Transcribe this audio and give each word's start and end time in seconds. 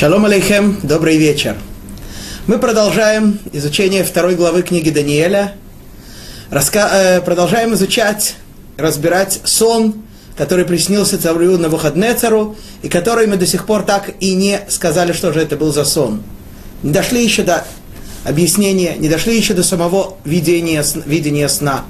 Шалом 0.00 0.24
алейхем, 0.24 0.80
добрый 0.82 1.18
вечер. 1.18 1.58
Мы 2.46 2.58
продолжаем 2.58 3.38
изучение 3.52 4.02
второй 4.02 4.34
главы 4.34 4.62
книги 4.62 4.88
Даниэля. 4.88 5.56
Раска... 6.48 6.88
Э, 6.90 7.20
продолжаем 7.20 7.74
изучать, 7.74 8.36
разбирать 8.78 9.40
сон, 9.44 9.96
который 10.38 10.64
приснился 10.64 11.20
царю 11.20 11.58
на 11.58 11.64
Навуходнецару, 11.64 12.56
и 12.80 12.88
который 12.88 13.26
мы 13.26 13.36
до 13.36 13.44
сих 13.44 13.66
пор 13.66 13.82
так 13.82 14.10
и 14.20 14.34
не 14.34 14.62
сказали, 14.68 15.12
что 15.12 15.34
же 15.34 15.40
это 15.42 15.58
был 15.58 15.70
за 15.70 15.84
сон. 15.84 16.22
Не 16.82 16.92
дошли 16.92 17.22
еще 17.22 17.42
до 17.42 17.66
объяснения, 18.24 18.96
не 18.96 19.10
дошли 19.10 19.36
еще 19.36 19.52
до 19.52 19.62
самого 19.62 20.16
видения, 20.24 20.82
видения 21.04 21.46
сна. 21.50 21.84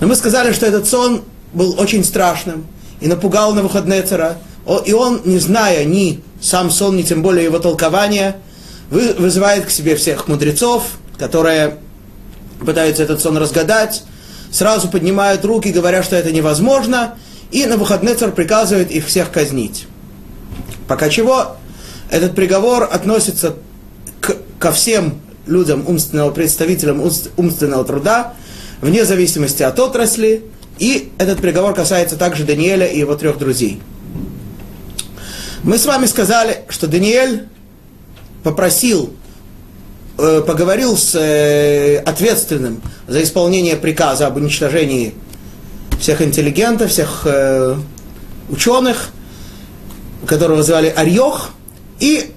Но 0.00 0.06
мы 0.06 0.16
сказали, 0.16 0.54
что 0.54 0.64
этот 0.64 0.88
сон 0.88 1.22
был 1.52 1.78
очень 1.78 2.02
страшным 2.02 2.66
и 3.02 3.08
напугал 3.08 3.50
на 3.50 3.56
Навуходнецара, 3.56 4.38
и 4.86 4.94
он, 4.94 5.20
не 5.26 5.38
зная 5.38 5.84
ни 5.84 6.22
сам 6.46 6.70
сон, 6.70 6.96
ни 6.96 7.02
тем 7.02 7.22
более 7.22 7.44
его 7.44 7.58
толкования, 7.58 8.36
вызывает 8.90 9.66
к 9.66 9.70
себе 9.70 9.96
всех 9.96 10.28
мудрецов, 10.28 10.84
которые 11.18 11.78
пытаются 12.64 13.02
этот 13.02 13.20
сон 13.20 13.36
разгадать, 13.36 14.04
сразу 14.52 14.88
поднимают 14.88 15.44
руки, 15.44 15.68
говоря, 15.70 16.04
что 16.04 16.14
это 16.14 16.30
невозможно, 16.30 17.14
и 17.50 17.64
на 17.64 17.70
Навуходнецар 17.70 18.30
приказывает 18.30 18.92
их 18.92 19.06
всех 19.06 19.32
казнить. 19.32 19.86
Пока 20.86 21.08
чего 21.08 21.56
этот 22.10 22.36
приговор 22.36 22.84
относится 22.84 23.56
к, 24.20 24.36
ко 24.60 24.70
всем 24.70 25.20
людям 25.46 25.84
умственного, 25.86 26.30
представителям 26.30 27.02
умственного 27.36 27.84
труда, 27.84 28.34
вне 28.80 29.04
зависимости 29.04 29.64
от 29.64 29.80
отрасли, 29.80 30.44
и 30.78 31.12
этот 31.18 31.40
приговор 31.40 31.74
касается 31.74 32.16
также 32.16 32.44
Даниэля 32.44 32.86
и 32.86 32.98
его 33.00 33.16
трех 33.16 33.36
друзей. 33.38 33.80
Мы 35.66 35.78
с 35.78 35.84
вами 35.84 36.06
сказали, 36.06 36.58
что 36.68 36.86
Даниэль 36.86 37.48
попросил, 38.44 39.12
э, 40.16 40.40
поговорил 40.46 40.96
с 40.96 41.12
э, 41.16 41.96
ответственным 42.06 42.80
за 43.08 43.20
исполнение 43.24 43.74
приказа 43.74 44.28
об 44.28 44.36
уничтожении 44.36 45.14
всех 45.98 46.22
интеллигентов, 46.22 46.92
всех 46.92 47.22
э, 47.24 47.74
ученых, 48.48 49.08
которого 50.24 50.62
звали 50.62 50.86
Арьох, 50.86 51.50
и 51.98 52.32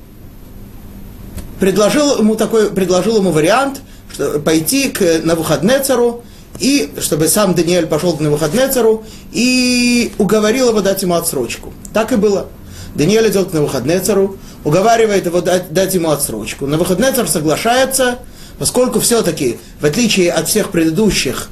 предложил 1.59 2.17
ему 2.17 2.35
такой, 2.35 2.72
предложил 2.72 3.17
ему 3.17 3.30
вариант, 3.30 3.81
что 4.11 4.39
пойти 4.39 4.89
к 4.89 5.22
Навуходнецару, 5.23 6.23
и 6.57 6.91
чтобы 7.00 7.27
сам 7.27 7.53
Даниэль 7.53 7.85
пошел 7.85 8.17
к 8.17 8.22
Навуходнецару 8.22 9.03
и 9.31 10.13
уговорил 10.17 10.69
его 10.69 10.81
дать 10.81 11.03
ему 11.03 11.13
отсрочку. 11.13 11.72
Так 11.94 12.11
и 12.11 12.16
было. 12.16 12.47
Даниэль 12.95 13.30
идет 13.30 13.50
к 13.50 13.54
Навуходнецару, 13.54 14.38
уговаривает 14.64 15.26
его 15.26 15.42
дать, 15.42 15.72
дать 15.73 15.94
ему 15.94 16.09
отсрочку. 16.09 16.66
Навуходнецар 16.66 17.28
соглашается, 17.28 18.20
поскольку 18.58 19.00
все-таки, 19.00 19.59
в 19.80 19.86
отличие 19.86 20.31
от 20.31 20.48
всех 20.48 20.72
предыдущих, 20.72 21.50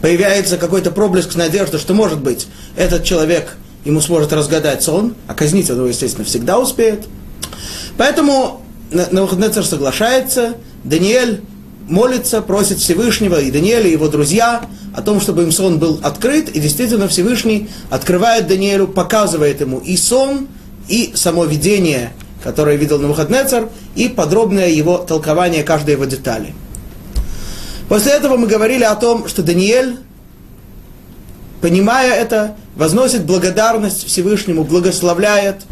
появляется 0.00 0.58
какой-то 0.58 0.90
проблеск 0.90 1.34
надежды, 1.34 1.78
что, 1.78 1.94
может 1.94 2.20
быть, 2.20 2.46
этот 2.76 3.04
человек 3.04 3.56
ему 3.84 4.00
сможет 4.00 4.32
разгадать 4.32 4.82
сон, 4.82 5.14
а 5.26 5.34
казнить 5.34 5.70
он 5.70 5.78
его, 5.78 5.86
естественно, 5.86 6.24
всегда 6.24 6.58
успеет. 6.58 7.06
Поэтому 7.96 8.62
Навуходнецар 8.90 9.64
соглашается, 9.64 10.56
Даниэль 10.84 11.40
молится, 11.88 12.42
просит 12.42 12.78
Всевышнего, 12.78 13.40
и 13.40 13.50
Даниэль, 13.50 13.88
и 13.88 13.92
его 13.92 14.08
друзья, 14.08 14.62
о 14.94 15.02
том, 15.02 15.20
чтобы 15.20 15.42
им 15.42 15.50
сон 15.50 15.78
был 15.78 15.98
открыт, 16.02 16.48
и 16.50 16.60
действительно 16.60 17.08
Всевышний 17.08 17.68
открывает 17.90 18.46
Даниэлю, 18.46 18.86
показывает 18.86 19.60
ему 19.60 19.78
и 19.78 19.96
сон, 19.96 20.46
и 20.88 21.12
само 21.16 21.44
видение, 21.44 22.12
которое 22.44 22.76
видел 22.76 23.00
Навуходнецар, 23.00 23.68
и 23.96 24.08
подробное 24.08 24.68
его 24.68 24.98
толкование 24.98 25.64
каждой 25.64 25.92
его 25.92 26.04
детали. 26.04 26.54
После 27.88 28.12
этого 28.12 28.36
мы 28.36 28.46
говорили 28.46 28.84
о 28.84 28.94
том, 28.94 29.26
что 29.26 29.42
Даниэль, 29.42 29.96
понимая 31.60 32.14
это, 32.14 32.56
возносит 32.76 33.24
благодарность 33.24 34.06
Всевышнему, 34.06 34.62
благословляет. 34.62 35.62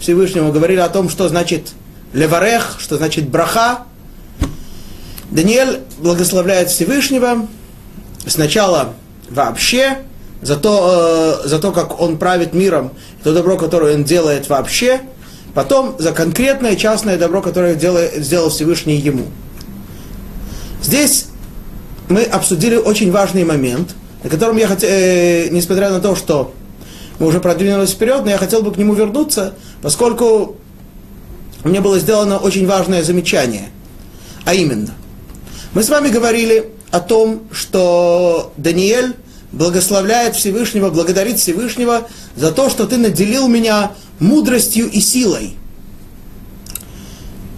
Всевышнему, 0.00 0.50
говорили 0.50 0.80
о 0.80 0.88
том, 0.88 1.08
что 1.08 1.28
значит 1.28 1.68
леварех, 2.12 2.78
что 2.80 2.96
значит 2.96 3.28
браха, 3.28 3.84
Даниэль 5.30 5.80
благословляет 5.98 6.70
Всевышнего 6.70 7.46
сначала 8.26 8.94
вообще 9.30 9.98
за 10.40 10.56
то, 10.56 11.40
э, 11.44 11.48
за 11.48 11.58
то, 11.58 11.72
как 11.72 12.00
он 12.00 12.18
правит 12.18 12.52
миром, 12.52 12.92
то 13.22 13.32
добро, 13.32 13.56
которое 13.56 13.94
он 13.94 14.04
делает 14.04 14.48
вообще, 14.48 15.00
потом 15.54 15.96
за 15.98 16.12
конкретное 16.12 16.76
частное 16.76 17.16
добро, 17.16 17.40
которое 17.40 17.74
делает, 17.74 18.24
сделал 18.24 18.50
Всевышний 18.50 18.96
ему. 18.96 19.26
Здесь 20.82 21.26
мы 22.08 22.22
обсудили 22.22 22.76
очень 22.76 23.12
важный 23.12 23.44
момент, 23.44 23.94
на 24.24 24.30
котором 24.30 24.56
я 24.56 24.66
хотел, 24.66 24.88
э, 24.90 25.48
несмотря 25.50 25.90
на 25.90 26.00
то, 26.00 26.16
что 26.16 26.52
мы 27.18 27.28
уже 27.28 27.40
продвинулись 27.40 27.90
вперед, 27.90 28.22
но 28.24 28.30
я 28.30 28.38
хотел 28.38 28.62
бы 28.62 28.72
к 28.72 28.76
нему 28.76 28.94
вернуться, 28.94 29.54
поскольку 29.80 30.56
мне 31.62 31.80
было 31.80 31.98
сделано 32.00 32.38
очень 32.38 32.66
важное 32.66 33.04
замечание. 33.04 33.68
А 34.44 34.54
именно, 34.54 34.90
мы 35.72 35.84
с 35.84 35.88
вами 35.88 36.08
говорили 36.08 36.72
о 36.92 37.00
том, 37.00 37.42
что 37.50 38.52
Даниэль 38.56 39.16
благословляет 39.50 40.36
Всевышнего, 40.36 40.90
благодарит 40.90 41.38
Всевышнего 41.38 42.06
за 42.36 42.52
то, 42.52 42.68
что 42.68 42.86
ты 42.86 42.98
наделил 42.98 43.48
меня 43.48 43.92
мудростью 44.18 44.88
и 44.90 45.00
силой. 45.00 45.56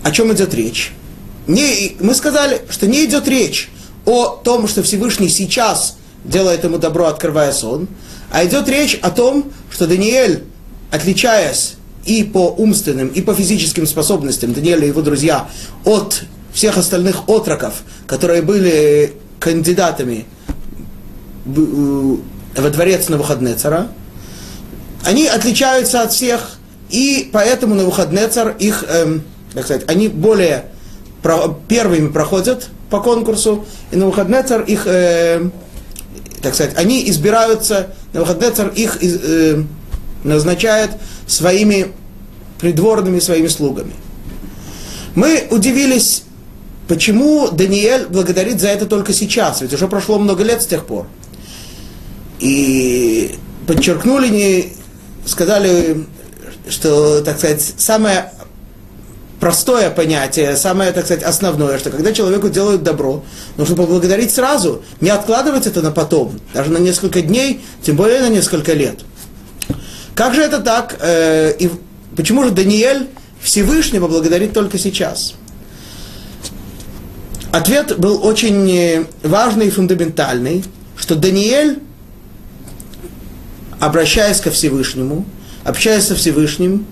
О 0.04 0.10
чем 0.12 0.32
идет 0.32 0.54
речь? 0.54 0.92
Не, 1.46 1.96
мы 2.00 2.14
сказали, 2.14 2.62
что 2.70 2.86
не 2.86 3.04
идет 3.04 3.26
речь 3.26 3.70
о 4.06 4.28
том, 4.28 4.68
что 4.68 4.82
Всевышний 4.82 5.28
сейчас 5.28 5.96
делает 6.24 6.62
ему 6.62 6.78
добро, 6.78 7.06
открывая 7.06 7.52
сон, 7.52 7.88
а 8.30 8.44
идет 8.44 8.68
речь 8.68 8.98
о 9.02 9.10
том, 9.10 9.52
что 9.70 9.86
Даниэль, 9.88 10.44
отличаясь 10.92 11.74
и 12.06 12.22
по 12.22 12.50
умственным, 12.50 13.08
и 13.08 13.20
по 13.20 13.34
физическим 13.34 13.86
способностям 13.86 14.52
Даниэля 14.52 14.84
и 14.84 14.88
его 14.88 15.02
друзья 15.02 15.48
от 15.84 16.22
всех 16.52 16.78
остальных 16.78 17.28
отроков, 17.28 17.82
которые 18.06 18.42
были 18.42 19.14
кандидатами 19.40 20.26
э, 21.46 22.16
во 22.56 22.70
дворец 22.70 23.08
на 23.08 23.16
выходные 23.16 23.54
цара, 23.54 23.88
они 25.04 25.26
отличаются 25.26 26.02
от 26.02 26.12
всех, 26.12 26.58
и 26.90 27.28
поэтому 27.32 27.74
на 27.74 27.84
выходные 27.84 28.28
цар 28.28 28.54
их, 28.58 28.84
эм, 28.88 29.22
как 29.52 29.64
сказать, 29.64 29.84
они 29.88 30.08
более 30.08 30.66
про, 31.22 31.48
первыми 31.68 32.08
проходят 32.08 32.68
по 32.90 33.00
конкурсу, 33.00 33.66
и 33.90 33.96
на 33.96 34.06
выходные 34.06 34.42
цар 34.42 34.62
их, 34.62 34.86
э, 34.86 35.50
так 36.40 36.54
сказать, 36.54 36.76
они 36.76 37.08
избираются, 37.10 37.88
на 38.12 38.20
выходные 38.20 38.50
цар 38.50 38.68
их 38.68 38.98
э, 39.02 39.62
назначает 40.22 40.90
своими 41.26 41.88
придворными, 42.58 43.18
своими 43.18 43.48
слугами. 43.48 43.92
Мы 45.14 45.46
удивились 45.50 46.24
Почему 46.88 47.48
Даниэль 47.50 48.06
благодарит 48.08 48.60
за 48.60 48.68
это 48.68 48.86
только 48.86 49.12
сейчас? 49.12 49.62
Ведь 49.62 49.72
уже 49.72 49.88
прошло 49.88 50.18
много 50.18 50.44
лет 50.44 50.62
с 50.62 50.66
тех 50.66 50.86
пор. 50.86 51.06
И 52.40 53.36
подчеркнули, 53.66 54.28
не, 54.28 54.72
сказали, 55.26 56.04
что, 56.68 57.22
так 57.22 57.38
сказать, 57.38 57.62
самое 57.78 58.30
простое 59.40 59.90
понятие, 59.90 60.56
самое, 60.56 60.92
так 60.92 61.04
сказать, 61.04 61.22
основное, 61.22 61.78
что 61.78 61.90
когда 61.90 62.12
человеку 62.12 62.48
делают 62.48 62.82
добро, 62.82 63.24
нужно 63.56 63.76
поблагодарить 63.76 64.30
сразу, 64.30 64.82
не 65.00 65.10
откладывать 65.10 65.66
это 65.66 65.82
на 65.82 65.90
потом, 65.90 66.40
даже 66.52 66.70
на 66.70 66.78
несколько 66.78 67.20
дней, 67.20 67.60
тем 67.82 67.96
более 67.96 68.20
на 68.20 68.28
несколько 68.28 68.72
лет. 68.72 69.00
Как 70.14 70.34
же 70.34 70.42
это 70.42 70.60
так? 70.60 70.96
Э, 71.00 71.52
и 71.58 71.70
почему 72.16 72.44
же 72.44 72.50
Даниэль 72.50 73.08
Всевышнего 73.42 74.08
благодарит 74.08 74.52
только 74.52 74.78
сейчас? 74.78 75.34
Ответ 77.54 78.00
был 78.00 78.26
очень 78.26 78.68
э, 78.68 79.04
важный 79.22 79.68
и 79.68 79.70
фундаментальный, 79.70 80.64
что 80.96 81.14
Даниэль, 81.14 81.78
обращаясь 83.78 84.40
ко 84.40 84.50
Всевышнему, 84.50 85.24
общаясь 85.62 86.02
со 86.02 86.16
Всевышним, 86.16 86.84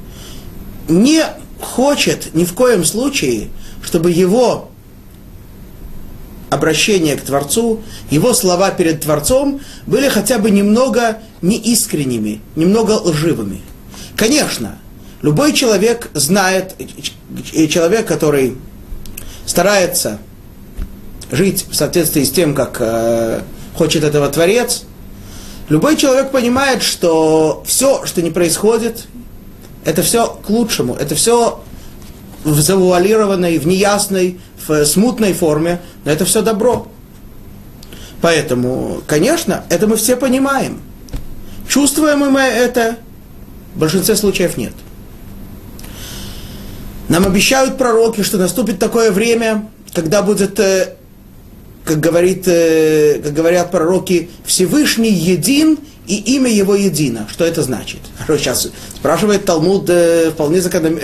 не 0.86 1.24
хочет 1.60 2.32
ни 2.36 2.44
в 2.44 2.52
коем 2.52 2.84
случае, 2.84 3.48
чтобы 3.82 4.12
его 4.12 4.70
обращение 6.48 7.16
к 7.16 7.22
Творцу, 7.22 7.82
его 8.08 8.32
слова 8.32 8.70
перед 8.70 9.00
Творцом 9.00 9.60
были 9.86 10.08
хотя 10.08 10.38
бы 10.38 10.52
немного 10.52 11.18
неискренними, 11.40 12.40
немного 12.54 12.92
лживыми. 12.92 13.62
Конечно, 14.14 14.78
любой 15.22 15.54
человек 15.54 16.08
знает, 16.14 16.76
человек, 17.68 18.06
который 18.06 18.56
старается 19.44 20.20
жить 21.32 21.66
в 21.68 21.74
соответствии 21.74 22.22
с 22.22 22.30
тем, 22.30 22.54
как 22.54 22.76
э, 22.78 23.40
хочет 23.74 24.04
этого 24.04 24.28
Творец, 24.28 24.84
любой 25.68 25.96
человек 25.96 26.30
понимает, 26.30 26.82
что 26.82 27.64
все, 27.66 28.04
что 28.04 28.22
не 28.22 28.30
происходит, 28.30 29.06
это 29.84 30.02
все 30.02 30.26
к 30.26 30.48
лучшему, 30.50 30.94
это 30.94 31.14
все 31.14 31.60
в 32.44 32.60
завуалированной, 32.60 33.58
в 33.58 33.66
неясной, 33.66 34.40
в 34.66 34.84
смутной 34.84 35.32
форме, 35.32 35.80
но 36.04 36.12
это 36.12 36.24
все 36.24 36.42
добро. 36.42 36.86
Поэтому, 38.20 39.02
конечно, 39.06 39.64
это 39.68 39.86
мы 39.86 39.96
все 39.96 40.16
понимаем. 40.16 40.80
Чувствуем 41.68 42.18
мы 42.18 42.40
это? 42.40 42.98
В 43.74 43.78
большинстве 43.80 44.14
случаев 44.16 44.56
нет. 44.56 44.74
Нам 47.08 47.26
обещают 47.26 47.78
пророки, 47.78 48.22
что 48.22 48.38
наступит 48.38 48.78
такое 48.78 49.10
время, 49.10 49.68
когда 49.94 50.22
будет, 50.22 50.60
э, 50.60 50.96
как, 51.84 52.00
говорит, 52.00 52.44
э, 52.46 53.20
как 53.22 53.32
говорят 53.32 53.70
пророки, 53.70 54.30
Всевышний 54.44 55.12
един 55.12 55.78
и 56.06 56.16
имя 56.36 56.50
его 56.50 56.74
едино. 56.74 57.28
Что 57.30 57.44
это 57.44 57.62
значит? 57.62 58.00
Сейчас 58.26 58.68
спрашивает 58.96 59.44
Талмуд 59.44 59.88
э, 59.88 60.30
вполне, 60.30 60.60
законно, 60.60 60.98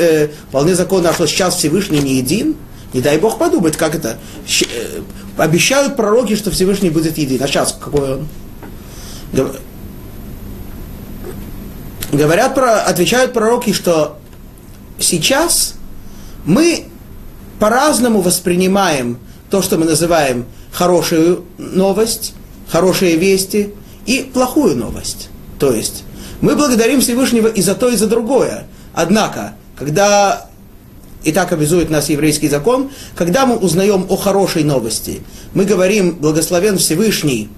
вполне 0.49 0.75
законно, 0.75 1.11
а 1.11 1.13
что 1.13 1.27
сейчас 1.27 1.57
Всевышний 1.57 2.01
не 2.01 2.17
един? 2.17 2.57
Не 2.93 3.01
дай 3.01 3.19
Бог 3.19 3.39
подумать, 3.39 3.77
как 3.77 3.95
это. 3.95 4.19
Обещают 5.37 5.97
пророки, 5.97 6.35
что 6.37 6.51
Всевышний 6.51 6.91
будет 6.91 7.19
един. 7.19 7.43
А 7.43 7.47
сейчас 7.47 7.79
какой 7.79 8.15
он? 8.15 8.29
Говорят, 12.13 12.57
отвечают 12.57 13.35
пророки, 13.35 13.73
что 13.73 14.19
сейчас 14.99 15.75
мы 16.47 16.87
по-разному 17.59 18.21
воспринимаем 18.23 19.19
то, 19.51 19.61
что 19.61 19.77
мы 19.77 19.85
называем 19.85 20.47
хорошую 20.73 21.45
новость, 21.59 22.35
хорошие 22.69 23.17
вести 23.17 23.75
и 24.07 24.29
плохую 24.33 24.77
новость. 24.77 25.29
То 25.59 25.73
есть 25.73 26.05
мы 26.41 26.55
благодарим 26.55 27.01
Всевышнего 27.01 27.49
и 27.49 27.63
за 27.63 27.75
то, 27.75 27.89
и 27.89 27.97
за 27.97 28.07
другое. 28.07 28.67
Однако, 28.95 29.55
когда 29.77 30.49
и 31.25 31.33
так 31.33 31.53
обязует 31.53 31.91
нас 31.91 32.09
еврейский 32.09 32.49
закон, 32.49 32.91
когда 33.17 33.45
мы 33.45 33.57
узнаем 33.57 34.07
о 34.09 34.17
хорошей 34.17 34.65
новости, 34.65 35.23
мы 35.53 35.65
говорим 35.65 36.17
благословен 36.17 36.79
Всевышний, 36.79 37.49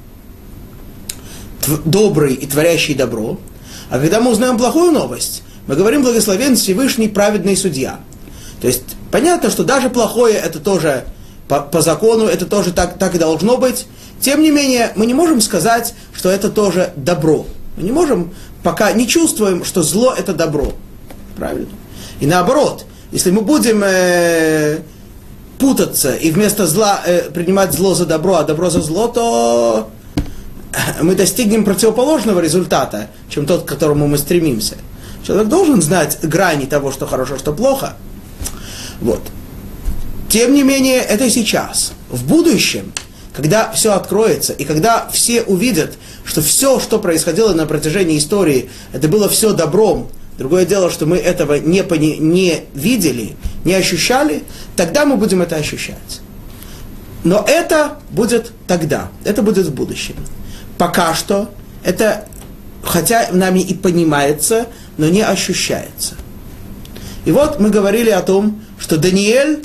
добрый 1.84 2.34
и 2.34 2.46
творящий 2.46 2.94
добро, 2.94 3.38
а 3.90 3.98
когда 3.98 4.20
мы 4.20 4.30
узнаем 4.30 4.56
плохую 4.56 4.92
новость, 4.92 5.42
мы 5.66 5.76
говорим 5.76 6.02
благословен 6.02 6.56
Всевышний 6.56 7.08
праведный 7.08 7.56
судья. 7.56 8.00
То 8.60 8.66
есть 8.66 8.82
понятно, 9.10 9.50
что 9.50 9.62
даже 9.62 9.90
плохое 9.90 10.34
это 10.34 10.58
тоже 10.58 11.04
по, 11.50 11.60
по 11.62 11.82
закону, 11.82 12.26
это 12.26 12.46
тоже 12.46 12.72
так, 12.72 12.96
так 12.96 13.16
и 13.16 13.18
должно 13.18 13.56
быть. 13.56 13.88
Тем 14.20 14.40
не 14.40 14.52
менее, 14.52 14.92
мы 14.94 15.04
не 15.04 15.14
можем 15.14 15.40
сказать, 15.40 15.94
что 16.14 16.30
это 16.30 16.48
тоже 16.48 16.92
добро. 16.94 17.44
Мы 17.76 17.82
не 17.82 17.90
можем, 17.90 18.32
пока 18.62 18.92
не 18.92 19.08
чувствуем, 19.08 19.64
что 19.64 19.82
зло 19.82 20.14
это 20.16 20.32
добро. 20.32 20.72
Правильно? 21.36 21.66
И 22.20 22.26
наоборот, 22.26 22.86
если 23.10 23.32
мы 23.32 23.40
будем 23.40 23.82
э, 23.84 24.78
путаться 25.58 26.14
и 26.14 26.30
вместо 26.30 26.68
зла 26.68 27.00
э, 27.04 27.30
принимать 27.30 27.72
зло 27.72 27.94
за 27.94 28.06
добро, 28.06 28.36
а 28.36 28.44
добро 28.44 28.70
за 28.70 28.80
зло, 28.80 29.08
то 29.08 29.90
мы 31.02 31.16
достигнем 31.16 31.64
противоположного 31.64 32.38
результата, 32.38 33.08
чем 33.28 33.44
тот, 33.44 33.64
к 33.64 33.66
которому 33.68 34.06
мы 34.06 34.18
стремимся. 34.18 34.76
Человек 35.26 35.48
должен 35.48 35.82
знать 35.82 36.16
грани 36.22 36.66
того, 36.66 36.92
что 36.92 37.08
хорошо, 37.08 37.38
что 37.38 37.52
плохо– 37.52 37.96
вот. 39.00 39.20
Тем 40.30 40.54
не 40.54 40.62
менее, 40.62 40.98
это 40.98 41.28
сейчас. 41.28 41.92
В 42.08 42.24
будущем, 42.24 42.92
когда 43.34 43.72
все 43.72 43.92
откроется, 43.94 44.52
и 44.52 44.64
когда 44.64 45.08
все 45.12 45.42
увидят, 45.42 45.98
что 46.24 46.40
все, 46.40 46.78
что 46.78 47.00
происходило 47.00 47.52
на 47.52 47.66
протяжении 47.66 48.16
истории, 48.16 48.70
это 48.92 49.08
было 49.08 49.28
все 49.28 49.52
добром, 49.52 50.08
другое 50.38 50.64
дело, 50.64 50.88
что 50.88 51.04
мы 51.04 51.16
этого 51.16 51.54
не, 51.54 51.82
пони, 51.82 52.16
не 52.18 52.60
видели, 52.74 53.34
не 53.64 53.74
ощущали, 53.74 54.44
тогда 54.76 55.04
мы 55.04 55.16
будем 55.16 55.42
это 55.42 55.56
ощущать. 55.56 56.20
Но 57.24 57.44
это 57.46 57.98
будет 58.10 58.52
тогда, 58.68 59.08
это 59.24 59.42
будет 59.42 59.66
в 59.66 59.74
будущем. 59.74 60.14
Пока 60.78 61.12
что 61.16 61.50
это, 61.82 62.26
хотя 62.84 63.30
нами 63.32 63.58
и 63.58 63.74
понимается, 63.74 64.68
но 64.96 65.08
не 65.08 65.22
ощущается. 65.22 66.14
И 67.24 67.32
вот 67.32 67.58
мы 67.58 67.70
говорили 67.70 68.10
о 68.10 68.22
том, 68.22 68.62
что 68.78 68.96
Даниэль, 68.96 69.64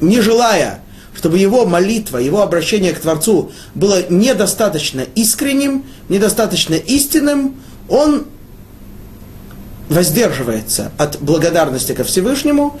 не 0.00 0.20
желая, 0.20 0.82
чтобы 1.14 1.38
его 1.38 1.66
молитва, 1.66 2.18
его 2.18 2.42
обращение 2.42 2.92
к 2.92 3.00
Творцу 3.00 3.50
было 3.74 4.08
недостаточно 4.08 5.04
искренним, 5.14 5.84
недостаточно 6.08 6.74
истинным, 6.74 7.56
он 7.88 8.26
воздерживается 9.88 10.92
от 10.98 11.20
благодарности 11.20 11.92
ко 11.92 12.04
Всевышнему, 12.04 12.78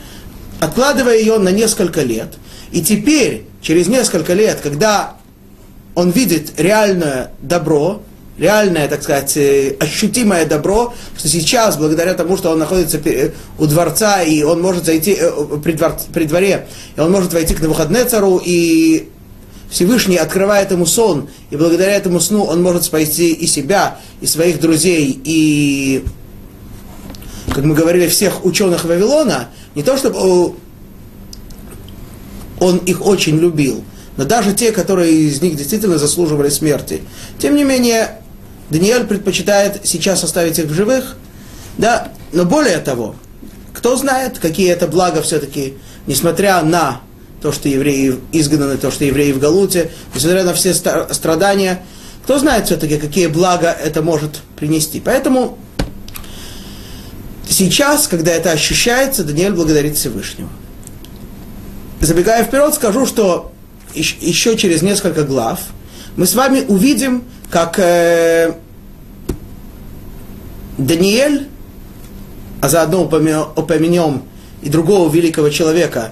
откладывая 0.60 1.18
ее 1.18 1.38
на 1.38 1.48
несколько 1.48 2.02
лет. 2.02 2.34
И 2.70 2.82
теперь, 2.82 3.46
через 3.62 3.88
несколько 3.88 4.34
лет, 4.34 4.60
когда 4.62 5.16
он 5.94 6.10
видит 6.10 6.52
реальное 6.58 7.32
добро, 7.40 8.02
реальное, 8.38 8.88
так 8.88 9.02
сказать, 9.02 9.36
э, 9.36 9.76
ощутимое 9.80 10.46
добро, 10.46 10.94
что 11.16 11.28
сейчас, 11.28 11.76
благодаря 11.76 12.14
тому, 12.14 12.36
что 12.36 12.50
он 12.50 12.58
находится 12.58 13.00
у 13.58 13.66
дворца, 13.66 14.22
и 14.22 14.42
он 14.42 14.62
может 14.62 14.84
зайти 14.84 15.16
э, 15.18 15.30
при, 15.62 15.72
двор, 15.72 15.96
при 16.12 16.24
дворе, 16.24 16.66
и 16.96 17.00
он 17.00 17.10
может 17.10 17.32
войти 17.32 17.54
к 17.54 17.60
Навуходнецару, 17.60 18.40
и 18.44 19.08
Всевышний 19.68 20.16
открывает 20.16 20.70
ему 20.70 20.86
сон, 20.86 21.28
и 21.50 21.56
благодаря 21.56 21.92
этому 21.92 22.20
сну 22.20 22.44
он 22.44 22.62
может 22.62 22.84
спасти 22.84 23.32
и 23.32 23.46
себя, 23.46 23.98
и 24.20 24.26
своих 24.26 24.60
друзей, 24.60 25.20
и, 25.24 26.04
как 27.52 27.64
мы 27.64 27.74
говорили, 27.74 28.08
всех 28.08 28.44
ученых 28.44 28.84
Вавилона, 28.84 29.48
не 29.74 29.82
то 29.82 29.96
чтобы 29.96 30.54
он 32.60 32.78
их 32.78 33.04
очень 33.04 33.36
любил, 33.36 33.84
но 34.16 34.24
даже 34.24 34.52
те, 34.52 34.72
которые 34.72 35.12
из 35.12 35.42
них 35.42 35.56
действительно 35.56 35.98
заслуживали 35.98 36.48
смерти. 36.48 37.02
Тем 37.38 37.54
не 37.54 37.64
менее, 37.64 38.18
Даниэль 38.70 39.04
предпочитает 39.04 39.80
сейчас 39.84 40.22
оставить 40.24 40.58
их 40.58 40.66
в 40.66 40.74
живых, 40.74 41.16
да, 41.78 42.12
но 42.32 42.44
более 42.44 42.78
того, 42.78 43.14
кто 43.72 43.96
знает, 43.96 44.38
какие 44.38 44.70
это 44.70 44.86
блага 44.86 45.22
все-таки, 45.22 45.78
несмотря 46.06 46.62
на 46.62 47.00
то, 47.40 47.52
что 47.52 47.68
евреи 47.68 48.18
изгнаны, 48.32 48.76
то, 48.76 48.90
что 48.90 49.04
евреи 49.04 49.32
в 49.32 49.38
Галуте, 49.38 49.90
несмотря 50.14 50.42
на 50.42 50.54
все 50.54 50.74
страдания, 50.74 51.82
кто 52.24 52.38
знает 52.38 52.66
все-таки, 52.66 52.98
какие 52.98 53.28
блага 53.28 53.70
это 53.70 54.02
может 54.02 54.40
принести. 54.56 55.00
Поэтому 55.00 55.56
сейчас, 57.48 58.06
когда 58.08 58.32
это 58.32 58.50
ощущается, 58.50 59.24
Даниэль 59.24 59.52
благодарит 59.52 59.96
Всевышнего. 59.96 60.50
Забегая 62.00 62.44
вперед, 62.44 62.74
скажу, 62.74 63.06
что 63.06 63.52
еще 63.94 64.56
через 64.56 64.82
несколько 64.82 65.22
глав 65.22 65.60
мы 66.18 66.26
с 66.26 66.34
вами 66.34 66.64
увидим, 66.66 67.22
как 67.48 67.78
э, 67.78 68.52
Даниэль, 70.76 71.46
а 72.60 72.68
заодно 72.68 73.04
упомянем 73.04 74.24
и 74.60 74.68
другого 74.68 75.08
великого 75.14 75.48
человека, 75.48 76.10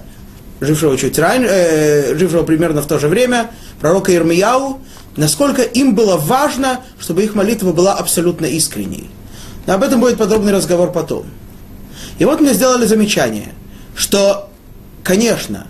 жившего 0.60 0.96
чуть 0.96 1.18
раньше, 1.18 1.48
э, 1.50 2.14
жившего 2.16 2.44
примерно 2.44 2.82
в 2.82 2.86
то 2.86 3.00
же 3.00 3.08
время, 3.08 3.50
пророка 3.80 4.14
Ирмияу, 4.14 4.78
насколько 5.16 5.62
им 5.62 5.96
было 5.96 6.16
важно, 6.16 6.82
чтобы 7.00 7.24
их 7.24 7.34
молитва 7.34 7.72
была 7.72 7.94
абсолютно 7.94 8.46
искренней. 8.46 9.10
Но 9.66 9.74
об 9.74 9.82
этом 9.82 10.00
будет 10.00 10.18
подробный 10.18 10.52
разговор 10.52 10.92
потом. 10.92 11.26
И 12.20 12.24
вот 12.24 12.40
мне 12.40 12.54
сделали 12.54 12.86
замечание, 12.86 13.54
что, 13.96 14.50
конечно, 15.02 15.66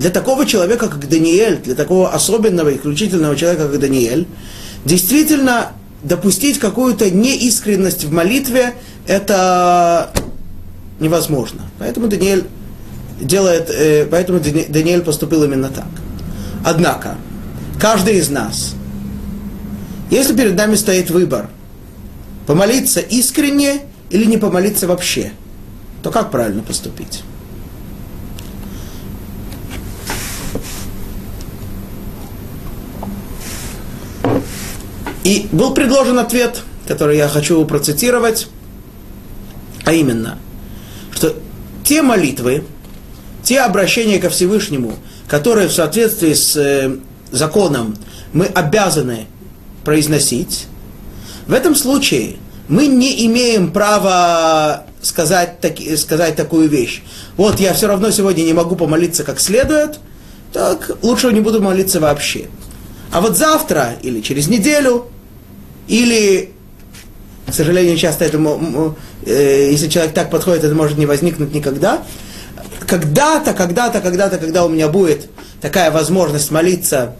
для 0.00 0.08
такого 0.08 0.46
человека, 0.46 0.88
как 0.88 1.06
Даниэль, 1.10 1.58
для 1.58 1.74
такого 1.74 2.10
особенного, 2.10 2.74
исключительного 2.74 3.36
человека, 3.36 3.68
как 3.68 3.78
Даниэль, 3.78 4.26
действительно 4.86 5.72
допустить 6.02 6.58
какую-то 6.58 7.10
неискренность 7.10 8.04
в 8.04 8.10
молитве, 8.10 8.72
это 9.06 10.10
невозможно. 11.00 11.70
Поэтому 11.78 12.08
Даниэль 12.08 12.46
делает, 13.20 13.68
э, 13.68 14.06
поэтому 14.10 14.40
Даниэль 14.40 15.02
поступил 15.02 15.44
именно 15.44 15.68
так. 15.68 15.88
Однако, 16.64 17.16
каждый 17.78 18.16
из 18.16 18.30
нас, 18.30 18.74
если 20.10 20.34
перед 20.34 20.56
нами 20.56 20.76
стоит 20.76 21.10
выбор, 21.10 21.50
помолиться 22.46 23.00
искренне 23.00 23.82
или 24.08 24.24
не 24.24 24.38
помолиться 24.38 24.88
вообще, 24.88 25.32
то 26.02 26.10
как 26.10 26.30
правильно 26.30 26.62
поступить? 26.62 27.22
И 35.24 35.48
был 35.52 35.74
предложен 35.74 36.18
ответ, 36.18 36.62
который 36.86 37.16
я 37.16 37.28
хочу 37.28 37.64
процитировать, 37.64 38.48
а 39.84 39.92
именно, 39.92 40.38
что 41.12 41.34
те 41.84 42.02
молитвы, 42.02 42.64
те 43.42 43.60
обращения 43.60 44.18
ко 44.18 44.30
Всевышнему, 44.30 44.94
которые 45.28 45.68
в 45.68 45.72
соответствии 45.72 46.34
с 46.34 46.56
э, 46.56 46.96
законом 47.30 47.96
мы 48.32 48.46
обязаны 48.46 49.26
произносить, 49.84 50.66
в 51.46 51.52
этом 51.52 51.74
случае 51.74 52.36
мы 52.68 52.86
не 52.86 53.26
имеем 53.26 53.72
права 53.72 54.86
сказать, 55.02 55.60
таки, 55.60 55.96
сказать 55.96 56.36
такую 56.36 56.68
вещь. 56.68 57.02
Вот 57.36 57.58
я 57.58 57.74
все 57.74 57.88
равно 57.88 58.10
сегодня 58.10 58.42
не 58.42 58.52
могу 58.52 58.76
помолиться 58.76 59.24
как 59.24 59.40
следует, 59.40 59.98
так 60.52 60.98
лучше 61.02 61.32
не 61.32 61.40
буду 61.40 61.62
молиться 61.62 62.00
вообще. 62.00 62.48
А 63.12 63.20
вот 63.20 63.36
завтра 63.36 63.96
или 64.02 64.20
через 64.20 64.48
неделю, 64.48 65.08
или, 65.88 66.52
к 67.46 67.52
сожалению, 67.52 67.96
часто 67.96 68.24
это, 68.24 68.38
э, 69.26 69.68
если 69.72 69.88
человек 69.88 70.14
так 70.14 70.30
подходит, 70.30 70.64
это 70.64 70.74
может 70.74 70.96
не 70.96 71.06
возникнуть 71.06 71.52
никогда. 71.52 72.02
Когда-то, 72.86 73.52
когда-то, 73.52 74.00
когда-то, 74.00 74.38
когда 74.38 74.64
у 74.64 74.68
меня 74.68 74.88
будет 74.88 75.28
такая 75.60 75.90
возможность 75.90 76.50
молиться 76.50 77.16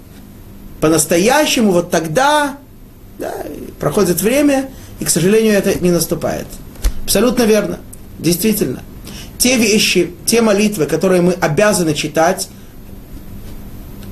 по-настоящему, 0.80 1.72
вот 1.72 1.90
тогда 1.90 2.56
да, 3.18 3.34
проходит 3.78 4.22
время, 4.22 4.70
и, 5.00 5.04
к 5.04 5.10
сожалению, 5.10 5.54
это 5.54 5.78
не 5.80 5.90
наступает. 5.90 6.46
Абсолютно 7.04 7.42
верно. 7.42 7.80
Действительно. 8.18 8.82
Те 9.38 9.56
вещи, 9.56 10.14
те 10.26 10.42
молитвы, 10.42 10.86
которые 10.86 11.22
мы 11.22 11.32
обязаны 11.32 11.94
читать, 11.94 12.48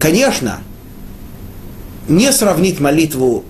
конечно, 0.00 0.60
не 2.08 2.32
сравнить 2.32 2.80
молитву 2.80 3.44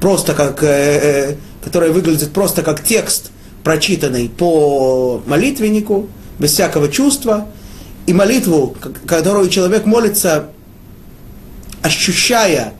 просто 0.00 0.34
как, 0.34 0.62
э, 0.62 0.66
э, 0.66 1.36
которая 1.62 1.90
выглядит 1.92 2.32
просто 2.32 2.62
как 2.62 2.82
текст, 2.82 3.30
прочитанный 3.62 4.28
по 4.28 5.22
молитвеннику, 5.26 6.08
без 6.38 6.52
всякого 6.52 6.88
чувства, 6.88 7.46
и 8.06 8.14
молитву, 8.14 8.74
которую 9.06 9.50
человек 9.50 9.84
молится, 9.84 10.48
ощущая 11.82 12.72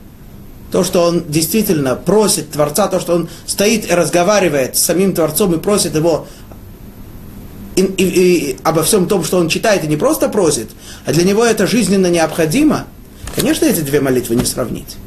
то, 0.71 0.83
что 0.83 1.03
он 1.03 1.25
действительно 1.27 1.95
просит 1.95 2.51
Творца, 2.51 2.87
то, 2.87 2.99
что 2.99 3.15
он 3.15 3.29
стоит 3.45 3.89
и 3.89 3.93
разговаривает 3.93 4.77
с 4.77 4.81
самим 4.81 5.13
Творцом 5.13 5.53
и 5.53 5.59
просит 5.59 5.95
его 5.95 6.27
и, 7.75 7.81
и, 7.81 8.03
и 8.03 8.57
обо 8.63 8.83
всем 8.83 9.07
том, 9.07 9.23
что 9.23 9.37
он 9.37 9.49
читает, 9.49 9.83
и 9.83 9.87
не 9.87 9.97
просто 9.97 10.29
просит, 10.29 10.69
а 11.05 11.13
для 11.13 11.23
него 11.23 11.45
это 11.45 11.67
жизненно 11.67 12.07
необходимо, 12.07 12.87
конечно, 13.35 13.65
эти 13.65 13.81
две 13.81 14.01
молитвы 14.01 14.35
не 14.35 14.45
сравнить. 14.45 14.97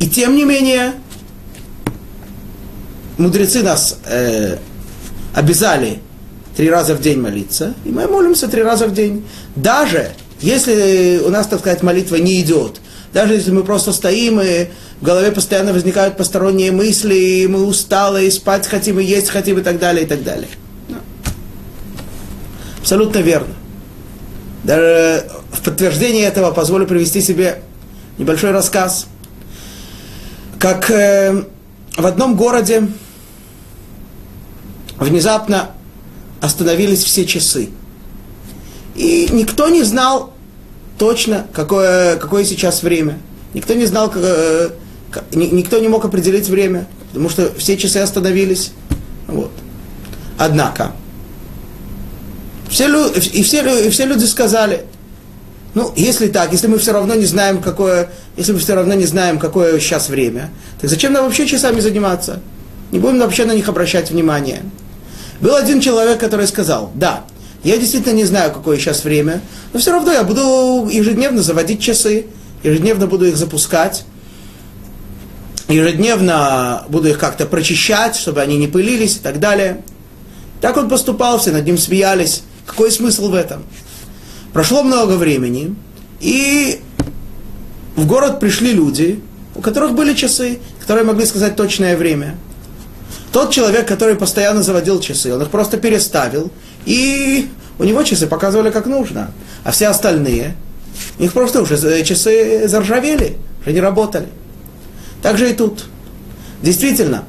И 0.00 0.08
тем 0.08 0.36
не 0.36 0.44
менее, 0.44 0.94
мудрецы 3.16 3.62
нас 3.62 3.98
э, 4.04 4.58
обязали 5.34 6.00
три 6.56 6.70
раза 6.70 6.94
в 6.94 7.00
день 7.00 7.20
молиться, 7.20 7.74
и 7.84 7.90
мы 7.90 8.06
молимся 8.06 8.48
три 8.48 8.62
раза 8.62 8.86
в 8.86 8.94
день. 8.94 9.24
Даже 9.56 10.10
если 10.40 11.20
у 11.24 11.30
нас, 11.30 11.46
так 11.46 11.60
сказать, 11.60 11.82
молитва 11.82 12.16
не 12.16 12.40
идет, 12.40 12.80
даже 13.12 13.34
если 13.34 13.50
мы 13.50 13.64
просто 13.64 13.92
стоим, 13.92 14.40
и 14.40 14.66
в 15.00 15.04
голове 15.04 15.32
постоянно 15.32 15.72
возникают 15.72 16.16
посторонние 16.16 16.72
мысли, 16.72 17.14
и 17.14 17.46
мы 17.46 17.64
усталы, 17.64 18.26
и 18.26 18.30
спать 18.30 18.66
хотим, 18.66 19.00
и 19.00 19.04
есть 19.04 19.30
хотим, 19.30 19.58
и 19.58 19.62
так 19.62 19.78
далее, 19.78 20.04
и 20.04 20.06
так 20.06 20.22
далее. 20.22 20.48
Абсолютно 22.80 23.18
верно. 23.18 23.54
Даже 24.68 25.24
в 25.50 25.62
подтверждение 25.62 26.26
этого 26.26 26.50
позволю 26.50 26.86
привести 26.86 27.22
себе 27.22 27.62
небольшой 28.18 28.50
рассказ. 28.50 29.06
Как 30.58 30.90
э, 30.90 31.44
в 31.96 32.06
одном 32.06 32.36
городе 32.36 32.86
внезапно 34.98 35.70
остановились 36.42 37.02
все 37.02 37.24
часы. 37.24 37.70
И 38.94 39.30
никто 39.32 39.70
не 39.70 39.84
знал 39.84 40.34
точно, 40.98 41.46
какое, 41.54 42.16
какое 42.16 42.44
сейчас 42.44 42.82
время. 42.82 43.18
Никто 43.54 43.72
не 43.72 43.86
знал, 43.86 44.10
как, 44.10 44.22
э, 44.22 44.70
никто 45.32 45.78
не 45.78 45.88
мог 45.88 46.04
определить 46.04 46.46
время, 46.46 46.86
потому 47.08 47.30
что 47.30 47.54
все 47.56 47.78
часы 47.78 47.96
остановились. 47.96 48.72
Вот. 49.28 49.50
Однако, 50.36 50.92
все, 52.70 53.08
и, 53.08 53.42
все, 53.42 53.86
и 53.86 53.90
все 53.90 54.06
люди 54.06 54.24
сказали, 54.24 54.84
ну, 55.74 55.92
если 55.96 56.28
так, 56.28 56.52
если 56.52 56.66
мы 56.66 56.78
все 56.78 56.92
равно 56.92 57.14
не 57.14 57.24
знаем, 57.24 57.60
какое, 57.60 58.10
если 58.36 58.52
мы 58.52 58.58
все 58.58 58.74
равно 58.74 58.94
не 58.94 59.04
знаем, 59.04 59.38
какое 59.38 59.78
сейчас 59.80 60.08
время, 60.08 60.50
так 60.80 60.90
зачем 60.90 61.12
нам 61.12 61.24
вообще 61.24 61.46
часами 61.46 61.80
заниматься? 61.80 62.40
Не 62.90 62.98
будем 62.98 63.20
вообще 63.20 63.44
на 63.44 63.52
них 63.52 63.68
обращать 63.68 64.10
внимание. 64.10 64.62
Был 65.40 65.54
один 65.54 65.80
человек, 65.80 66.18
который 66.18 66.46
сказал, 66.46 66.90
да, 66.94 67.24
я 67.64 67.76
действительно 67.76 68.14
не 68.14 68.24
знаю, 68.24 68.52
какое 68.52 68.78
сейчас 68.78 69.04
время, 69.04 69.40
но 69.72 69.78
все 69.78 69.92
равно 69.92 70.12
я 70.12 70.24
буду 70.24 70.88
ежедневно 70.90 71.42
заводить 71.42 71.80
часы, 71.80 72.26
ежедневно 72.62 73.06
буду 73.06 73.26
их 73.26 73.36
запускать, 73.36 74.04
ежедневно 75.68 76.84
буду 76.88 77.08
их 77.08 77.18
как-то 77.18 77.46
прочищать, 77.46 78.16
чтобы 78.16 78.40
они 78.40 78.56
не 78.56 78.68
пылились 78.68 79.16
и 79.16 79.20
так 79.20 79.38
далее. 79.38 79.82
Так 80.60 80.76
он 80.76 80.88
поступал, 80.88 81.38
все 81.38 81.52
над 81.52 81.64
ним 81.64 81.78
смеялись. 81.78 82.42
Какой 82.68 82.92
смысл 82.92 83.30
в 83.30 83.34
этом? 83.34 83.64
Прошло 84.52 84.82
много 84.82 85.14
времени, 85.14 85.74
и 86.20 86.80
в 87.96 88.06
город 88.06 88.38
пришли 88.40 88.72
люди, 88.72 89.20
у 89.56 89.60
которых 89.62 89.94
были 89.94 90.14
часы, 90.14 90.58
которые 90.80 91.04
могли 91.04 91.24
сказать 91.24 91.56
точное 91.56 91.96
время. 91.96 92.36
Тот 93.32 93.50
человек, 93.50 93.88
который 93.88 94.16
постоянно 94.16 94.62
заводил 94.62 95.00
часы, 95.00 95.34
он 95.34 95.42
их 95.42 95.48
просто 95.48 95.78
переставил, 95.78 96.52
и 96.84 97.48
у 97.78 97.84
него 97.84 98.02
часы 98.02 98.26
показывали 98.26 98.70
как 98.70 98.86
нужно. 98.86 99.32
А 99.64 99.70
все 99.70 99.88
остальные, 99.88 100.54
у 101.18 101.22
них 101.22 101.32
просто 101.32 101.62
уже 101.62 102.04
часы 102.04 102.68
заржавели, 102.68 103.38
уже 103.62 103.72
не 103.72 103.80
работали. 103.80 104.28
Так 105.22 105.38
же 105.38 105.50
и 105.50 105.54
тут. 105.54 105.86
Действительно, 106.62 107.24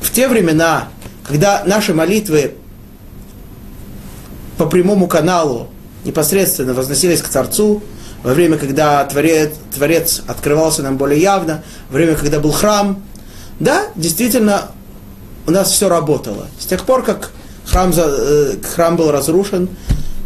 в 0.00 0.10
те 0.10 0.26
времена, 0.26 0.88
когда 1.24 1.62
наши 1.64 1.94
молитвы 1.94 2.54
по 4.58 4.66
прямому 4.66 5.06
каналу 5.06 5.68
непосредственно 6.04 6.74
возносились 6.74 7.22
к 7.22 7.28
Творцу, 7.28 7.82
во 8.22 8.32
время, 8.32 8.56
когда 8.56 9.04
Творец, 9.04 9.52
Творец 9.74 10.22
открывался 10.26 10.82
нам 10.82 10.96
более 10.96 11.20
явно, 11.20 11.62
во 11.90 11.96
время, 11.96 12.14
когда 12.14 12.40
был 12.40 12.52
храм, 12.52 13.02
да, 13.60 13.82
действительно, 13.96 14.70
у 15.46 15.50
нас 15.50 15.70
все 15.70 15.88
работало. 15.88 16.46
С 16.58 16.66
тех 16.66 16.84
пор, 16.84 17.04
как 17.04 17.30
храм, 17.66 17.92
э, 17.94 18.54
храм 18.74 18.96
был 18.96 19.10
разрушен, 19.10 19.68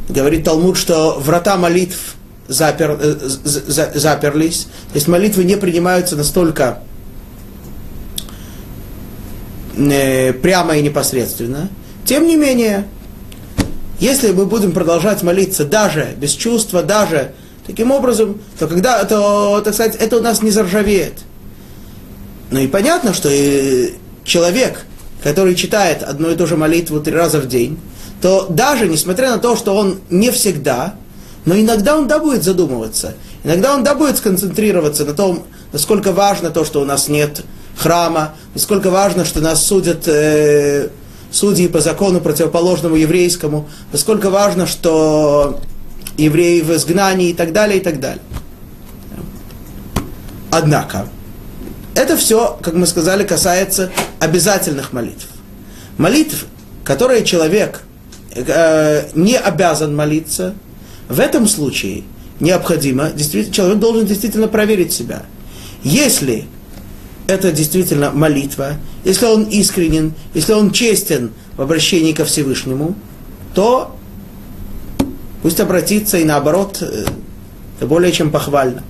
говорит 0.08 0.44
Талмуд, 0.44 0.76
что 0.76 1.18
врата 1.18 1.56
молитв 1.56 2.16
запер, 2.46 2.98
э, 3.00 3.14
за, 3.44 3.92
заперлись, 3.94 4.68
то 4.92 4.94
есть 4.94 5.08
молитвы 5.08 5.44
не 5.44 5.56
принимаются 5.56 6.16
настолько 6.16 6.82
э, 9.76 10.32
прямо 10.34 10.76
и 10.76 10.82
непосредственно. 10.82 11.68
Тем 12.04 12.26
не 12.26 12.36
менее, 12.36 12.88
если 14.00 14.32
мы 14.32 14.46
будем 14.46 14.72
продолжать 14.72 15.22
молиться 15.22 15.64
даже 15.64 16.14
без 16.16 16.32
чувства, 16.32 16.82
даже 16.82 17.32
таким 17.66 17.90
образом, 17.90 18.40
то 18.58 18.66
когда, 18.66 19.04
то, 19.04 19.60
так 19.64 19.74
сказать, 19.74 19.96
это 19.96 20.16
у 20.18 20.20
нас 20.20 20.42
не 20.42 20.50
заржавеет. 20.50 21.14
Ну 22.50 22.60
и 22.60 22.66
понятно, 22.66 23.12
что 23.12 23.28
и 23.30 23.94
человек, 24.24 24.86
который 25.22 25.54
читает 25.54 26.02
одну 26.02 26.30
и 26.30 26.36
ту 26.36 26.46
же 26.46 26.56
молитву 26.56 27.00
три 27.00 27.14
раза 27.14 27.40
в 27.40 27.48
день, 27.48 27.78
то 28.22 28.46
даже 28.48 28.88
несмотря 28.88 29.30
на 29.30 29.38
то, 29.38 29.56
что 29.56 29.74
он 29.74 29.98
не 30.10 30.30
всегда, 30.30 30.94
но 31.44 31.58
иногда 31.58 31.96
он 31.96 32.08
да 32.08 32.18
будет 32.18 32.42
задумываться, 32.42 33.14
иногда 33.44 33.74
он 33.74 33.84
да 33.84 33.94
будет 33.94 34.16
сконцентрироваться 34.16 35.04
на 35.04 35.14
том, 35.14 35.44
насколько 35.72 36.12
важно 36.12 36.50
то, 36.50 36.64
что 36.64 36.80
у 36.80 36.84
нас 36.84 37.08
нет 37.08 37.42
храма, 37.76 38.34
насколько 38.54 38.90
важно, 38.90 39.24
что 39.24 39.40
нас 39.40 39.64
судят 39.64 40.08
э, 40.08 40.88
судьи 41.30 41.68
по 41.68 41.80
закону 41.80 42.20
противоположному 42.20 42.96
еврейскому, 42.96 43.68
насколько 43.92 44.30
важно, 44.30 44.66
что 44.66 45.60
евреи 46.16 46.60
в 46.60 46.74
изгнании 46.74 47.30
и 47.30 47.34
так 47.34 47.52
далее, 47.52 47.78
и 47.78 47.82
так 47.82 48.00
далее. 48.00 48.22
Однако, 50.50 51.08
это 51.94 52.16
все, 52.16 52.58
как 52.62 52.74
мы 52.74 52.86
сказали, 52.86 53.24
касается 53.24 53.90
обязательных 54.18 54.92
молитв. 54.92 55.26
Молитв, 55.98 56.46
которые 56.84 57.24
человек 57.24 57.82
э, 58.34 59.08
не 59.14 59.36
обязан 59.36 59.94
молиться, 59.94 60.54
в 61.08 61.20
этом 61.20 61.46
случае 61.46 62.04
необходимо, 62.40 63.10
действительно, 63.10 63.54
человек 63.54 63.78
должен 63.78 64.06
действительно 64.06 64.48
проверить 64.48 64.92
себя. 64.92 65.22
Если 65.82 66.46
это 67.28 67.52
действительно 67.52 68.10
молитва, 68.10 68.76
если 69.04 69.26
он 69.26 69.44
искренен, 69.44 70.14
если 70.32 70.54
он 70.54 70.72
честен 70.72 71.32
в 71.56 71.62
обращении 71.62 72.12
ко 72.12 72.24
Всевышнему, 72.24 72.94
то 73.54 73.94
пусть 75.42 75.60
обратится 75.60 76.16
и 76.16 76.24
наоборот, 76.24 76.78
э, 76.80 77.04
это 77.76 77.86
более 77.86 78.12
чем 78.12 78.30
похвально. 78.30 78.82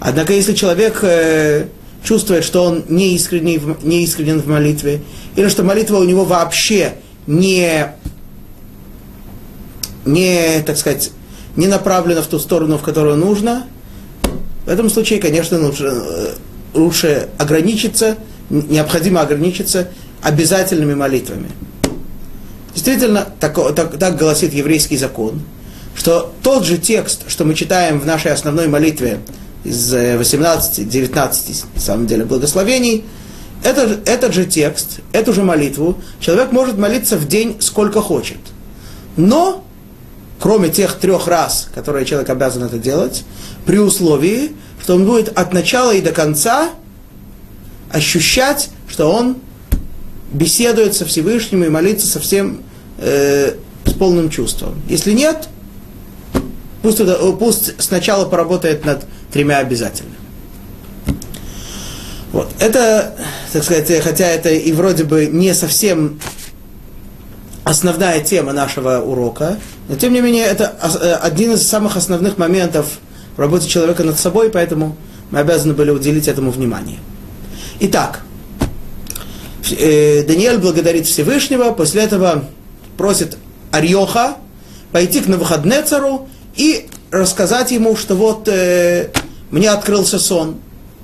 Однако, 0.00 0.34
если 0.34 0.52
человек 0.52 0.98
э, 1.02 1.68
чувствует, 2.04 2.44
что 2.44 2.64
он 2.64 2.84
не 2.90 3.14
искренен, 3.14 3.78
не 3.82 4.04
искренен 4.04 4.42
в 4.42 4.46
молитве, 4.46 5.00
или 5.34 5.48
что 5.48 5.62
молитва 5.62 5.96
у 5.96 6.04
него 6.04 6.26
вообще 6.26 6.96
не, 7.26 7.86
не, 10.04 10.62
так 10.66 10.76
сказать, 10.76 11.10
не 11.56 11.68
направлена 11.68 12.20
в 12.20 12.26
ту 12.26 12.38
сторону, 12.38 12.76
в 12.76 12.82
которую 12.82 13.16
нужно, 13.16 13.66
в 14.66 14.68
этом 14.68 14.90
случае, 14.90 15.20
конечно, 15.20 15.58
лучше, 15.58 16.36
лучше 16.78 17.28
ограничиться, 17.38 18.16
необходимо 18.50 19.20
ограничиться 19.20 19.88
обязательными 20.22 20.94
молитвами. 20.94 21.48
Действительно, 22.74 23.26
так, 23.40 23.56
так, 23.74 23.98
так 23.98 24.16
гласит 24.16 24.52
еврейский 24.52 24.96
закон, 24.96 25.42
что 25.94 26.32
тот 26.42 26.64
же 26.64 26.78
текст, 26.78 27.28
что 27.28 27.44
мы 27.44 27.54
читаем 27.54 27.98
в 27.98 28.06
нашей 28.06 28.32
основной 28.32 28.68
молитве 28.68 29.18
из 29.64 29.92
18-19, 29.92 31.64
на 31.74 31.80
самом 31.80 32.06
деле, 32.06 32.24
благословений, 32.24 33.04
это, 33.64 33.98
этот 34.06 34.32
же 34.32 34.44
текст, 34.44 35.00
эту 35.12 35.32
же 35.32 35.42
молитву 35.42 35.98
человек 36.20 36.52
может 36.52 36.78
молиться 36.78 37.16
в 37.16 37.26
день 37.26 37.56
сколько 37.60 38.00
хочет. 38.00 38.38
Но, 39.16 39.64
кроме 40.38 40.68
тех 40.68 40.94
трех 40.94 41.26
раз, 41.26 41.68
которые 41.74 42.06
человек 42.06 42.30
обязан 42.30 42.62
это 42.62 42.78
делать, 42.78 43.24
при 43.66 43.78
условии, 43.78 44.52
что 44.88 44.94
он 44.94 45.04
будет 45.04 45.28
от 45.38 45.52
начала 45.52 45.92
и 45.92 46.00
до 46.00 46.12
конца 46.12 46.70
ощущать, 47.90 48.70
что 48.88 49.12
он 49.12 49.36
беседует 50.32 50.94
со 50.94 51.04
Всевышним 51.04 51.62
и 51.62 51.68
молится 51.68 52.06
со 52.06 52.20
всем 52.20 52.62
э, 52.96 53.52
с 53.84 53.92
полным 53.92 54.30
чувством. 54.30 54.80
Если 54.88 55.12
нет, 55.12 55.50
пусть, 56.80 57.02
пусть 57.38 57.82
сначала 57.82 58.24
поработает 58.24 58.86
над 58.86 59.04
тремя 59.30 59.58
обязательно. 59.58 60.14
Вот. 62.32 62.48
Это, 62.58 63.14
так 63.52 63.64
сказать, 63.64 64.02
хотя 64.02 64.24
это 64.24 64.48
и 64.48 64.72
вроде 64.72 65.04
бы 65.04 65.26
не 65.26 65.52
совсем 65.52 66.18
основная 67.64 68.20
тема 68.20 68.54
нашего 68.54 69.02
урока, 69.02 69.58
но 69.90 69.96
тем 69.96 70.14
не 70.14 70.22
менее 70.22 70.46
это 70.46 70.74
э, 70.80 71.12
один 71.12 71.52
из 71.52 71.68
самых 71.68 71.98
основных 71.98 72.38
моментов 72.38 73.00
в 73.38 73.40
работе 73.40 73.68
человека 73.68 74.02
над 74.02 74.18
собой, 74.18 74.50
поэтому 74.50 74.96
мы 75.30 75.38
обязаны 75.38 75.72
были 75.72 75.90
уделить 75.90 76.26
этому 76.26 76.50
внимание. 76.50 76.98
Итак, 77.78 78.22
э, 79.70 80.24
Даниэль 80.24 80.58
благодарит 80.58 81.06
Всевышнего, 81.06 81.70
после 81.70 82.02
этого 82.02 82.46
просит 82.96 83.38
Арьоха 83.70 84.38
пойти 84.90 85.20
к 85.20 85.28
Навуходнецару 85.28 86.28
и 86.56 86.88
рассказать 87.12 87.70
ему, 87.70 87.94
что 87.94 88.16
вот 88.16 88.48
э, 88.48 89.10
мне 89.52 89.70
открылся 89.70 90.18
сон, 90.18 90.56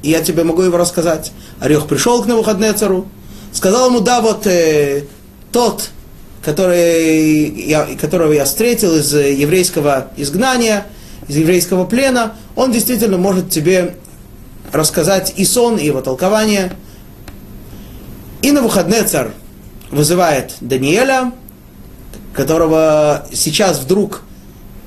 и 0.03 0.11
я 0.11 0.21
тебе 0.21 0.43
могу 0.43 0.63
его 0.63 0.77
рассказать. 0.77 1.31
Орех 1.61 1.87
пришел 1.87 2.21
к 2.21 2.27
Навуходнецару, 2.27 3.07
сказал 3.53 3.91
ему, 3.91 4.01
да, 4.01 4.21
вот 4.21 4.49
э, 4.49 5.05
тот, 5.53 5.91
который 6.45 7.49
я, 7.65 7.87
которого 8.01 8.33
я 8.33 8.45
встретил 8.45 8.97
из 8.97 9.15
еврейского 9.15 10.09
изгнания, 10.17 10.87
из 11.29 11.37
еврейского 11.37 11.85
плена, 11.85 12.35
он 12.57 12.73
действительно 12.73 13.19
может 13.19 13.51
тебе 13.51 13.97
рассказать 14.73 15.35
и 15.37 15.45
сон, 15.45 15.77
и 15.77 15.87
его 15.87 16.01
толкование. 16.01 16.73
И 18.43 18.51
Навуходнецар 18.51 19.33
вызывает 19.91 20.55
Даниэля, 20.61 21.33
которого 22.35 23.27
сейчас 23.33 23.81
вдруг 23.81 24.23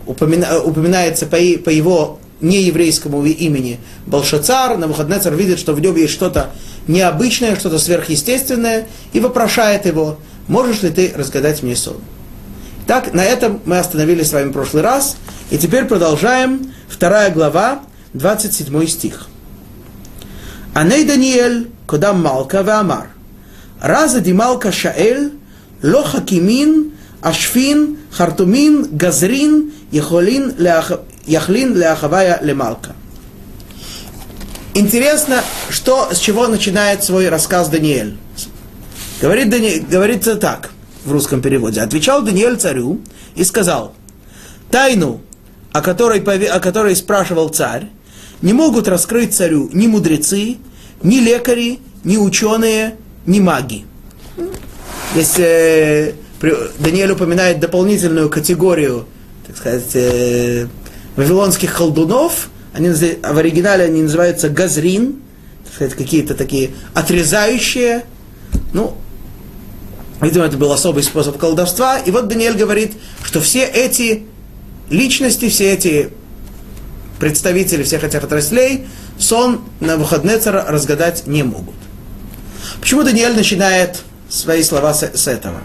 упомина, 0.06 0.60
упоминается 0.60 1.26
по, 1.26 1.36
его 1.36 2.20
нееврейскому 2.42 3.26
имени 3.26 3.80
Балшацар, 4.06 4.78
Навуходнецар 4.78 5.34
видит, 5.34 5.60
что 5.60 5.74
в 5.74 5.80
нем 5.80 5.96
есть 5.96 6.14
что-то 6.14 6.52
необычное, 6.88 7.56
что-то 7.56 7.80
сверхъестественное, 7.80 8.88
и 9.14 9.20
вопрошает 9.20 9.86
его, 9.86 10.18
можешь 10.48 10.84
ли 10.84 10.90
ты 10.90 11.14
разгадать 11.16 11.64
мне 11.64 11.76
сон? 11.76 11.98
Так, 12.86 13.14
на 13.14 13.24
этом 13.24 13.60
мы 13.66 13.80
остановились 13.80 14.30
с 14.30 14.34
вами 14.34 14.50
в 14.50 14.54
прошлый 14.54 14.84
раз, 14.84 15.18
и 15.50 15.58
теперь 15.58 15.86
продолжаем. 15.86 16.74
Вторая 16.88 17.32
глава, 17.32 17.82
27 18.14 18.88
стих. 18.88 19.28
Аней 20.74 21.06
Даниэль, 21.06 21.70
кодам 21.86 22.22
Малка 22.22 22.62
Веамар. 22.62 23.10
Раза 23.82 24.20
Дималка 24.20 24.72
Шаэль, 24.72 25.34
ло 25.84 26.04
хакимин, 26.04 26.94
ашфин, 27.22 27.98
хартумин, 28.12 28.88
газрин, 28.92 29.72
яхолин, 29.92 30.56
яхлин 31.26 31.76
ляхавая 31.76 32.40
лемалка. 32.42 32.96
Интересно, 34.74 35.44
что, 35.70 36.10
с 36.12 36.20
чего 36.20 36.48
начинает 36.48 37.04
свой 37.04 37.30
рассказ 37.30 37.70
Даниэль. 37.70 38.18
Говорит, 39.22 39.50
Дани, 39.50 39.80
говорится 39.80 40.36
так 40.36 40.72
в 41.04 41.12
русском 41.12 41.42
переводе. 41.42 41.82
Отвечал 41.82 42.22
Даниэль 42.22 42.58
царю 42.58 43.02
и 43.36 43.44
сказал, 43.44 43.96
тайну, 44.70 45.22
о 45.72 45.82
которой, 45.82 46.20
о 46.20 46.60
которой 46.60 46.96
спрашивал 46.96 47.50
царь, 47.50 47.88
не 48.42 48.54
могут 48.54 48.88
раскрыть 48.88 49.36
царю 49.36 49.70
ни 49.74 49.88
мудрецы, 49.88 50.58
ни 51.02 51.20
лекари, 51.20 51.80
ни 52.04 52.18
ученые, 52.18 52.96
ни 53.26 53.40
маги. 53.40 53.86
Здесь 55.14 55.40
э, 55.40 56.14
Даниэль 56.80 57.12
упоминает 57.12 57.60
дополнительную 57.60 58.30
категорию, 58.30 59.06
так 59.46 59.58
сказать, 59.58 59.96
э, 59.96 60.68
вавилонских 61.16 61.76
колдунов, 61.76 62.50
они, 62.74 62.90
в 62.90 63.38
оригинале 63.38 63.86
они 63.86 64.04
называются 64.04 64.50
газрин, 64.50 65.22
так 65.64 65.74
сказать, 65.74 65.94
какие-то 65.96 66.36
такие 66.36 66.72
отрезающие, 66.94 68.06
ну, 68.74 68.96
видимо, 70.22 70.46
это 70.46 70.58
был 70.58 70.72
особый 70.72 71.04
способ 71.04 71.38
колдовства. 71.38 71.98
И 71.98 72.12
вот 72.12 72.28
Даниэль 72.28 72.58
говорит, 72.58 72.94
что 73.24 73.42
все 73.42 73.64
эти 73.66 74.26
личности, 74.90 75.50
все 75.50 75.74
эти 75.74 76.10
представители 77.20 77.84
всех 77.84 78.04
этих 78.04 78.24
отраслей 78.24 78.88
сон 79.18 79.62
на 79.80 79.98
выходные 79.98 80.38
разгадать 80.38 81.28
не 81.28 81.44
могут. 81.44 81.76
Почему 82.80 83.04
Даниэль 83.04 83.36
начинает 83.36 84.04
свои 84.30 84.64
слова 84.64 84.94
с, 84.94 85.04
с 85.04 85.28
этого? 85.28 85.62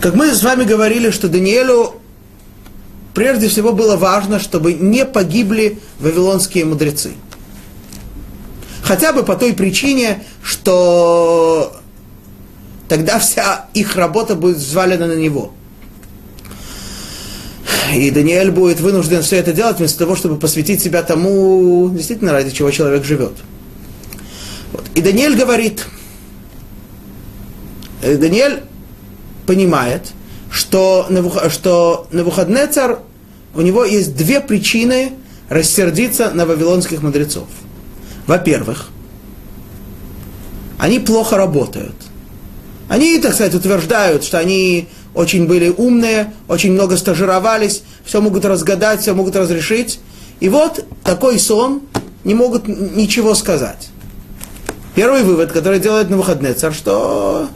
Как 0.00 0.14
мы 0.14 0.34
с 0.34 0.42
вами 0.42 0.64
говорили, 0.64 1.10
что 1.10 1.28
Даниэлю 1.28 1.94
прежде 3.14 3.48
всего 3.48 3.72
было 3.72 3.96
важно, 3.96 4.38
чтобы 4.38 4.74
не 4.74 5.04
погибли 5.04 5.78
вавилонские 6.00 6.64
мудрецы. 6.66 7.12
Хотя 8.82 9.14
бы 9.14 9.22
по 9.22 9.36
той 9.36 9.54
причине, 9.54 10.24
что 10.42 11.74
тогда 12.88 13.18
вся 13.18 13.66
их 13.72 13.96
работа 13.96 14.34
будет 14.34 14.58
взвалена 14.58 15.06
на 15.06 15.14
него. 15.14 15.54
И 17.92 18.10
Даниэль 18.10 18.50
будет 18.50 18.80
вынужден 18.80 19.22
все 19.22 19.36
это 19.36 19.52
делать 19.52 19.78
вместо 19.78 19.98
того, 19.98 20.16
чтобы 20.16 20.36
посвятить 20.36 20.82
себя 20.82 21.02
тому, 21.02 21.90
действительно, 21.90 22.32
ради 22.32 22.50
чего 22.50 22.70
человек 22.70 23.04
живет. 23.04 23.32
Вот. 24.72 24.84
И 24.94 25.00
Даниэль 25.00 25.36
говорит, 25.36 25.86
э, 28.02 28.16
Даниэль 28.16 28.62
понимает, 29.46 30.12
что, 30.50 31.06
что 31.50 32.06
Навуходнецар, 32.10 33.00
у 33.54 33.60
него 33.60 33.84
есть 33.84 34.16
две 34.16 34.40
причины 34.40 35.12
рассердиться 35.48 36.30
на 36.30 36.46
вавилонских 36.46 37.02
мудрецов. 37.02 37.46
Во-первых, 38.26 38.88
они 40.78 40.98
плохо 40.98 41.36
работают. 41.36 41.94
Они, 42.88 43.18
так 43.18 43.34
сказать, 43.34 43.54
утверждают, 43.54 44.24
что 44.24 44.38
они 44.38 44.88
очень 45.14 45.46
были 45.46 45.68
умные, 45.68 46.32
очень 46.48 46.72
много 46.72 46.96
стажировались, 46.96 47.82
все 48.04 48.20
могут 48.20 48.44
разгадать, 48.44 49.00
все 49.00 49.14
могут 49.14 49.36
разрешить. 49.36 50.00
И 50.40 50.48
вот 50.48 50.84
такой 51.02 51.38
сон 51.38 51.82
не 52.24 52.34
могут 52.34 52.68
ничего 52.68 53.34
сказать. 53.34 53.88
Первый 54.94 55.22
вывод, 55.22 55.52
который 55.52 55.80
делает 55.80 56.10
на 56.10 56.16
выходные 56.16 56.54
царь, 56.54 56.72
что 56.72 57.48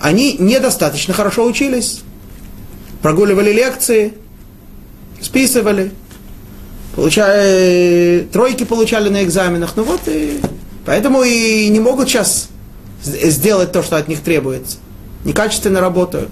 они 0.00 0.36
недостаточно 0.38 1.14
хорошо 1.14 1.44
учились 1.44 2.02
прогуливали 3.04 3.52
лекции, 3.52 4.14
списывали, 5.20 5.92
получали, 6.96 8.26
тройки 8.32 8.64
получали 8.64 9.10
на 9.10 9.22
экзаменах. 9.22 9.74
Ну 9.76 9.82
вот 9.82 10.00
и 10.06 10.40
поэтому 10.86 11.22
и 11.22 11.68
не 11.68 11.80
могут 11.80 12.08
сейчас 12.08 12.48
сделать 13.02 13.72
то, 13.72 13.82
что 13.82 13.98
от 13.98 14.08
них 14.08 14.22
требуется. 14.22 14.78
Некачественно 15.26 15.82
работают. 15.82 16.30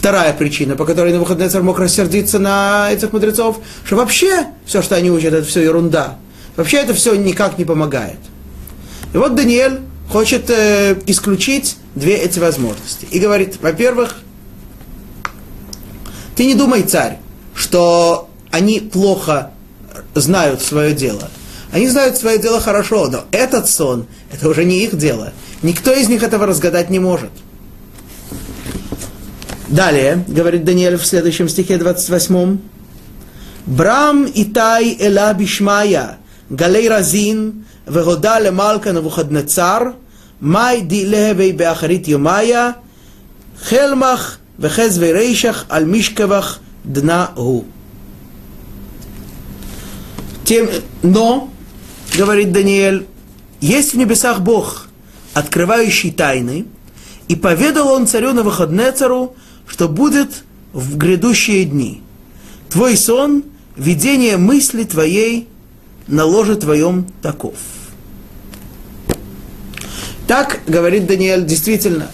Вторая 0.00 0.32
причина, 0.32 0.76
по 0.76 0.86
которой 0.86 1.12
Навуходнецар 1.12 1.62
мог 1.62 1.78
рассердиться 1.78 2.38
на 2.38 2.90
этих 2.90 3.12
мудрецов, 3.12 3.58
что 3.84 3.96
вообще 3.96 4.46
все, 4.64 4.80
что 4.80 4.96
они 4.96 5.10
учат, 5.10 5.34
это 5.34 5.46
все 5.46 5.60
ерунда. 5.60 6.16
Вообще 6.56 6.78
это 6.78 6.94
все 6.94 7.14
никак 7.16 7.58
не 7.58 7.66
помогает. 7.66 8.16
И 9.12 9.18
вот 9.18 9.34
Даниэль 9.34 9.80
хочет 10.08 10.48
э, 10.48 10.96
исключить 11.04 11.76
две 11.94 12.14
эти 12.14 12.38
возможности. 12.38 13.08
И 13.10 13.18
говорит, 13.18 13.58
во-первых, 13.60 14.16
ты 16.34 16.46
не 16.46 16.54
думай, 16.54 16.82
царь, 16.84 17.18
что 17.54 18.30
они 18.50 18.80
плохо 18.80 19.50
знают 20.14 20.62
свое 20.62 20.94
дело. 20.94 21.28
Они 21.72 21.86
знают 21.88 22.16
свое 22.16 22.38
дело 22.38 22.58
хорошо, 22.58 23.08
но 23.08 23.24
этот 23.32 23.68
сон, 23.68 24.06
это 24.32 24.48
уже 24.48 24.64
не 24.64 24.82
их 24.82 24.96
дело. 24.96 25.34
Никто 25.60 25.92
из 25.92 26.08
них 26.08 26.22
этого 26.22 26.46
разгадать 26.46 26.88
не 26.88 27.00
может. 27.00 27.32
Далее, 29.70 30.24
говорит 30.26 30.64
Даниэль 30.64 30.96
в 30.96 31.06
следующем 31.06 31.48
стихе 31.48 31.78
28. 31.78 32.58
Брам 33.66 34.26
Итай 34.34 34.96
Эла 34.98 35.32
Бишмая, 35.32 36.18
Галей 36.48 36.88
Разин, 36.88 37.64
Вегода 37.86 38.40
Лемалка 38.40 38.92
Навуходнецар, 38.92 39.94
май 40.40 40.80
ди 40.80 41.04
левей 41.04 41.52
беахарит 41.52 42.08
юмая, 42.08 42.78
хелмах 43.68 44.40
вехез 44.58 44.98
верейшах 44.98 45.66
аль 45.70 45.84
мишкевах 45.84 46.58
дна 46.82 47.30
гу. 47.36 47.64
Тем, 50.44 50.68
но, 51.04 51.48
говорит 52.18 52.50
Даниэль, 52.50 53.06
есть 53.60 53.94
в 53.94 53.98
небесах 53.98 54.40
Бог, 54.40 54.88
открывающий 55.32 56.10
тайны, 56.10 56.66
и 57.28 57.36
поведал 57.36 57.86
он 57.92 58.08
царю 58.08 58.32
на 58.32 58.42
выходне 58.42 58.90
цару, 58.90 59.36
что 59.70 59.88
будет 59.88 60.42
в 60.72 60.96
грядущие 60.96 61.64
дни. 61.64 62.02
Твой 62.70 62.96
сон, 62.96 63.44
видение 63.76 64.36
мысли 64.36 64.82
твоей 64.82 65.48
на 66.08 66.24
ложе 66.24 66.56
твоем 66.56 67.06
таков. 67.22 67.54
Так 70.26 70.60
говорит 70.66 71.06
Даниэль, 71.06 71.46
действительно, 71.46 72.10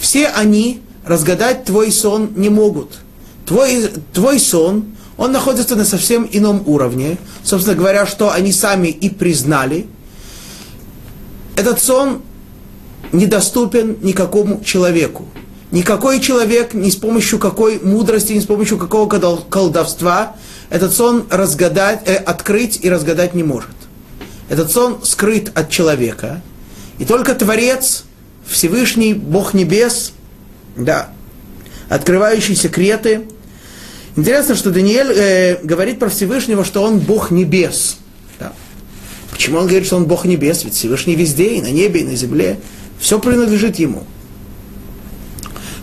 все 0.00 0.26
они 0.26 0.80
разгадать 1.04 1.64
твой 1.64 1.92
сон 1.92 2.30
не 2.34 2.48
могут. 2.48 2.98
Твой, 3.46 3.88
твой 4.12 4.40
сон, 4.40 4.86
он 5.16 5.30
находится 5.30 5.76
на 5.76 5.84
совсем 5.84 6.28
ином 6.30 6.64
уровне. 6.66 7.18
Собственно 7.44 7.76
говоря, 7.76 8.04
что 8.06 8.32
они 8.32 8.50
сами 8.50 8.88
и 8.88 9.08
признали. 9.08 9.86
Этот 11.56 11.80
сон 11.80 12.22
недоступен 13.12 13.98
никакому 14.02 14.62
человеку. 14.64 15.26
Никакой 15.72 16.20
человек 16.20 16.74
ни 16.74 16.90
с 16.90 16.96
помощью 16.96 17.38
какой 17.38 17.80
мудрости, 17.80 18.32
ни 18.32 18.40
с 18.40 18.46
помощью 18.46 18.78
какого 18.78 19.08
колдовства 19.08 20.36
этот 20.70 20.94
сон 20.94 21.26
разгадать, 21.30 22.02
э, 22.06 22.16
открыть 22.16 22.80
и 22.82 22.90
разгадать 22.90 23.34
не 23.34 23.42
может. 23.42 23.70
Этот 24.48 24.70
сон 24.70 25.00
скрыт 25.02 25.50
от 25.54 25.70
человека– 25.70 26.42
и 26.98 27.04
только 27.04 27.34
Творец, 27.34 28.04
Всевышний, 28.46 29.12
Бог 29.12 29.54
Небес, 29.54 30.12
да, 30.76 31.10
открывающий 31.88 32.54
секреты. 32.54 33.22
Интересно, 34.16 34.54
что 34.54 34.70
Даниэль 34.70 35.12
э, 35.12 35.58
говорит 35.62 35.98
про 35.98 36.08
Всевышнего, 36.08 36.64
что 36.64 36.82
он 36.82 36.98
Бог 36.98 37.30
Небес. 37.30 37.98
Да. 38.38 38.52
Почему 39.30 39.58
он 39.58 39.66
говорит, 39.66 39.86
что 39.86 39.96
он 39.96 40.06
Бог 40.06 40.24
Небес? 40.24 40.64
Ведь 40.64 40.74
Всевышний 40.74 41.14
везде, 41.14 41.56
и 41.56 41.62
на 41.62 41.70
небе, 41.70 42.00
и 42.00 42.04
на 42.04 42.16
земле. 42.16 42.58
Все 42.98 43.18
принадлежит 43.18 43.78
ему. 43.78 44.04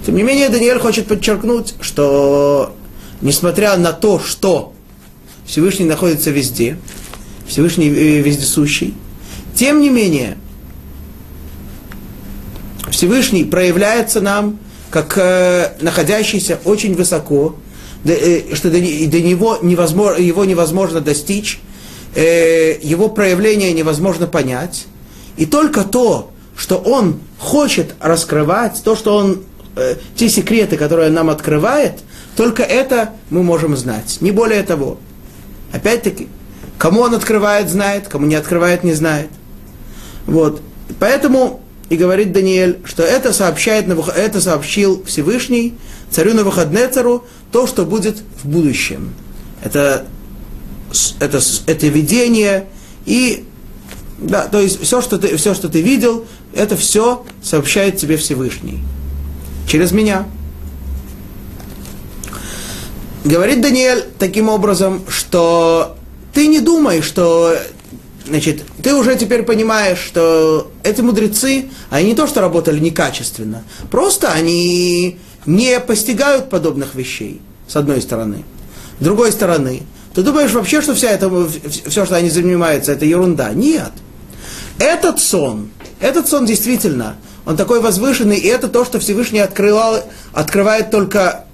Тем 0.05 0.15
не 0.15 0.23
менее, 0.23 0.49
Даниэль 0.49 0.79
хочет 0.79 1.07
подчеркнуть, 1.07 1.75
что 1.81 2.75
несмотря 3.21 3.77
на 3.77 3.93
то, 3.93 4.19
что 4.19 4.73
Всевышний 5.45 5.85
находится 5.85 6.29
везде, 6.29 6.77
Всевышний 7.47 7.87
э, 7.87 8.21
вездесущий, 8.21 8.95
тем 9.55 9.81
не 9.81 9.89
менее, 9.89 10.37
Всевышний 12.89 13.43
проявляется 13.43 14.21
нам 14.21 14.59
как 14.93 15.17
э, 15.17 15.71
находящийся 15.81 16.59
очень 16.65 16.95
высоко, 16.95 17.55
да, 18.03 18.13
э, 18.13 18.53
что 18.53 18.69
до, 18.69 18.77
до 18.77 19.21
него 19.21 19.57
невозможно, 19.63 20.21
его 20.21 20.45
невозможно 20.45 21.01
достичь, 21.01 21.59
э, 22.13 22.77
его 22.79 23.09
проявление 23.09 23.73
невозможно 23.73 24.27
понять. 24.27 24.85
И 25.35 25.47
только 25.47 25.83
то, 25.83 26.29
что 26.55 26.77
он 26.77 27.19
хочет 27.39 27.95
раскрывать, 27.99 28.81
то, 28.83 28.95
что 28.95 29.17
он, 29.17 29.43
э, 29.75 29.95
те 30.15 30.29
секреты, 30.29 30.77
которые 30.77 31.09
он 31.09 31.13
нам 31.13 31.29
открывает, 31.29 31.99
только 32.35 32.63
это 32.63 33.11
мы 33.29 33.43
можем 33.43 33.75
знать, 33.77 34.17
не 34.21 34.31
более 34.31 34.63
того. 34.63 34.97
Опять-таки, 35.71 36.27
кому 36.77 37.01
он 37.01 37.15
открывает, 37.15 37.69
знает, 37.69 38.07
кому 38.07 38.25
не 38.25 38.35
открывает, 38.35 38.83
не 38.83 38.93
знает. 38.93 39.29
Вот. 40.25 40.61
Поэтому 40.99 41.61
и 41.89 41.95
говорит 41.95 42.31
Даниэль, 42.31 42.79
что 42.85 43.03
это, 43.03 43.33
сообщает, 43.33 43.87
это 43.87 44.41
сообщил 44.41 45.03
Всевышний 45.05 45.75
царю 46.09 46.33
Навуходнецару 46.33 47.25
то, 47.51 47.67
что 47.67 47.85
будет 47.85 48.17
в 48.41 48.47
будущем. 48.47 49.13
Это, 49.63 50.05
это, 51.19 51.39
это 51.67 51.87
видение 51.87 52.65
и 53.05 53.45
да, 54.19 54.47
то 54.47 54.59
есть 54.59 54.81
все 54.81 55.01
что, 55.01 55.17
ты, 55.17 55.35
все, 55.37 55.53
что 55.53 55.67
ты 55.69 55.81
видел, 55.81 56.25
это 56.55 56.77
все 56.77 57.25
сообщает 57.41 57.97
тебе 57.97 58.17
Всевышний. 58.17 58.79
Через 59.67 59.91
меня. 59.91 60.25
Говорит 63.23 63.61
Даниэль 63.61 64.05
таким 64.19 64.49
образом, 64.49 65.03
что 65.07 65.95
ты 66.33 66.47
не 66.47 66.59
думай, 66.59 67.01
что 67.01 67.55
Значит, 68.25 68.63
ты 68.81 68.95
уже 68.95 69.17
теперь 69.17 69.43
понимаешь, 69.43 69.99
что 69.99 70.71
эти 70.83 71.01
мудрецы, 71.01 71.65
они 71.89 72.09
не 72.09 72.15
то 72.15 72.25
что 72.25 72.39
работали 72.39 72.79
некачественно, 72.79 73.63
просто 73.91 74.31
они 74.31 75.17
не 75.45 75.79
постигают 75.81 76.49
подобных 76.49 76.95
вещей, 76.95 77.41
с 77.67 77.75
одной 77.75 78.01
стороны. 78.01 78.45
С 78.99 79.03
другой 79.03 79.33
стороны, 79.33 79.83
ты 80.15 80.23
думаешь 80.23 80.51
вообще, 80.51 80.81
что 80.81 80.95
вся 80.95 81.09
это, 81.09 81.29
все, 81.67 82.05
что 82.05 82.15
они 82.15 82.29
занимаются, 82.29 82.93
это 82.93 83.03
ерунда? 83.03 83.51
Нет. 83.51 83.91
Этот 84.79 85.19
сон, 85.19 85.69
этот 85.99 86.27
сон 86.27 86.45
действительно, 86.45 87.17
он 87.45 87.57
такой 87.57 87.81
возвышенный, 87.81 88.37
и 88.37 88.47
это 88.47 88.67
то, 88.67 88.85
что 88.85 88.99
Всевышний 88.99 89.39
открывал, 89.39 90.03
открывает 90.31 90.91
только 90.91 91.45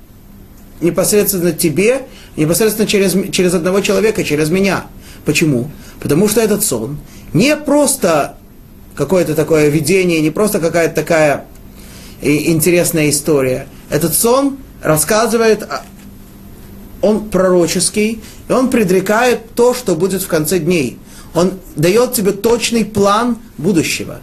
непосредственно 0.82 1.52
тебе, 1.52 2.04
непосредственно 2.36 2.88
через, 2.88 3.16
через 3.32 3.54
одного 3.54 3.82
человека, 3.82 4.24
через 4.24 4.50
меня. 4.50 4.86
Почему? 5.26 5.70
Потому 6.00 6.28
что 6.28 6.42
этот 6.42 6.64
сон 6.64 7.00
не 7.34 7.56
просто 7.56 8.38
какое-то 8.96 9.34
такое 9.34 9.70
видение, 9.70 10.22
не 10.22 10.30
просто 10.30 10.60
какая-то 10.60 10.96
такая 10.96 11.46
интересная 12.22 13.10
история. 13.10 13.68
Этот 13.90 14.14
сон 14.14 14.58
рассказывает, 14.84 15.68
он 17.02 17.30
пророческий, 17.30 18.22
и 18.48 18.52
он 18.52 18.70
предрекает 18.70 19.54
то, 19.56 19.74
что 19.74 19.96
будет 19.96 20.22
в 20.22 20.28
конце 20.28 20.60
дней. 20.60 21.00
Он 21.34 21.54
дает 21.76 22.14
тебе 22.14 22.32
точный 22.32 22.86
план 22.86 23.38
будущего. 23.58 24.20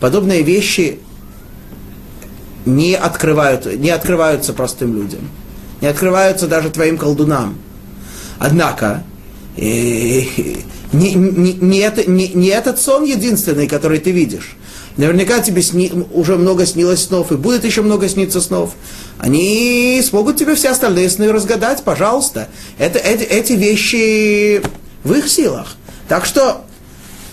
Подобные 0.00 0.42
вещи 0.42 1.00
не, 2.66 2.94
открывают, 2.94 3.66
не 3.66 3.90
открываются 3.90 4.52
простым 4.52 4.94
людям, 4.94 5.28
не 5.80 5.88
открываются 5.88 6.46
даже 6.46 6.70
твоим 6.70 6.98
колдунам. 6.98 7.58
Однако, 8.38 9.04
и, 9.56 10.64
не, 10.92 11.14
не, 11.14 11.54
не, 11.54 11.78
это, 11.78 12.08
не, 12.10 12.28
не 12.28 12.48
этот 12.48 12.80
сон 12.80 13.04
единственный, 13.04 13.66
который 13.66 13.98
ты 13.98 14.10
видишь. 14.10 14.56
Наверняка 14.96 15.40
тебе 15.40 15.62
сни, 15.62 15.92
уже 16.12 16.36
много 16.36 16.64
снилось 16.64 17.04
снов, 17.04 17.30
и 17.30 17.36
будет 17.36 17.64
еще 17.64 17.82
много 17.82 18.08
сниться 18.08 18.40
снов. 18.40 18.72
Они 19.18 20.02
смогут 20.02 20.36
тебе 20.36 20.54
все 20.54 20.70
остальные 20.70 21.10
сны 21.10 21.30
разгадать, 21.32 21.82
пожалуйста. 21.84 22.48
Это, 22.78 22.98
эти, 22.98 23.22
эти 23.22 23.52
вещи 23.52 24.62
в 25.04 25.12
их 25.12 25.28
силах. 25.28 25.76
Так 26.08 26.24
что 26.24 26.65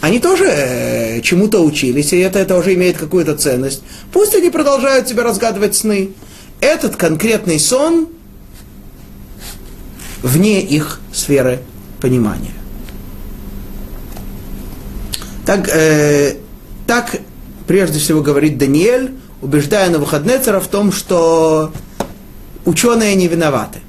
они 0.03 0.19
тоже 0.19 0.47
э, 0.49 1.21
чему-то 1.21 1.63
учились, 1.63 2.11
и 2.11 2.17
это, 2.17 2.37
это 2.37 2.57
уже 2.57 2.73
имеет 2.73 2.97
какую-то 2.97 3.37
ценность. 3.37 3.83
Пусть 4.11 4.35
они 4.35 4.49
продолжают 4.49 5.05
тебе 5.05 5.21
разгадывать 5.21 5.75
сны. 5.75 6.09
Этот 6.59 6.97
конкретный 6.97 7.57
сон 7.57 8.09
вне 10.21 10.59
их 10.59 10.99
сферы 11.13 11.61
понимания. 12.01 12.51
Так, 15.45 15.69
э, 15.73 16.35
так 16.85 17.15
прежде 17.65 17.99
всего 17.99 18.21
говорит 18.21 18.57
Даниэль, 18.57 19.15
убеждая 19.41 19.85
на 19.85 19.93
Навуходнецера 19.99 20.59
в 20.59 20.67
том, 20.67 20.91
что 20.91 21.71
ученые 22.65 23.15
не 23.15 23.29
виноваты. 23.29 23.79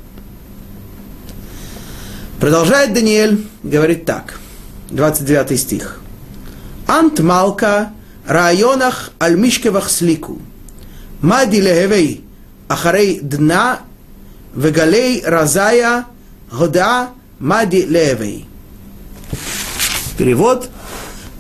Продолжает 2.39 2.95
Даниэль, 2.95 3.45
говорит 3.65 4.05
так, 4.05 4.39
29 4.91 5.59
стих. 5.59 6.01
Ант 6.87 7.21
Малка 7.21 7.93
районах 8.27 9.11
альмишкевах 9.19 9.91
слику. 9.91 10.41
Мади 11.21 11.57
лехевей 11.57 12.25
ахарей 12.69 13.21
дна 13.21 13.81
вегалей 14.55 15.23
разая 15.25 16.07
года 16.51 17.11
мади 17.39 17.85
левей. 17.87 18.47
Перевод– 20.17 20.69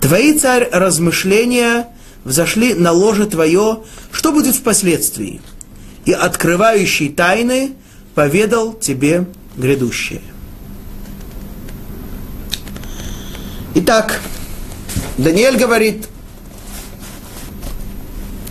Твои, 0.04 0.38
царь, 0.38 0.68
размышления 0.70 1.88
взошли 2.24 2.74
на 2.74 2.92
ложе 2.92 3.24
твое, 3.24 3.84
что 4.12 4.32
будет 4.32 4.54
впоследствии? 4.54 5.40
И 6.04 6.12
открывающий 6.12 7.08
тайны 7.08 7.72
поведал 8.14 8.74
тебе 8.74 9.26
грядущее. 9.56 10.20
Итак, 13.76 14.20
Даниэль 15.18 15.56
говорит, 15.56 16.08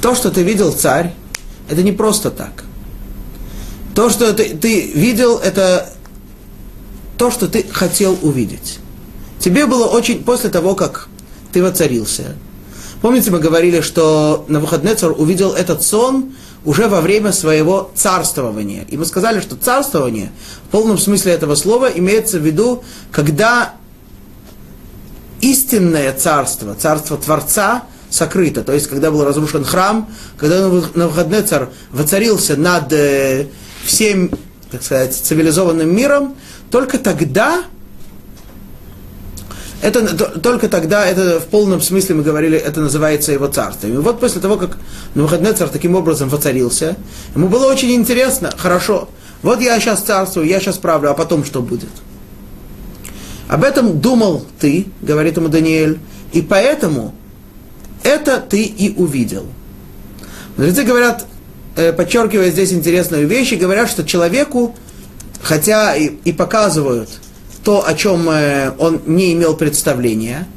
то, 0.02 0.16
что 0.16 0.32
ты 0.32 0.44
видел, 0.44 0.72
царь, 0.72 1.14
это 1.70 1.84
не 1.84 1.92
просто 1.92 2.30
так. 2.30 2.64
То, 3.96 4.10
что 4.10 4.34
ты, 4.34 4.56
ты 4.56 4.92
видел, 4.94 5.38
это 5.38 5.90
то, 7.18 7.32
что 7.32 7.48
ты 7.48 7.64
хотел 7.64 8.18
увидеть. 8.22 8.80
Тебе 9.40 9.66
было 9.66 9.86
очень, 9.86 10.24
после 10.24 10.50
того, 10.50 10.76
как 10.76 11.10
ты 11.52 11.62
воцарился. 11.62 12.36
Помните, 13.02 13.32
мы 13.32 13.40
говорили, 13.40 13.82
что 13.82 14.46
Навуходнецар 14.48 15.12
увидел 15.12 15.52
этот 15.52 15.84
сон 15.84 16.34
уже 16.66 16.88
во 16.88 17.02
время 17.02 17.34
своего 17.34 17.92
царствования. 17.94 18.86
И 18.90 18.98
мы 18.98 19.06
сказали, 19.06 19.42
что 19.42 19.58
царствование 19.58 20.32
в 20.68 20.72
полном 20.72 20.98
смысле 20.98 21.34
этого 21.34 21.56
слова 21.56 21.90
имеется 21.94 22.40
в 22.40 22.46
виду, 22.46 22.84
когда 23.12 23.74
истинное 25.44 26.14
царство, 26.14 26.74
царство 26.76 27.18
Творца, 27.18 27.84
сокрыто. 28.10 28.64
То 28.64 28.74
есть, 28.74 28.88
когда 28.88 29.12
был 29.12 29.24
разрушен 29.24 29.66
храм, 29.66 30.10
когда 30.38 30.68
Навуходнецар 30.68 31.70
воцарился 31.92 32.56
над 32.56 32.94
э, 32.94 33.48
всем, 33.84 34.32
так 34.72 34.84
сказать, 34.84 35.16
цивилизованным 35.16 35.94
миром, 35.94 36.36
только 36.72 36.98
тогда 36.98 37.64
это 39.82 40.16
только 40.40 40.70
тогда, 40.70 41.06
это 41.06 41.42
в 41.42 41.48
полном 41.48 41.82
смысле 41.82 42.16
мы 42.16 42.24
говорили, 42.24 42.58
это 42.58 42.80
называется 42.80 43.34
его 43.34 43.48
царством. 43.48 43.94
И 43.94 43.98
вот 43.98 44.22
после 44.22 44.40
того, 44.40 44.56
как 44.56 44.78
Навуходнецар 45.14 45.68
таким 45.68 45.96
образом 45.96 46.30
воцарился, 46.30 46.96
ему 47.36 47.50
было 47.50 47.66
очень 47.66 47.92
интересно, 47.92 48.52
хорошо, 48.56 49.10
вот 49.42 49.60
я 49.60 49.78
сейчас 49.82 50.00
царствую, 50.00 50.48
я 50.48 50.62
сейчас 50.62 50.78
правлю, 50.78 51.10
а 51.10 51.14
потом 51.14 51.44
что 51.44 51.62
будет? 51.62 51.90
Об 53.54 53.64
этом 53.64 54.02
думал 54.02 54.46
ты, 54.60 54.88
говорит 55.02 55.38
ему 55.38 55.48
Даниэль, 55.48 56.00
и 56.32 56.42
поэтому 56.42 57.14
это 58.04 58.40
ты 58.40 58.64
и 58.64 58.96
увидел. 58.96 59.46
Мудрецы 60.58 60.84
говорят, 60.84 61.26
э, 61.76 61.94
подчеркивая 61.94 62.50
здесь 62.50 62.74
интересную 62.74 63.28
вещь, 63.28 63.54
говорят, 63.54 63.90
что 63.90 64.04
человеку, 64.04 64.76
хотя 65.42 65.96
и, 65.96 66.08
и 66.26 66.34
показывают– 66.34 67.10
то, 67.64 67.88
о 67.88 67.94
чем 67.94 68.30
э, 68.30 68.72
он 68.78 69.02
не 69.06 69.34
имел 69.34 69.56
представления. 69.56 70.48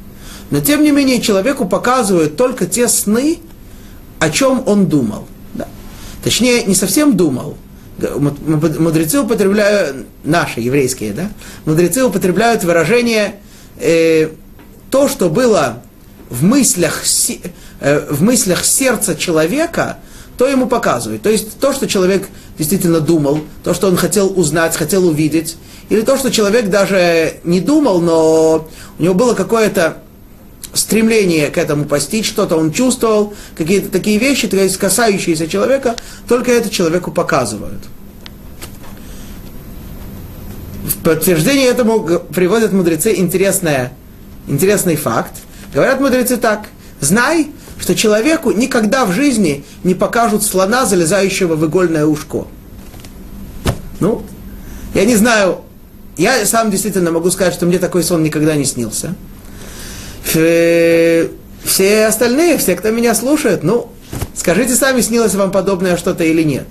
Но 0.49 0.59
тем 0.59 0.83
не 0.83 0.91
менее 0.91 1.21
человеку 1.21 1.65
показывают 1.65 2.37
только 2.37 2.65
те 2.65 2.87
сны, 2.87 3.39
о 4.19 4.29
чем 4.29 4.63
он 4.65 4.87
думал. 4.87 5.27
Да. 5.53 5.67
Точнее, 6.23 6.63
не 6.63 6.75
совсем 6.75 7.15
думал. 7.15 7.57
Мудрецы 7.99 9.19
употребляют, 9.19 10.05
наши 10.23 10.59
еврейские, 10.61 11.13
да, 11.13 11.29
мудрецы 11.65 12.03
употребляют 12.03 12.63
выражение 12.63 13.35
э, 13.79 14.29
то, 14.91 15.07
что 15.07 15.29
было 15.29 15.81
в 16.29 16.43
мыслях, 16.43 17.03
э, 17.79 18.07
в 18.09 18.21
мыслях 18.21 18.65
сердца 18.65 19.15
человека, 19.15 19.97
то 20.37 20.47
ему 20.47 20.67
показывают. 20.67 21.23
То 21.23 21.29
есть 21.29 21.59
то, 21.59 21.73
что 21.73 21.87
человек 21.87 22.27
действительно 22.57 22.99
думал, 22.99 23.39
то, 23.63 23.73
что 23.73 23.87
он 23.87 23.97
хотел 23.97 24.31
узнать, 24.39 24.75
хотел 24.75 25.07
увидеть, 25.07 25.57
или 25.89 26.01
то, 26.01 26.17
что 26.17 26.29
человек 26.29 26.69
даже 26.69 27.39
не 27.43 27.61
думал, 27.61 28.01
но 28.01 28.67
у 28.99 29.03
него 29.03 29.13
было 29.13 29.33
какое-то 29.33 29.97
стремление 30.77 31.49
к 31.49 31.57
этому 31.57 31.85
постичь, 31.85 32.27
что-то 32.27 32.55
он 32.55 32.71
чувствовал, 32.71 33.33
какие-то 33.55 33.89
такие 33.89 34.17
вещи, 34.17 34.47
то 34.47 34.57
есть 34.57 34.77
касающиеся 34.77 35.47
человека, 35.47 35.95
только 36.27 36.51
это 36.51 36.69
человеку 36.69 37.11
показывают. 37.11 37.83
В 40.85 41.03
подтверждение 41.03 41.67
этому 41.67 41.99
приводят 42.33 42.71
мудрецы 42.71 43.13
интересное, 43.15 43.93
интересный 44.47 44.95
факт. 44.95 45.33
Говорят 45.73 45.99
мудрецы 45.99 46.37
так, 46.37 46.67
знай, 47.01 47.51
что 47.79 47.95
человеку 47.95 48.51
никогда 48.51 49.05
в 49.05 49.11
жизни 49.11 49.65
не 49.83 49.95
покажут 49.95 50.43
слона, 50.43 50.85
залезающего 50.85 51.55
в 51.55 51.65
игольное 51.65 52.05
ушко. 52.05 52.47
Ну, 53.99 54.23
я 54.93 55.05
не 55.05 55.15
знаю, 55.15 55.61
я 56.17 56.45
сам 56.45 56.71
действительно 56.71 57.11
могу 57.11 57.29
сказать, 57.31 57.53
что 57.53 57.65
мне 57.65 57.79
такой 57.79 58.03
сон 58.03 58.23
никогда 58.23 58.55
не 58.55 58.65
снился. 58.65 59.15
Все 60.27 62.05
остальные, 62.05 62.57
все, 62.57 62.75
кто 62.75 62.91
меня 62.91 63.15
слушает, 63.15 63.63
ну, 63.63 63.89
скажите 64.35 64.75
сами, 64.75 65.01
снилось 65.01 65.35
вам 65.35 65.51
подобное 65.51 65.97
что-то 65.97 66.23
или 66.23 66.43
нет. 66.43 66.65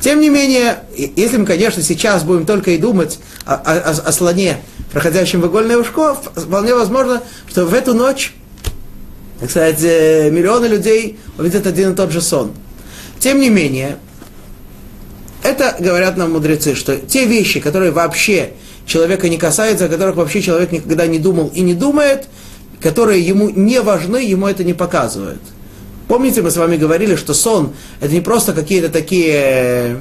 Тем 0.00 0.20
не 0.20 0.30
менее, 0.30 0.80
если 0.96 1.36
мы, 1.36 1.46
конечно, 1.46 1.82
сейчас 1.82 2.24
будем 2.24 2.44
только 2.44 2.72
и 2.72 2.78
думать 2.78 3.20
о, 3.46 3.54
о, 3.54 3.90
о 3.90 4.12
слоне, 4.12 4.58
проходящем 4.90 5.40
в 5.40 5.46
игольное 5.46 5.78
ушко, 5.78 6.14
вполне 6.14 6.74
возможно, 6.74 7.22
что 7.48 7.66
в 7.66 7.72
эту 7.72 7.94
ночь, 7.94 8.34
сказать, 9.48 9.78
э, 9.82 10.28
миллионы 10.30 10.66
людей 10.66 11.20
увидят 11.38 11.66
один 11.66 11.92
и 11.92 11.94
тот 11.94 12.10
же 12.10 12.20
сон. 12.20 12.52
Тем 13.20 13.38
не 13.38 13.48
менее, 13.48 13.98
это 15.42 15.76
говорят 15.78 16.16
нам 16.16 16.32
мудрецы, 16.32 16.74
что 16.74 16.96
те 16.96 17.24
вещи, 17.24 17.60
которые 17.60 17.92
вообще 17.92 18.54
человека 18.86 19.28
не 19.28 19.38
касаются, 19.38 19.84
о 19.84 19.88
которых 19.88 20.16
вообще 20.16 20.42
человек 20.42 20.72
никогда 20.72 21.06
не 21.06 21.18
думал 21.18 21.50
и 21.54 21.60
не 21.60 21.74
думает, 21.74 22.26
которые 22.82 23.22
ему 23.22 23.48
не 23.48 23.80
важны, 23.80 24.16
ему 24.16 24.46
это 24.46 24.64
не 24.64 24.74
показывают. 24.74 25.40
Помните, 26.08 26.42
мы 26.42 26.50
с 26.50 26.56
вами 26.56 26.76
говорили, 26.76 27.16
что 27.16 27.32
сон– 27.32 27.72
это 28.00 28.12
не 28.12 28.20
просто 28.20 28.52
какие-то 28.52 28.88
такие 28.88 29.98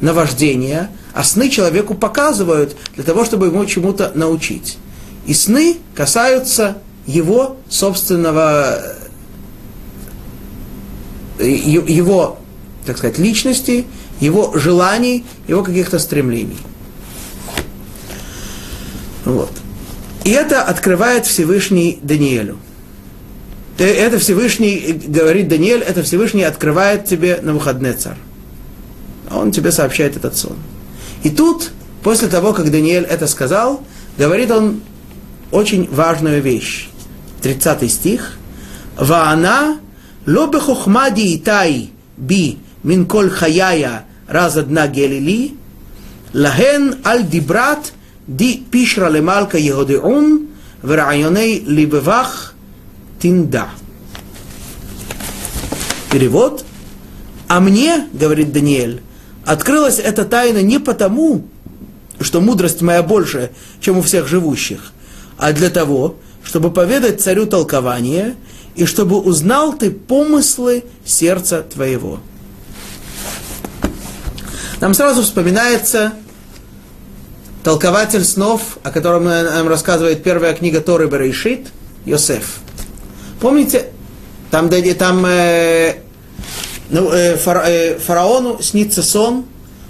наваждения, 0.00 0.90
а 1.14 1.22
сны 1.22 1.48
человеку 1.48 1.94
показывают 1.94 2.76
для 2.96 3.04
того, 3.04 3.24
чтобы 3.24 3.46
ему 3.46 3.64
чему-то 3.64 4.12
научить. 4.14 4.78
И 5.26 5.32
сны 5.32 5.78
касаются 5.94 6.78
его 7.06 7.56
собственного, 7.70 8.82
э, 11.38 11.48
его, 11.48 12.38
так 12.84 12.98
сказать, 12.98 13.18
личности, 13.18 13.86
его 14.20 14.52
желаний, 14.58 15.24
его 15.46 15.62
каких-то 15.62 15.98
стремлений. 15.98 16.58
Вот. 19.24 19.50
И 20.24 20.30
это 20.30 20.62
открывает 20.62 21.26
Всевышний 21.26 21.98
Даниэлю. 22.02 22.58
Это 23.76 24.18
Всевышний, 24.18 24.76
э, 24.76 24.92
говорит 24.92 25.48
Даниэль, 25.48 25.82
это 25.82 26.02
Всевышний 26.02 26.44
открывает 26.44 27.04
тебе 27.04 27.40
на 27.42 27.52
выходный 27.52 27.92
царь. 27.92 28.16
Он 29.30 29.52
тебе 29.52 29.72
сообщает 29.72 30.16
этот 30.16 30.36
сон. 30.36 30.56
И 31.22 31.30
тут, 31.30 31.72
после 32.02 32.28
того, 32.28 32.52
как 32.52 32.70
Даниэль 32.70 33.04
это 33.04 33.26
сказал, 33.26 33.82
говорит 34.16 34.50
он 34.50 34.80
очень 35.50 35.88
важную 35.90 36.40
вещь. 36.40 36.88
30 37.42 37.90
стих. 37.90 38.38
Ваана 38.96 39.80
ло 40.26 40.46
бехохмади 40.46 41.36
итай 41.36 41.90
би 42.16 42.58
мин 42.82 43.06
коль 43.06 43.30
хаяя 43.30 44.04
раз 44.28 44.56
одна 44.56 44.86
гелили, 44.86 45.54
лахен 46.32 46.96
аль 47.04 47.26
дибрат 47.26 47.92
ди 48.26 48.64
пишра 48.70 49.08
лемалка 49.08 49.58
егодеун, 49.58 50.48
врайоней 50.82 51.60
либевах 51.60 52.54
тинда. 53.20 53.68
Перевод. 56.10 56.64
А 57.48 57.60
мне, 57.60 58.06
говорит 58.12 58.52
Даниэль, 58.52 59.02
открылась 59.44 59.98
эта 59.98 60.24
тайна 60.24 60.62
не 60.62 60.78
потому, 60.78 61.46
что 62.20 62.40
мудрость 62.40 62.80
моя 62.82 63.02
больше, 63.02 63.50
чем 63.80 63.98
у 63.98 64.02
всех 64.02 64.26
живущих, 64.26 64.92
а 65.36 65.52
для 65.52 65.70
того, 65.70 66.16
чтобы 66.42 66.70
поведать 66.70 67.20
царю 67.20 67.46
толкование 67.46 68.36
и 68.76 68.86
чтобы 68.86 69.18
узнал 69.20 69.74
ты 69.74 69.90
помыслы 69.90 70.84
сердца 71.04 71.62
твоего. 71.62 72.20
Нам 74.80 74.94
сразу 74.94 75.22
вспоминается 75.22 76.12
толкователь 77.64 78.24
снов, 78.24 78.78
о 78.82 78.90
котором 78.90 79.24
нам 79.24 79.66
рассказывает 79.66 80.22
первая 80.22 80.54
книга 80.54 80.80
Торы 80.80 81.08
Берешит, 81.08 81.68
Йосеф. 82.04 82.58
Помните, 83.40 83.86
там, 84.50 84.68
там 84.68 85.26
э, 85.26 85.96
ну, 86.90 87.10
э, 87.10 87.36
фара, 87.36 87.64
э, 87.66 87.98
фараону 87.98 88.62
снится 88.62 89.02
сон, 89.02 89.46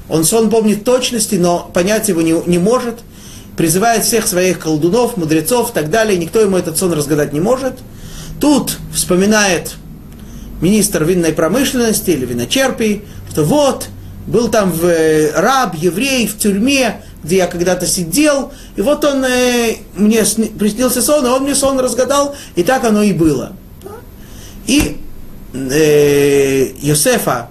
он 0.09 0.25
сон 0.25 0.51
помнит 0.51 0.85
точности, 0.85 1.35
но 1.35 1.71
понять 1.75 2.09
его 2.09 2.23
не, 2.23 2.35
не 2.47 2.59
может, 2.59 3.01
призывает 3.57 4.05
всех 4.05 4.27
своих 4.27 4.61
колдунов, 4.61 5.17
мудрецов 5.17 5.71
и 5.71 5.75
так 5.75 5.91
далее, 5.91 6.17
никто 6.17 6.41
ему 6.41 6.57
этот 6.57 6.79
сон 6.79 6.93
разгадать 6.93 7.33
не 7.33 7.41
может. 7.41 7.75
Тут 8.41 8.79
вспоминает 8.95 9.75
министр 10.61 11.05
винной 11.05 11.33
промышленности 11.33 12.11
или 12.11 12.25
виночерпий, 12.25 13.03
что 13.31 13.45
вот, 13.45 13.89
был 14.27 14.49
там 14.49 14.71
в, 14.71 14.85
э, 14.87 15.33
раб, 15.33 15.75
еврей 15.75 16.27
в 16.27 16.39
тюрьме, 16.39 17.03
где 17.25 17.39
я 17.39 17.47
когда-то 17.47 17.87
сидел, 17.87 18.53
и 18.77 18.83
вот 18.83 19.05
он 19.05 19.25
э, 19.25 19.77
мне 19.95 20.25
сни, 20.25 20.47
приснился 20.47 21.03
сон, 21.03 21.25
и 21.27 21.29
он 21.29 21.45
мне 21.45 21.55
сон 21.55 21.81
разгадал, 21.81 22.37
и 22.55 22.63
так 22.63 22.85
оно 22.85 23.03
и 23.03 23.13
было. 23.13 23.53
И 24.67 25.01
э, 25.55 26.69
Йосефа 26.81 27.49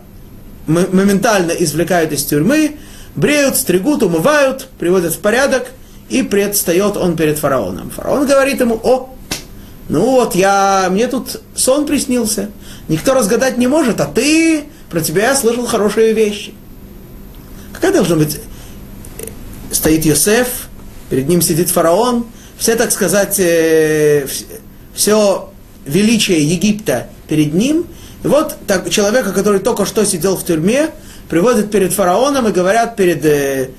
моментально 0.68 1.52
извлекают 1.52 2.12
из 2.12 2.24
тюрьмы, 2.24 2.78
бреют, 3.16 3.58
стригут, 3.58 4.04
умывают, 4.04 4.70
приводят 4.80 5.14
в 5.14 5.20
порядок, 5.20 5.68
и 6.10 6.22
предстает 6.22 6.96
он 6.96 7.16
перед 7.16 7.40
фараоном. 7.40 7.90
Фараон 7.90 8.28
говорит 8.28 8.60
ему, 8.60 8.80
о, 8.84 9.10
ну 9.90 10.12
вот, 10.12 10.36
я, 10.36 10.88
мне 10.92 11.08
тут 11.08 11.42
сон 11.56 11.88
приснился, 11.88 12.52
никто 12.88 13.14
разгадать 13.14 13.58
не 13.58 13.68
может, 13.68 14.00
а 14.00 14.06
ты, 14.06 14.66
про 14.92 15.02
тебя 15.02 15.30
я 15.30 15.36
слышал 15.36 15.66
хорошие 15.66 16.14
вещи. 16.14 16.54
Какая 17.74 17.94
должна 17.94 18.18
быть... 18.18 18.40
Стоит 19.74 20.06
Йосеф, 20.06 20.70
перед 21.10 21.28
ним 21.28 21.42
сидит 21.42 21.70
фараон, 21.70 22.28
все, 22.58 22.76
так 22.76 22.92
сказать, 22.92 23.40
э, 23.40 24.28
все 24.94 25.50
величие 25.86 26.44
Египта 26.44 27.08
перед 27.28 27.54
ним. 27.54 27.86
И 28.24 28.28
вот 28.28 28.56
так, 28.68 28.90
человека, 28.90 29.34
который 29.34 29.60
только 29.60 29.86
что 29.86 30.06
сидел 30.06 30.38
в 30.38 30.46
тюрьме, 30.46 30.92
приводят 31.28 31.72
перед 31.72 31.92
фараоном 31.92 32.48
и 32.48 32.52
говорят 32.52 32.96
перед 32.96 33.26
э, 33.26 33.72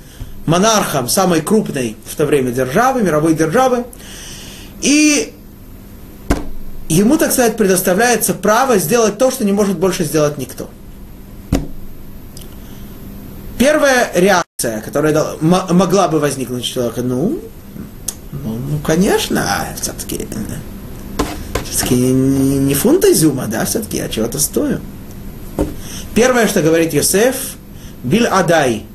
монархом 0.46 1.08
самой 1.08 1.40
крупной 1.40 1.96
в 2.04 2.16
то 2.16 2.26
время 2.26 2.50
державы, 2.50 3.02
мировой 3.02 3.34
державы. 3.34 3.84
И 4.82 5.32
ему, 6.88 7.16
так 7.16 7.32
сказать, 7.32 7.56
предоставляется 7.56 8.34
право 8.34 8.78
сделать 8.78 9.16
то, 9.16 9.30
что 9.30 9.44
не 9.44 9.52
может 9.52 9.78
больше 9.78 10.04
сделать 10.04 10.38
никто. 10.38 10.68
Первая 13.58 14.10
реакция, 14.14 14.43
которая 14.62 15.36
могла 15.40 16.08
бы 16.08 16.20
возникнуть 16.20 16.62
у 16.62 16.66
человека, 16.66 17.02
ну, 17.02 17.40
ну, 18.32 18.56
ну 18.70 18.78
конечно, 18.78 19.46
все-таки, 19.80 20.26
все-таки 21.68 21.94
не, 21.94 22.58
не 22.58 22.74
фунт 22.74 23.04
изюма, 23.04 23.46
да, 23.46 23.64
все-таки 23.64 23.96
я 23.98 24.08
чего-то 24.08 24.38
стою. 24.38 24.80
Первое, 26.14 26.46
что 26.46 26.62
говорит 26.62 26.94
Йосеф, 26.94 27.56
Биль 28.04 28.26
Адай, 28.26 28.86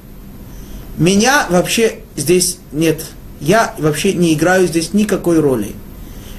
меня 0.98 1.46
вообще 1.50 2.00
здесь 2.16 2.58
нет, 2.72 3.02
я 3.42 3.76
вообще 3.78 4.14
не 4.14 4.34
играю 4.34 4.68
здесь 4.68 4.94
никакой 4.94 5.40
роли. 5.40 5.76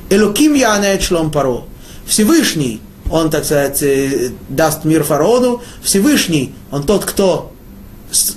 Элуким 0.08 0.54
я 0.54 0.98
шлом 1.00 1.30
паро. 1.30 1.64
Всевышний, 2.06 2.80
он, 3.10 3.30
так 3.30 3.44
сказать, 3.44 3.82
э, 3.82 4.30
даст 4.48 4.84
мир 4.84 5.04
фараону. 5.04 5.62
Всевышний, 5.82 6.54
он 6.72 6.82
тот, 6.84 7.04
кто 7.04 7.52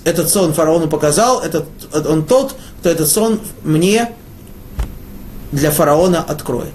этот 0.03 0.29
сон 0.29 0.53
фараону 0.53 0.87
показал, 0.87 1.41
этот, 1.41 1.65
он 2.07 2.25
тот, 2.25 2.55
кто 2.79 2.89
этот 2.89 3.09
сон 3.09 3.39
мне 3.63 4.11
для 5.51 5.71
фараона 5.71 6.21
откроет. 6.21 6.73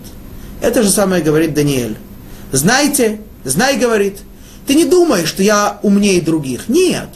Это 0.60 0.82
же 0.82 0.90
самое 0.90 1.22
говорит 1.22 1.54
Даниэль. 1.54 1.96
Знайте, 2.52 3.20
знай, 3.44 3.76
говорит, 3.76 4.18
ты 4.66 4.74
не 4.74 4.84
думай, 4.84 5.26
что 5.26 5.42
я 5.42 5.78
умнее 5.82 6.20
других. 6.20 6.68
Нет. 6.68 7.08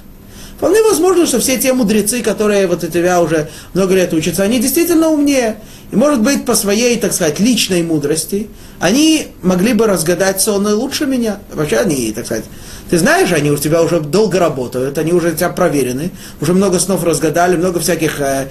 Вполне 0.56 0.82
возможно, 0.82 1.26
что 1.26 1.40
все 1.40 1.58
те 1.58 1.72
мудрецы, 1.72 2.22
которые 2.22 2.66
вот 2.66 2.84
у 2.84 2.86
тебя 2.86 3.20
уже 3.20 3.50
много 3.74 3.94
лет 3.94 4.12
учатся, 4.12 4.44
они 4.44 4.60
действительно 4.60 5.08
умнее. 5.08 5.58
И 5.92 5.96
может 5.96 6.22
быть, 6.22 6.46
по 6.46 6.54
своей, 6.54 6.98
так 6.98 7.12
сказать, 7.12 7.38
личной 7.38 7.82
мудрости, 7.82 8.48
они 8.80 9.28
могли 9.42 9.74
бы 9.74 9.86
разгадать 9.86 10.40
сон 10.40 10.66
лучше 10.66 11.04
меня. 11.04 11.40
Вообще 11.52 11.76
они, 11.76 12.10
так 12.12 12.24
сказать, 12.24 12.46
ты 12.88 12.98
знаешь, 12.98 13.30
они 13.30 13.50
у 13.50 13.58
тебя 13.58 13.82
уже 13.82 14.00
долго 14.00 14.38
работают, 14.38 14.96
они 14.96 15.12
уже 15.12 15.32
тебя 15.32 15.50
проверены, 15.50 16.10
уже 16.40 16.54
много 16.54 16.78
снов 16.78 17.04
разгадали, 17.04 17.56
много 17.56 17.78
всяких 17.78 18.20
э, 18.22 18.48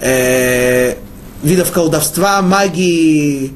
э, 0.00 0.94
видов 1.42 1.72
колдовства, 1.72 2.40
магии, 2.42 3.52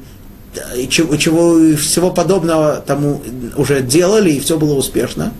и 0.75 0.89
чего, 0.89 1.15
чего 1.15 1.77
всего 1.77 2.11
подобного 2.11 2.83
тому 2.85 3.21
уже 3.55 3.81
делали, 3.81 4.31
и 4.31 4.39
все 4.41 4.57
было 4.57 4.73
успешно. 4.73 5.31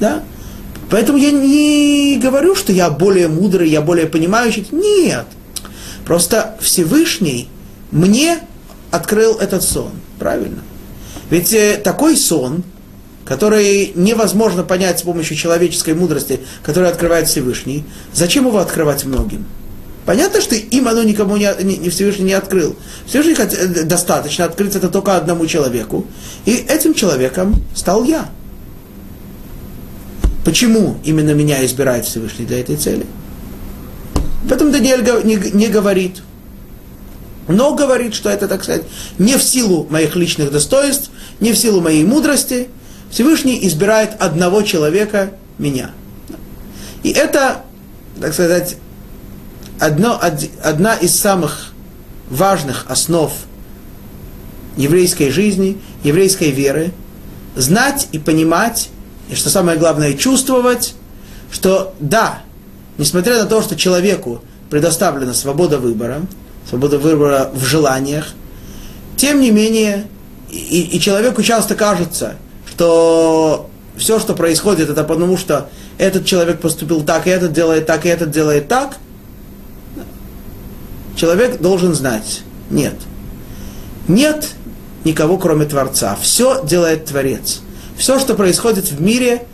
Да? 0.00 0.24
Поэтому 0.90 1.16
я 1.16 1.30
не 1.30 2.18
говорю, 2.20 2.56
что 2.56 2.72
я 2.72 2.90
более 2.90 3.28
мудрый, 3.28 3.68
я 3.68 3.82
более 3.82 4.06
понимающий. 4.06 4.66
Нет. 4.72 5.26
Просто 6.06 6.56
Всевышний 6.60 7.48
мне 7.90 8.38
открыл 8.92 9.34
этот 9.34 9.62
сон. 9.62 9.90
Правильно? 10.18 10.62
Ведь 11.28 11.52
э, 11.52 11.80
такой 11.82 12.16
сон, 12.16 12.62
который 13.24 13.92
невозможно 13.96 14.62
понять 14.62 15.00
с 15.00 15.02
помощью 15.02 15.36
человеческой 15.36 15.94
мудрости, 15.94 16.40
который 16.62 16.88
открывает 16.88 17.28
Всевышний, 17.28 17.84
зачем 18.14 18.46
его 18.46 18.58
открывать 18.58 19.04
многим? 19.04 19.44
Понятно, 20.06 20.40
что 20.40 20.54
им 20.54 20.86
оно 20.86 21.02
никому 21.02 21.36
не, 21.36 21.50
не, 21.64 21.90
Всевышний 21.90 22.26
не 22.26 22.34
открыл. 22.34 22.76
Всевышний 23.06 23.34
э, 23.34 23.82
достаточно 23.82 24.44
открыть 24.44 24.76
это 24.76 24.88
только 24.88 25.16
одному 25.16 25.44
человеку. 25.48 26.06
И 26.44 26.52
этим 26.52 26.94
человеком 26.94 27.64
стал 27.74 28.04
я. 28.04 28.28
Почему 30.44 30.98
именно 31.02 31.32
меня 31.32 31.66
избирает 31.66 32.04
Всевышний 32.04 32.46
для 32.46 32.60
этой 32.60 32.76
цели? 32.76 33.04
Об 34.46 34.52
этом 34.52 34.70
Даниэль 34.70 35.02
не, 35.24 35.66
говорит. 35.66 36.22
Но 37.48 37.74
говорит, 37.74 38.14
что 38.14 38.30
это, 38.30 38.46
так 38.46 38.62
сказать, 38.62 38.84
не 39.18 39.36
в 39.36 39.42
силу 39.42 39.88
моих 39.90 40.14
личных 40.14 40.52
достоинств, 40.52 41.10
не 41.40 41.52
в 41.52 41.56
силу 41.56 41.80
моей 41.80 42.04
мудрости. 42.04 42.68
Всевышний 43.10 43.66
избирает 43.66 44.10
одного 44.20 44.62
человека, 44.62 45.32
меня. 45.58 45.90
И 47.02 47.10
это, 47.10 47.62
так 48.20 48.34
сказать, 48.34 48.76
одно, 49.80 50.20
одна 50.62 50.94
из 50.94 51.18
самых 51.18 51.72
важных 52.30 52.86
основ 52.88 53.32
еврейской 54.76 55.30
жизни, 55.30 55.78
еврейской 56.04 56.52
веры, 56.52 56.92
знать 57.56 58.08
и 58.12 58.20
понимать 58.20 58.90
и 59.28 59.34
что 59.34 59.50
самое 59.50 59.76
главное, 59.76 60.14
чувствовать, 60.14 60.94
что 61.50 61.94
да, 61.98 62.42
несмотря 62.98 63.42
на 63.42 63.46
то, 63.46 63.62
что 63.62 63.76
человеку 63.76 64.42
предоставлена 64.70 65.34
свобода 65.34 65.78
выбора, 65.78 66.22
свобода 66.68 66.98
выбора 66.98 67.50
в 67.54 67.64
желаниях, 67.64 68.34
тем 69.16 69.40
не 69.40 69.50
менее, 69.50 70.06
и, 70.50 70.82
и 70.82 71.00
человеку 71.00 71.42
часто 71.42 71.74
кажется, 71.74 72.34
что 72.68 73.70
все, 73.96 74.18
что 74.18 74.34
происходит, 74.34 74.90
это 74.90 75.04
потому, 75.04 75.36
что 75.36 75.68
этот 75.98 76.26
человек 76.26 76.60
поступил 76.60 77.02
так, 77.02 77.26
и 77.26 77.30
этот 77.30 77.52
делает 77.52 77.86
так, 77.86 78.04
и 78.04 78.08
этот 78.08 78.30
делает 78.30 78.68
так. 78.68 78.96
Человек 81.16 81.60
должен 81.60 81.94
знать, 81.94 82.42
нет. 82.70 82.94
Нет 84.06 84.50
никого, 85.04 85.38
кроме 85.38 85.64
Творца. 85.64 86.16
Все 86.20 86.62
делает 86.64 87.06
Творец 87.06 87.60
все, 87.96 88.18
что 88.18 88.34
происходит 88.34 88.90
в 88.90 89.00
мире, 89.00 89.46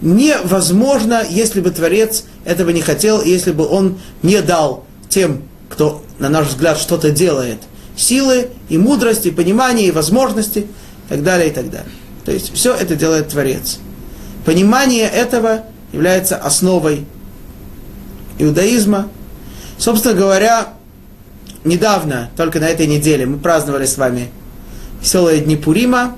невозможно, 0.00 1.22
если 1.28 1.60
бы 1.60 1.70
Творец 1.70 2.24
этого 2.48 2.70
не 2.70 2.80
хотел, 2.80 3.22
если 3.22 3.52
бы 3.52 3.68
он 3.68 3.98
не 4.22 4.40
дал 4.40 4.84
тем, 5.10 5.42
кто, 5.68 6.02
на 6.18 6.30
наш 6.30 6.48
взгляд, 6.48 6.78
что-то 6.78 7.10
делает, 7.10 7.58
силы 7.94 8.48
и 8.70 8.78
мудрости, 8.78 9.28
и 9.28 9.30
понимания, 9.30 9.86
и 9.86 9.90
возможности, 9.90 10.60
и 10.60 10.66
так 11.10 11.22
далее, 11.22 11.50
и 11.50 11.52
так 11.52 11.70
далее. 11.70 11.92
То 12.24 12.32
есть 12.32 12.54
все 12.54 12.74
это 12.74 12.96
делает 12.96 13.28
Творец. 13.28 13.78
Понимание 14.46 15.08
этого 15.08 15.64
является 15.92 16.36
основой 16.36 17.04
иудаизма. 18.38 19.08
Собственно 19.76 20.14
говоря, 20.14 20.68
недавно, 21.64 22.30
только 22.34 22.60
на 22.60 22.68
этой 22.68 22.86
неделе, 22.86 23.26
мы 23.26 23.38
праздновали 23.38 23.84
с 23.84 23.98
вами 23.98 24.30
веселые 25.02 25.40
дни 25.40 25.56
Пурима, 25.56 26.16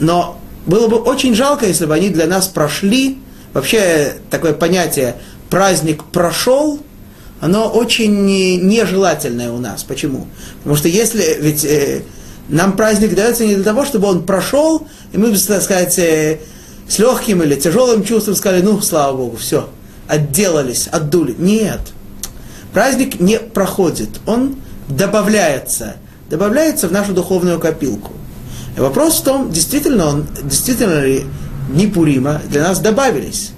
но 0.00 0.38
было 0.66 0.88
бы 0.88 0.96
очень 0.96 1.34
жалко, 1.34 1.66
если 1.66 1.86
бы 1.86 1.94
они 1.94 2.10
для 2.10 2.26
нас 2.26 2.46
прошли. 2.46 3.18
Вообще 3.52 4.14
такое 4.30 4.52
понятие 4.52 5.16
праздник 5.50 6.04
прошел, 6.04 6.80
оно 7.40 7.68
очень 7.68 8.26
нежелательное 8.66 9.52
у 9.52 9.58
нас. 9.58 9.84
Почему? 9.84 10.26
Потому 10.58 10.76
что 10.76 10.88
если 10.88 11.38
ведь 11.40 11.64
э, 11.64 12.02
нам 12.48 12.76
праздник 12.76 13.14
дается 13.14 13.46
не 13.46 13.54
для 13.54 13.64
того, 13.64 13.84
чтобы 13.84 14.08
он 14.08 14.24
прошел, 14.24 14.86
и 15.12 15.18
мы, 15.18 15.36
так 15.36 15.62
сказать, 15.62 15.98
э, 15.98 16.40
с 16.88 16.98
легким 16.98 17.42
или 17.42 17.54
тяжелым 17.54 18.04
чувством 18.04 18.34
сказали, 18.34 18.62
ну, 18.62 18.80
слава 18.80 19.16
Богу, 19.16 19.36
все, 19.36 19.68
отделались, 20.08 20.88
отдули. 20.88 21.34
Нет. 21.38 21.80
Праздник 22.72 23.20
не 23.20 23.38
проходит, 23.38 24.20
он 24.26 24.56
добавляется, 24.88 25.96
добавляется 26.28 26.88
в 26.88 26.92
нашу 26.92 27.12
духовную 27.12 27.60
копилку. 27.60 28.12
И 28.76 28.80
вопрос 28.80 29.20
в 29.20 29.24
том, 29.24 29.50
действительно, 29.50 30.06
он, 30.06 30.26
действительно 30.42 31.00
ли 31.00 31.24
дни 31.68 31.86
Пурима 31.86 32.40
для 32.48 32.62
нас 32.62 32.80
добавились. 32.80 33.52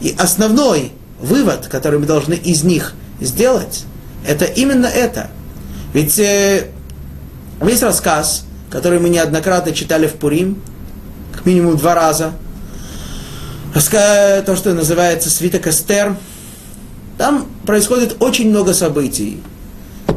И 0.00 0.14
основной 0.18 0.92
вывод, 1.20 1.66
который 1.68 1.98
мы 1.98 2.06
должны 2.06 2.34
из 2.34 2.62
них 2.62 2.94
сделать, 3.20 3.84
это 4.26 4.44
именно 4.44 4.86
это. 4.86 5.30
Ведь 5.92 6.18
э, 6.18 6.68
весь 7.60 7.82
рассказ, 7.82 8.44
который 8.70 9.00
мы 9.00 9.08
неоднократно 9.08 9.72
читали 9.72 10.06
в 10.06 10.14
Пурим, 10.14 10.62
как 11.32 11.46
минимум 11.46 11.76
два 11.76 11.94
раза, 11.94 12.32
то, 13.74 14.56
что 14.56 14.74
называется 14.74 15.30
свиток 15.30 15.66
Эстер, 15.66 16.16
там 17.16 17.46
происходит 17.64 18.16
очень 18.20 18.50
много 18.50 18.74
событий. 18.74 19.40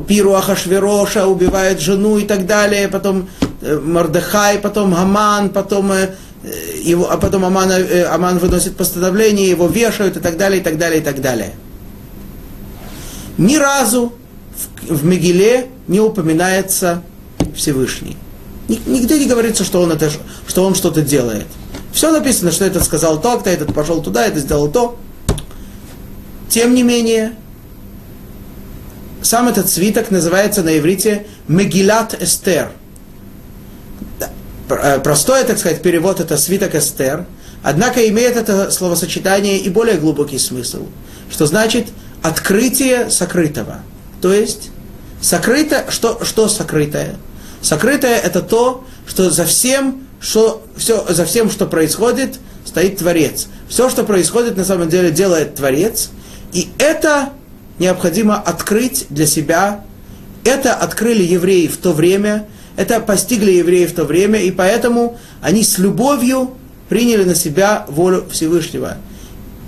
Пиру 0.08 0.34
Ахашвероша 0.34 1.28
убивает 1.28 1.80
жену 1.80 2.18
и 2.18 2.26
так 2.26 2.46
далее, 2.46 2.88
потом 2.88 3.28
Э, 3.62 3.80
Мордехай, 3.80 4.58
потом 4.58 4.96
Аман, 4.96 5.50
потом 5.50 5.92
э, 5.92 6.16
его, 6.44 7.12
а 7.12 7.18
потом 7.18 7.46
Аман, 7.46 7.72
э, 7.72 8.04
Аман 8.06 8.40
выносит 8.40 8.76
постановление, 8.76 9.50
его 9.50 9.68
вешают 9.68 10.18
и 10.18 10.20
так 10.20 10.38
далее, 10.38 10.60
и 10.60 10.64
так 10.64 10.78
далее, 10.78 11.00
и 11.00 11.04
так 11.04 11.22
далее. 11.22 11.54
Ни 13.38 13.58
разу 13.58 14.14
в, 14.88 14.96
в 14.96 15.06
Мегиле 15.06 15.68
не 15.88 16.00
упоминается 16.00 17.04
Всевышний. 17.56 18.18
Нигде 18.68 19.20
не 19.20 19.28
говорится, 19.28 19.64
что 19.64 19.82
он, 19.82 19.92
это, 19.92 20.10
что 20.48 20.66
он 20.66 20.76
что-то 20.76 21.02
делает. 21.02 21.48
Все 21.94 22.12
написано, 22.12 22.52
что 22.52 22.66
этот 22.66 22.84
сказал 22.84 23.20
то, 23.22 23.38
кто 23.38 23.50
этот 23.50 23.74
пошел 23.74 24.02
туда, 24.02 24.26
это 24.26 24.40
сделал 24.40 24.72
то. 24.72 24.98
Тем 26.50 26.74
не 26.74 26.84
менее, 26.84 27.34
сам 29.22 29.48
этот 29.48 29.70
свиток 29.70 30.10
называется 30.10 30.64
на 30.64 30.78
иврите 30.78 31.28
Мегилат 31.48 32.22
Эстер– 32.22 32.72
Э, 32.81 32.81
простой, 35.04 35.44
так 35.44 35.58
сказать, 35.58 35.82
перевод 35.82 36.20
это 36.20 36.38
свиток 36.38 36.76
Эстер, 36.76 37.26
однако 37.64 38.08
имеет 38.10 38.38
это 38.38 38.72
словосочетание 38.72 39.58
и 39.58 39.70
более 39.70 39.98
глубокий 39.98 40.38
смысл, 40.38 40.86
что 41.30 41.46
значит 41.46 41.88
открытие 42.22 43.10
сокрытого. 43.10 43.80
То 44.22 44.34
есть, 44.34 44.70
сокрыто, 45.22 45.86
что, 45.90 46.24
что 46.24 46.48
сокрытое? 46.48 47.16
Сокрытое 47.62 48.18
это 48.18 48.42
то, 48.42 48.84
что 49.08 49.30
за 49.30 49.46
всем, 49.46 50.08
что, 50.20 50.66
все, 50.76 51.06
за 51.08 51.26
всем, 51.26 51.50
что 51.50 51.66
происходит, 51.66 52.40
стоит 52.66 52.98
Творец. 52.98 53.48
Все, 53.68 53.90
что 53.90 54.04
происходит, 54.04 54.58
на 54.58 54.66
самом 54.66 54.90
деле 54.90 55.12
делает 55.12 55.56
Творец. 55.56 56.10
И 56.54 56.70
это 56.78 57.30
необходимо 57.80 58.40
открыть 58.40 59.08
для 59.10 59.26
себя. 59.26 59.84
Это 60.44 60.74
открыли 60.74 61.24
евреи 61.24 61.68
в 61.68 61.78
то 61.78 61.94
время, 61.94 62.48
это 62.76 63.00
постигли 63.00 63.52
евреи 63.52 63.86
в 63.86 63.94
то 63.94 64.06
время, 64.06 64.42
и 64.42 64.52
поэтому 64.52 65.18
они 65.42 65.64
с 65.64 65.78
любовью 65.78 66.52
приняли 66.90 67.24
на 67.24 67.36
себя 67.36 67.86
волю 67.88 68.26
Всевышнего. 68.32 68.98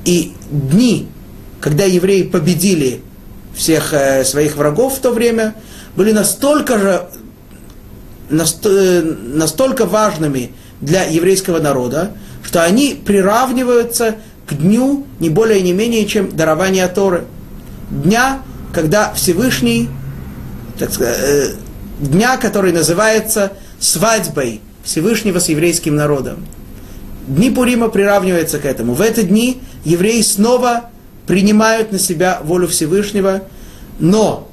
И 0.06 0.34
дни, 0.50 1.08
когда 1.62 1.86
евреи 1.86 2.24
победили 2.24 3.02
всех 3.56 3.94
э, 3.94 4.24
своих 4.26 4.58
врагов 4.58 4.98
в 4.98 5.00
то 5.00 5.12
время, 5.12 5.56
были 5.96 6.12
настолько 6.12 6.78
же 6.78 7.08
э, 8.30 9.02
настолько 9.34 9.86
важными 9.86 10.52
для 10.82 11.04
еврейского 11.04 11.60
народа, 11.60 12.12
что 12.44 12.64
они 12.64 13.00
приравниваются 13.06 14.16
к 14.46 14.54
дню 14.54 15.06
не 15.20 15.30
более 15.30 15.62
не 15.62 15.72
менее, 15.72 16.06
чем 16.06 16.36
дарование 16.36 16.88
Торы. 16.88 17.26
Дня, 17.90 18.42
когда 18.74 19.14
Всевышний, 19.14 19.88
так 20.78 20.92
сказать, 20.92 21.18
э, 21.22 21.54
дня, 22.04 22.38
который 22.38 22.72
называется 22.72 23.54
свадьбой 23.80 24.62
Всевышнего 24.84 25.40
с 25.40 25.50
еврейским 25.50 25.96
народом. 25.96 26.46
Дни 27.28 27.50
Пурима 27.50 27.90
приравниваются 27.90 28.60
к 28.60 28.66
этому. 28.66 28.94
В 28.94 29.02
эти 29.02 29.22
дни 29.22 29.62
евреи 29.86 30.22
снова 30.22 30.90
принимают 31.26 31.92
на 31.92 32.00
себя 32.00 32.42
волю 32.44 32.68
Всевышнего, 32.68 33.44
но 34.00 34.50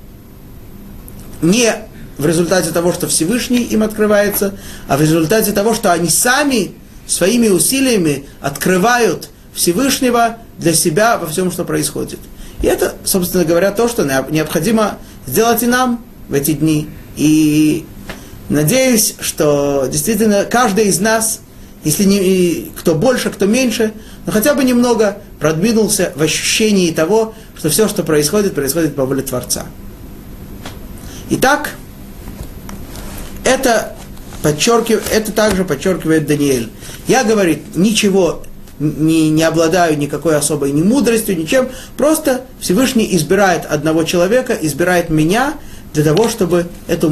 не 1.43 1.75
в 2.17 2.27
результате 2.27 2.71
того, 2.71 2.93
что 2.93 3.09
Всевышний 3.09 3.63
им 3.63 3.83
открывается, 3.83 4.55
а 4.87 4.97
в 4.97 5.01
результате 5.01 5.53
того, 5.53 5.75
что 5.75 5.93
они 5.93 6.09
сами 6.09 6.73
своими 7.07 7.49
усилиями 7.49 8.27
открывают 8.41 9.31
Всевышнего 9.53 10.37
для 10.59 10.75
себя 10.75 11.19
во 11.19 11.27
всем, 11.27 11.51
что 11.51 11.65
происходит. 11.65 12.21
И 12.63 12.67
это, 12.67 12.95
собственно 13.05 13.45
говоря, 13.45 13.73
то, 13.73 13.89
что 13.89 14.05
необходимо 14.31 14.99
сделать 15.27 15.63
и 15.63 15.67
нам 15.67 16.05
в 16.29 16.35
эти 16.35 16.53
дни. 16.53 16.89
И 17.21 17.85
надеюсь, 18.49 19.15
что 19.21 19.87
действительно 19.93 20.47
каждый 20.47 20.87
из 20.87 21.01
нас, 21.01 21.41
если 21.85 22.05
не 22.05 22.73
кто 22.79 22.95
больше, 22.95 23.29
кто 23.29 23.45
меньше, 23.45 23.93
но 24.25 24.33
хотя 24.33 24.55
бы 24.55 24.65
немного 24.65 25.19
продвинулся 25.39 26.15
в 26.17 26.23
ощущении 26.23 26.91
того, 26.91 27.35
что 27.59 27.69
все, 27.69 27.89
что 27.89 28.05
происходит, 28.05 28.55
происходит 28.55 28.97
по 28.97 29.05
воле 29.05 29.21
Творца. 29.21 29.67
Итак, 31.29 31.73
это, 33.45 33.95
подчеркив, 34.43 35.03
это 35.13 35.31
также 35.31 35.67
подчеркивает 35.67 36.27
Даниэль. 36.27 36.71
Я, 37.07 37.23
говорит, 37.23 37.77
ничего 37.77 38.45
не, 38.79 39.29
не 39.29 39.43
обладаю 39.43 39.99
никакой 39.99 40.37
особой 40.37 40.73
ни 40.73 40.83
мудростью, 40.83 41.37
ничем. 41.37 41.69
Просто 41.99 42.47
Всевышний 42.61 43.15
избирает 43.15 43.67
одного 43.67 44.05
человека, 44.05 44.57
избирает 44.59 45.11
меня 45.11 45.59
для 45.93 46.05
того, 46.05 46.29
чтобы 46.29 46.69
эту, 46.87 47.11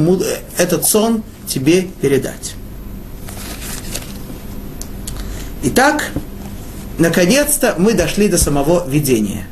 этот 0.57 0.85
сон 0.85 1.23
тебе 1.47 1.83
передать. 2.01 2.55
Итак, 5.63 6.11
наконец-то 6.97 7.75
мы 7.77 7.93
дошли 7.93 8.29
до 8.29 8.37
самого 8.37 8.87
видения. 8.87 9.45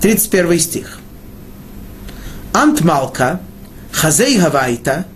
31 0.00 0.60
стих. 0.60 1.00
Ант 2.52 2.80
Малка, 2.82 3.40
Хазей 3.92 4.38
Гавайта, 4.38 5.06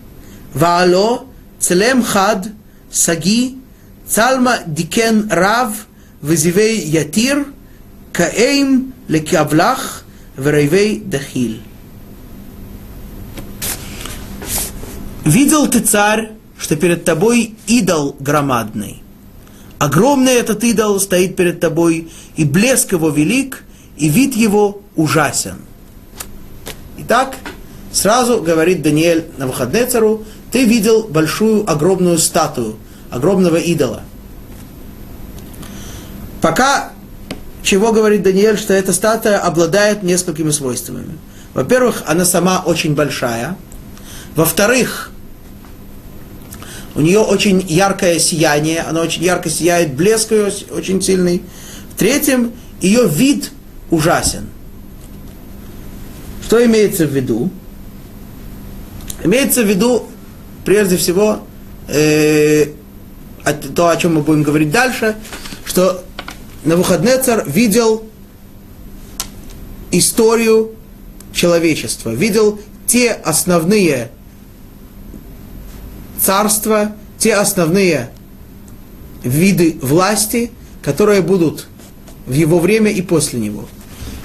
Ваало, 0.52 1.26
Целем 1.58 2.02
Хад, 2.02 2.48
Саги, 2.90 3.56
Цалма 4.06 4.58
Дикен 4.66 5.28
Рав, 5.30 5.86
Везивей 6.22 6.80
Ятир, 6.80 7.46
Каэйм 8.12 8.92
Лекавлах, 9.08 10.04
Верейвей 10.36 11.00
Дахиль. 11.00 11.62
Видел 15.24 15.66
ты, 15.68 15.80
царь, 15.80 16.32
что 16.58 16.76
перед 16.76 17.04
тобой 17.04 17.56
идол 17.66 18.14
громадный. 18.20 19.02
Огромный 19.78 20.34
этот 20.34 20.62
идол 20.64 21.00
стоит 21.00 21.34
перед 21.36 21.60
тобой, 21.60 22.10
и 22.36 22.44
блеск 22.44 22.92
его 22.92 23.08
велик, 23.08 23.64
и 23.96 24.08
вид 24.08 24.34
его 24.36 24.82
ужасен. 24.96 25.56
Итак, 26.98 27.36
сразу 27.92 28.40
говорит 28.40 28.82
Даниэль 28.82 29.24
на 29.38 29.46
Навуходнецару, 29.46 30.24
ты 30.52 30.64
видел 30.64 31.04
большую 31.04 31.68
огромную 31.70 32.18
статую, 32.18 32.76
огромного 33.10 33.56
идола. 33.56 34.02
Пока 36.40 36.92
чего 37.62 37.92
говорит 37.92 38.22
Даниэль, 38.22 38.58
что 38.58 38.74
эта 38.74 38.92
статуя 38.92 39.38
обладает 39.38 40.02
несколькими 40.02 40.50
свойствами. 40.50 41.18
Во-первых, 41.54 42.02
она 42.06 42.26
сама 42.26 42.62
очень 42.64 42.94
большая. 42.94 43.56
Во-вторых, 44.36 45.10
у 46.94 47.00
нее 47.00 47.18
очень 47.18 47.64
яркое 47.68 48.18
сияние, 48.18 48.80
она 48.80 49.00
очень 49.00 49.24
ярко 49.24 49.50
сияет, 49.50 49.94
блеск 49.94 50.30
ее 50.30 50.52
очень 50.70 51.02
сильный. 51.02 51.42
В-третьем, 51.92 52.52
ее 52.80 53.08
вид 53.08 53.50
ужасен. 53.90 54.46
Что 56.44 56.64
имеется 56.64 57.06
в 57.06 57.10
виду? 57.10 57.50
Имеется 59.24 59.62
в 59.62 59.66
виду, 59.66 60.06
прежде 60.64 60.96
всего, 60.96 61.40
э, 61.88 62.66
то, 63.74 63.88
о 63.88 63.96
чем 63.96 64.14
мы 64.16 64.22
будем 64.22 64.42
говорить 64.42 64.70
дальше, 64.70 65.16
что 65.64 66.04
Навуходнецар 66.64 67.44
видел 67.48 68.04
историю 69.90 70.72
человечества, 71.32 72.10
видел 72.10 72.60
те 72.86 73.10
основные 73.10 74.10
царства, 76.24 76.92
те 77.18 77.34
основные 77.34 78.10
виды 79.22 79.78
власти, 79.80 80.50
которые 80.82 81.22
будут 81.22 81.66
в 82.26 82.32
его 82.32 82.58
время 82.58 82.90
и 82.90 83.02
после 83.02 83.40
него. 83.40 83.68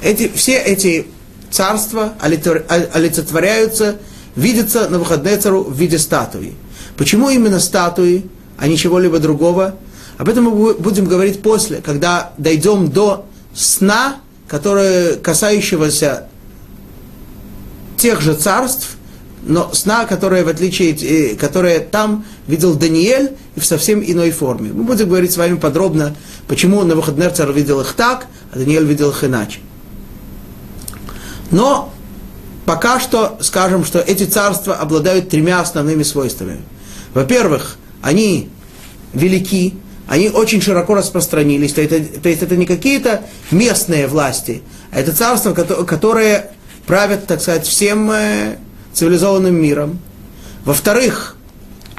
Эти, 0.01 0.29
все 0.33 0.57
эти 0.57 1.07
царства 1.51 2.13
олицетворяются, 2.21 3.97
видятся 4.35 4.89
на 4.89 4.99
выходные 4.99 5.37
цару 5.37 5.63
в 5.63 5.77
виде 5.77 5.97
статуи. 5.97 6.53
Почему 6.97 7.29
именно 7.29 7.59
статуи, 7.59 8.25
а 8.57 8.67
не 8.67 8.77
чего-либо 8.77 9.19
другого? 9.19 9.75
Об 10.17 10.29
этом 10.29 10.45
мы 10.45 10.73
будем 10.73 11.05
говорить 11.05 11.41
после, 11.41 11.81
когда 11.81 12.33
дойдем 12.37 12.91
до 12.91 13.25
сна, 13.53 14.17
который, 14.47 15.17
касающегося 15.17 16.27
тех 17.97 18.21
же 18.21 18.35
царств, 18.35 18.97
но 19.43 19.73
сна, 19.73 20.05
которая, 20.05 20.43
в 20.43 20.47
отличие, 20.47 20.91
э, 20.91 21.35
которая 21.35 21.79
там 21.79 22.25
видел 22.47 22.75
Даниэль 22.75 23.31
в 23.55 23.63
совсем 23.63 24.03
иной 24.03 24.31
форме. 24.31 24.71
Мы 24.73 24.83
будем 24.83 25.07
говорить 25.07 25.31
с 25.31 25.37
вами 25.37 25.55
подробно, 25.55 26.15
почему 26.47 26.83
на 26.83 26.95
выходные 26.95 27.29
царь 27.29 27.51
видел 27.51 27.81
их 27.81 27.93
так, 27.93 28.27
а 28.51 28.57
Даниэль 28.57 28.85
видел 28.85 29.09
их 29.11 29.23
иначе. 29.23 29.59
Но 31.51 31.93
пока 32.65 32.99
что 32.99 33.37
скажем, 33.41 33.83
что 33.85 33.99
эти 33.99 34.25
царства 34.25 34.75
обладают 34.75 35.29
тремя 35.29 35.61
основными 35.61 36.03
свойствами. 36.03 36.59
Во-первых, 37.13 37.77
они 38.01 38.49
велики, 39.13 39.73
они 40.07 40.29
очень 40.29 40.61
широко 40.61 40.95
распространились, 40.95 41.73
то, 41.73 41.81
это, 41.81 41.99
то 42.19 42.29
есть 42.29 42.43
это 42.43 42.55
не 42.55 42.65
какие-то 42.65 43.23
местные 43.51 44.07
власти, 44.07 44.61
а 44.91 44.99
это 44.99 45.15
царства, 45.15 45.53
которые 45.53 46.51
правят, 46.85 47.27
так 47.27 47.41
сказать, 47.41 47.65
всем 47.65 48.09
э, 48.11 48.57
цивилизованным 48.93 49.55
миром. 49.55 49.99
Во-вторых, 50.65 51.35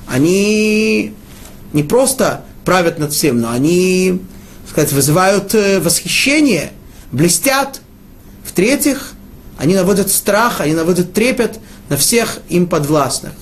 они 0.06 1.14
не 1.72 1.82
просто 1.82 2.44
правят 2.64 2.98
над 2.98 3.12
всем, 3.12 3.40
но 3.40 3.50
они, 3.50 4.20
так 4.62 4.70
сказать, 4.70 4.92
вызывают 4.92 5.54
э, 5.54 5.80
восхищение, 5.80 6.72
блестят. 7.12 7.80
В-третьих, 8.44 9.12
они 9.58 9.74
наводят 9.74 10.10
страх, 10.10 10.60
они 10.60 10.74
наводят 10.74 11.12
трепет 11.12 11.58
на 11.88 11.96
всех 11.96 12.38
им 12.48 12.66
подвластных. 12.66 13.32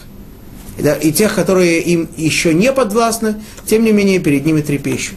И, 1.03 1.13
тех, 1.13 1.35
которые 1.35 1.81
им 1.81 2.09
еще 2.17 2.55
не 2.55 2.73
подвластны, 2.73 3.37
тем 3.67 3.85
не 3.85 3.93
менее 3.93 4.21
перед 4.21 4.47
ними 4.47 4.61
трепещут. 4.61 5.17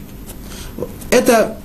Это 1.10 1.56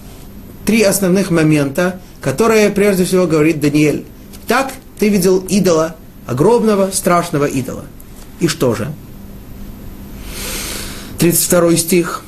три 0.66 0.84
основных 0.84 1.32
момента, 1.32 2.00
которые 2.22 2.70
прежде 2.70 3.06
всего 3.06 3.26
говорит 3.26 3.60
Даниэль. 3.60 4.06
Так 4.48 4.72
ты 5.00 5.10
видел 5.10 5.40
идола, 5.50 5.96
огромного, 6.28 6.92
страшного 6.92 7.46
идола. 7.46 7.86
И 8.40 8.48
что 8.48 8.76
же? 8.76 8.94
32 11.18 11.78
стих. 11.78 12.24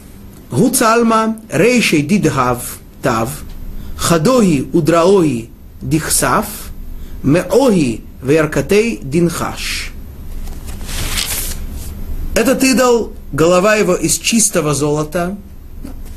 Гуцалма 0.50 1.38
рейшей 1.50 2.02
дидгав 2.02 2.80
тав, 3.04 3.30
хадоги 3.95 4.68
удраоги 4.74 5.50
дихсав, 5.82 6.45
меоги 7.22 8.02
веркатей 8.24 9.00
динхаш. 9.04 9.91
Этот 12.34 12.64
идол, 12.64 13.14
голова 13.32 13.76
его 13.76 13.95
из 13.95 14.18
чистого 14.18 14.74
золота, 14.74 15.38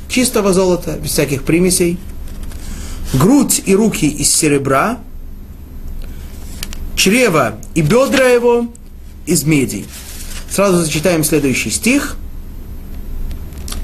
чистого 0.09 0.53
золота, 0.53 0.97
без 0.97 1.11
всяких 1.11 1.43
примесей, 1.43 1.99
грудь 3.13 3.61
и 3.65 3.75
руки 3.75 4.07
из 4.07 4.33
серебра, 4.33 4.99
чрево 6.95 7.55
и 7.75 7.81
бедра 7.81 8.27
его 8.27 8.67
из 9.25 9.43
меди. 9.43 9.85
Сразу 10.49 10.77
зачитаем 10.77 11.23
следующий 11.23 11.69
стих, 11.69 12.15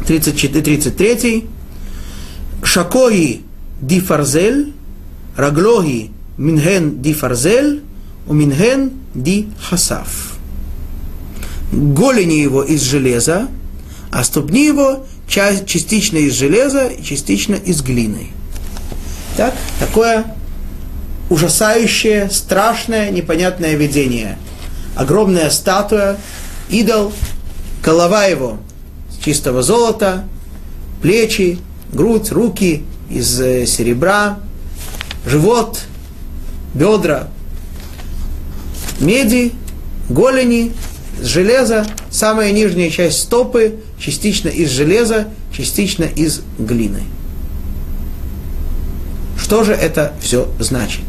34, 0.07 0.62
33. 0.62 1.45
Шакои 2.64 3.41
ди 3.82 3.99
фарзель, 3.99 4.74
раглоги 5.36 6.12
минген 6.38 7.01
ди 7.01 7.14
фарзель, 7.14 7.84
у 8.28 8.34
минген 8.34 8.91
ди 9.14 9.49
хасаф. 9.60 10.38
Голени 11.72 12.39
его 12.39 12.64
из 12.64 12.82
железа, 12.82 13.47
а 14.12 14.24
ступни 14.24 14.66
его 14.66 15.05
частично 15.28 16.18
из 16.18 16.34
железа 16.34 16.88
и 16.88 17.03
частично 17.03 17.55
из 17.55 17.82
глины. 17.82 18.30
Так, 19.38 19.55
такое 19.80 20.36
ужасающее, 21.30 22.30
страшное, 22.30 23.12
непонятное 23.12 23.76
видение. 23.76 24.38
Огромная 24.96 25.50
статуя, 25.50 26.18
идол, 26.70 27.14
голова 27.84 28.26
его 28.26 28.58
с 29.10 29.24
чистого 29.24 29.62
золота, 29.62 30.26
плечи, 31.02 31.60
грудь, 31.94 32.32
руки 32.32 32.84
из 33.10 33.40
э, 33.40 33.66
серебра, 33.66 34.40
живот, 35.26 35.82
бедра, 36.74 37.30
меди, 39.00 39.54
голени, 40.10 40.74
железа, 41.22 41.86
самая 42.10 42.52
нижняя 42.52 42.90
часть 42.90 43.20
стопы 43.20 43.80
частично 44.00 44.50
из 44.50 44.70
железа, 44.72 45.28
частично 45.56 46.04
из 46.04 46.42
глины. 46.58 47.04
Что 49.38 49.64
же 49.64 49.74
это 49.74 50.14
все 50.22 50.48
значит? 50.60 51.06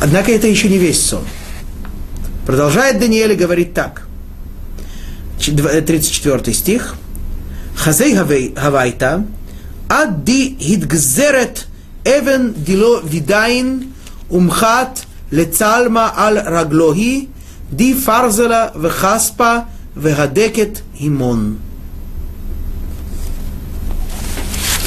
Однако 0.00 0.30
это 0.32 0.46
еще 0.46 0.68
не 0.68 0.78
весь 0.78 1.00
сон. 1.04 1.24
Продолжает 2.46 3.00
Даниэль 3.00 3.32
и 3.32 3.36
говорит 3.36 3.74
так. 3.74 4.06
34 5.38 6.40
э, 6.46 6.52
стих. 6.52 6.94
Хазей 7.76 8.14
Гавайта, 8.14 9.24
Адди 9.88 10.56
Хидгзерет 10.60 11.66
Эвен 12.04 12.54
Дило 12.54 13.00
Видайн 13.02 13.92
Умхат 14.30 15.04
лецалма 15.30 16.12
ал 16.16 16.36
Раглохи 16.36 17.28
Ди 17.70 17.94
Фарзела 17.94 18.72
Вехаспа 18.74 19.66
Вегадекет 19.94 20.82
Имон. 20.98 21.58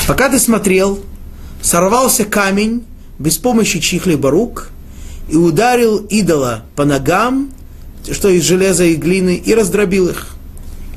Пока 0.08 0.30
ты 0.30 0.40
смотрел, 0.40 1.00
сорвался 1.62 2.26
камень 2.26 2.86
без 3.20 3.38
помощи 3.38 3.80
чьих-либо 3.80 4.32
рук– 4.32 4.70
и 5.30 5.36
ударил 5.36 5.98
идола 5.98 6.64
по 6.76 6.86
ногам, 6.86 7.52
что 8.12 8.30
из 8.30 8.44
железа 8.44 8.84
и 8.86 8.96
глины, 8.96 9.36
и 9.36 9.54
раздробил 9.54 10.10
их. 10.10 10.28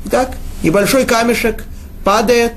Так, 0.09 0.37
небольшой 0.63 1.05
камешек 1.05 1.63
падает. 2.03 2.53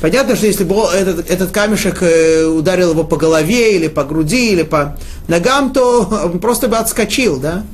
Понятно, 0.00 0.34
что 0.34 0.46
если 0.46 0.64
бы 0.64 0.74
этот, 0.92 1.30
этот 1.30 1.52
камешек 1.52 2.02
э, 2.02 2.44
ударил 2.44 2.90
его 2.90 3.04
по 3.04 3.16
голове, 3.16 3.76
или 3.76 3.88
по 3.88 4.02
груди, 4.04 4.52
или 4.52 4.62
по 4.62 4.96
ногам, 5.28 5.72
то 5.72 6.02
он 6.24 6.40
просто 6.40 6.68
бы 6.68 6.76
отскочил, 6.76 7.38
да? 7.38 7.64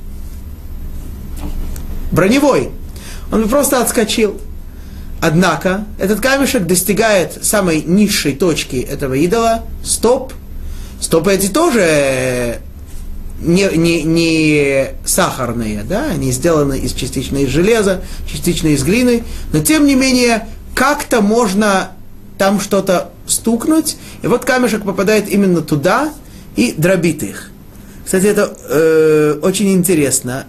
Броневой. 2.12 2.70
Он 3.32 3.42
бы 3.42 3.48
просто 3.48 3.80
отскочил. 3.80 4.38
Однако 5.20 5.84
этот 5.98 6.20
камешек 6.20 6.64
достигает 6.66 7.44
самой 7.44 7.82
низшей 7.82 8.34
точки 8.34 8.76
этого 8.76 9.14
идола, 9.14 9.64
стоп. 9.82 10.32
Стопы 11.00 11.32
эти 11.32 11.48
тоже 11.48 12.60
не, 13.40 13.68
не, 13.76 14.02
не 14.02 14.88
сахарные, 15.04 15.84
да, 15.84 16.06
они 16.10 16.32
сделаны 16.32 16.78
из 16.78 16.92
частично 16.92 17.38
из 17.38 17.48
железа, 17.48 18.02
частично 18.26 18.68
из 18.68 18.82
глины, 18.82 19.24
но 19.52 19.60
тем 19.60 19.86
не 19.86 19.94
менее 19.94 20.48
как-то 20.74 21.20
можно 21.20 21.92
там 22.36 22.60
что-то 22.60 23.10
стукнуть, 23.26 23.96
и 24.22 24.26
вот 24.26 24.44
камешек 24.44 24.84
попадает 24.84 25.28
именно 25.28 25.60
туда 25.60 26.12
и 26.56 26.72
дробит 26.76 27.22
их. 27.22 27.50
Кстати, 28.04 28.26
это 28.26 28.56
э, 28.68 29.38
очень 29.42 29.72
интересно. 29.72 30.46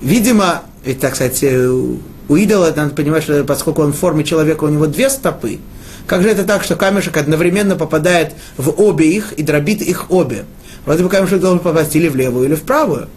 Видимо, 0.00 0.62
ведь, 0.84 1.00
так 1.00 1.14
сказать, 1.14 1.42
у 1.42 2.36
идола, 2.36 2.72
надо 2.76 2.94
понимать, 2.94 3.22
что 3.22 3.42
поскольку 3.44 3.82
он 3.82 3.92
в 3.92 3.96
форме 3.96 4.22
человека, 4.22 4.64
у 4.64 4.68
него 4.68 4.86
две 4.86 5.08
стопы, 5.08 5.60
как 6.06 6.22
же 6.22 6.28
это 6.28 6.44
так, 6.44 6.62
что 6.62 6.76
камешек 6.76 7.16
одновременно 7.16 7.76
попадает 7.76 8.32
в 8.56 8.70
обе 8.80 9.10
их 9.10 9.32
и 9.32 9.42
дробит 9.42 9.82
их 9.82 10.10
обе? 10.10 10.44
Вроде 10.88 11.02
бы 11.02 11.10
камешек 11.10 11.38
должен 11.38 11.58
попасть 11.58 11.94
или 11.96 12.08
в 12.08 12.16
левую, 12.16 12.46
или 12.46 12.54
в 12.54 12.62
правую. 12.62 13.08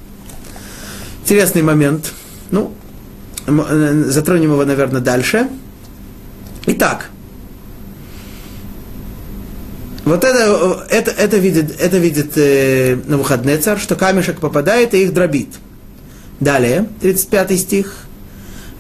Интересный 1.22 1.62
момент. 1.62 2.12
Ну, 2.50 2.74
э, 3.48 4.04
затронем 4.08 4.52
его, 4.52 4.66
наверное, 4.66 5.00
дальше. 5.00 5.48
Итак, 6.66 7.10
вот 10.04 10.26
это, 10.26 10.86
это, 10.90 11.12
это 11.12 11.38
видит, 11.38 11.80
это 11.80 11.98
видит 11.98 12.34
э, 12.36 12.98
Навуходнецар, 13.06 13.80
что 13.80 13.96
камешек 13.96 14.42
попадает 14.42 14.94
и 14.94 15.04
их 15.04 15.14
дробит. 15.14 15.56
Далее, 16.42 16.90
35 17.00 17.58
стих. 17.58 17.96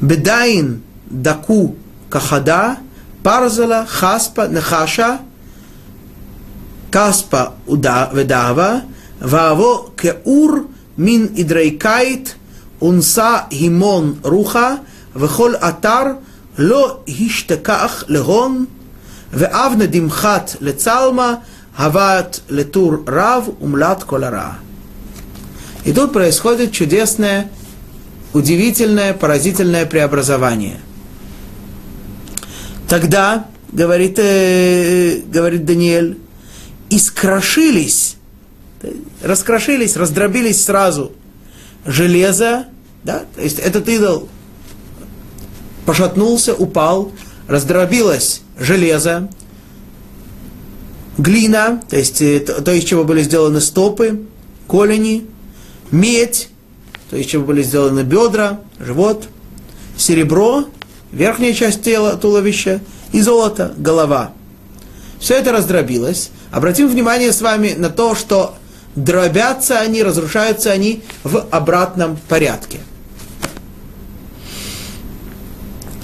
Бедаин 0.02 0.84
даку 1.10 1.78
кахада, 2.10 2.76
парзала 3.24 3.86
хаспа 3.88 4.50
нехаша, 4.50 5.22
каспа 6.91 7.53
ведава, 8.13 8.83
ваво 9.21 9.91
кеур 9.97 10.69
мин 10.97 11.31
идрейкайт, 11.37 12.37
унса 12.81 13.47
химон 13.53 14.17
руха, 14.25 14.79
вехол 15.15 15.55
атар 15.61 16.07
לא 16.59 16.99
השתכח 17.09 18.05
להון, 18.09 18.65
ואב 19.33 19.73
נדימחת 19.79 20.57
לצלמה, 20.61 21.35
הבאת 21.79 22.41
לטור 22.51 22.93
רב 23.09 23.49
умлат 23.61 24.03
колара. 24.03 24.53
И 25.85 25.93
тут 25.93 26.13
происходит 26.13 26.73
чудесное, 26.73 27.49
удивительное, 28.33 29.15
поразительное 29.15 29.87
преобразование. 29.87 30.81
Тогда, 32.89 33.47
говорит, 33.73 34.19
э, 34.19 35.21
говорит 35.27 35.65
Даниэль, 35.65 36.19
искрошились, 36.92 38.18
раскрошились, 39.24 39.96
раздробились 39.96 40.64
сразу 40.64 41.14
железо, 41.86 42.66
да, 43.04 43.24
то 43.36 43.42
есть 43.42 43.58
этот 43.58 43.90
идол 43.90 44.30
пошатнулся, 45.86 46.54
упал, 46.54 47.12
раздробилось 47.48 48.42
железо, 48.60 49.30
глина, 51.18 51.82
то 51.90 51.98
есть 51.98 52.22
э, 52.22 52.42
то, 52.42 52.62
то, 52.62 52.74
из 52.74 52.84
чего 52.84 53.04
были 53.04 53.24
сделаны 53.24 53.62
стопы, 53.62 54.22
колени, 54.68 55.26
медь, 55.92 56.50
то 57.10 57.18
есть 57.18 57.30
чего 57.30 57.46
были 57.46 57.64
сделаны 57.64 58.02
бедра, 58.02 58.60
живот, 58.80 59.28
серебро, 59.98 60.66
верхняя 61.12 61.54
часть 61.54 61.84
тела, 61.84 62.18
туловища, 62.18 62.82
и 63.12 63.22
золото, 63.22 63.74
голова. 63.78 64.34
Все 65.20 65.36
это 65.36 65.52
раздробилось. 65.52 66.32
Обратим 66.52 66.88
внимание 66.90 67.32
с 67.32 67.42
вами 67.42 67.74
на 67.78 67.90
то, 67.90 68.14
что 68.14 68.56
дробятся 68.96 69.80
они, 69.80 70.04
разрушаются 70.04 70.72
они 70.72 71.04
в 71.24 71.46
обратном 71.50 72.18
порядке. 72.28 72.80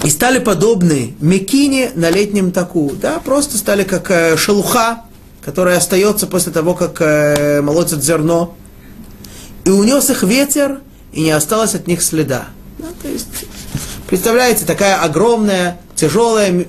И 0.04 0.10
стали 0.10 0.38
подобны 0.38 1.14
мекине 1.20 1.90
на 1.94 2.08
летнем 2.08 2.50
таку. 2.50 2.92
Да, 3.00 3.18
просто 3.18 3.58
стали 3.58 3.82
как 3.82 4.10
э, 4.10 4.36
шелуха, 4.38 5.02
которая 5.44 5.76
остается 5.76 6.26
после 6.26 6.50
того, 6.50 6.74
как 6.74 7.00
э, 7.00 7.60
молотят 7.60 8.02
зерно. 8.02 8.56
И 9.64 9.70
унес 9.70 10.08
их 10.08 10.22
ветер, 10.22 10.80
и 11.12 11.22
не 11.22 11.30
осталось 11.30 11.74
от 11.74 11.86
них 11.88 12.00
следа. 12.00 12.46
Да, 12.78 12.86
то 13.02 13.08
есть, 13.08 13.26
представляете, 14.06 14.64
такая 14.64 15.02
огромная, 15.02 15.78
тяжелая 15.94 16.64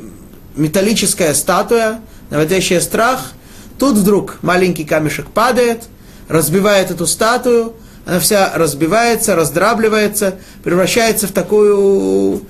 металлическая 0.56 1.34
статуя, 1.34 2.02
наводящая 2.32 2.82
страх. 2.82 3.34
Тут 3.80 3.96
вдруг 3.98 4.38
маленький 4.42 4.84
камешек 4.84 5.28
падает, 5.28 5.86
разбивает 6.28 6.92
эту 6.92 7.08
статую, 7.08 7.74
она 8.06 8.20
вся 8.20 8.52
разбивается, 8.54 9.36
раздрабливается, 9.36 10.36
превращается 10.64 11.28
в 11.28 11.32
такую, 11.32 12.44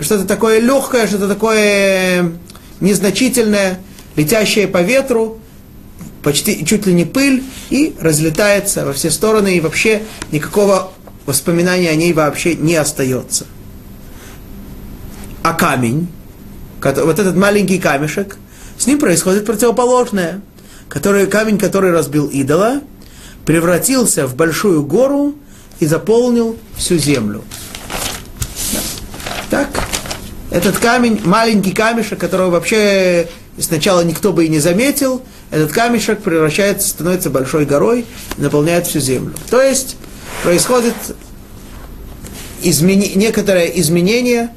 что-то 0.00 0.24
такое 0.24 0.58
легкое, 0.58 1.06
что-то 1.06 1.28
такое 1.28 2.32
незначительное, 2.80 3.78
летящее 4.16 4.66
по 4.66 4.82
ветру, 4.82 5.38
почти 6.22 6.66
чуть 6.66 6.86
ли 6.86 6.92
не 6.92 7.04
пыль, 7.04 7.44
и 7.70 7.94
разлетается 8.00 8.84
во 8.84 8.92
все 8.92 9.10
стороны, 9.10 9.56
и 9.56 9.60
вообще 9.60 10.02
никакого 10.32 10.92
воспоминания 11.26 11.90
о 11.90 11.94
ней 11.94 12.12
вообще 12.12 12.56
не 12.56 12.74
остается. 12.74 13.46
А 15.44 15.52
камень, 15.52 16.08
вот 16.82 17.18
этот 17.18 17.36
маленький 17.36 17.78
камешек, 17.78 18.36
с 18.78 18.86
ним 18.86 18.98
происходит 18.98 19.46
противоположное. 19.46 20.40
Который, 20.88 21.26
камень, 21.26 21.58
который 21.58 21.92
разбил 21.92 22.28
идола, 22.28 22.80
превратился 23.44 24.26
в 24.26 24.34
большую 24.34 24.84
гору 24.84 25.34
и 25.80 25.86
заполнил 25.86 26.56
всю 26.76 26.96
землю. 26.96 27.42
Так, 29.50 29.68
этот 30.50 30.78
камень, 30.78 31.20
маленький 31.24 31.72
камешек, 31.72 32.18
которого 32.18 32.50
вообще 32.50 33.28
сначала 33.58 34.02
никто 34.02 34.32
бы 34.32 34.46
и 34.46 34.48
не 34.48 34.58
заметил, 34.58 35.22
этот 35.50 35.72
камешек 35.72 36.20
превращается, 36.20 36.88
становится 36.88 37.30
большой 37.30 37.64
горой 37.64 38.04
и 38.36 38.40
наполняет 38.40 38.86
всю 38.86 39.00
землю. 39.00 39.34
То 39.50 39.62
есть 39.62 39.96
происходит 40.42 40.94
измени, 42.62 43.12
некоторое 43.14 43.66
изменение 43.66 44.50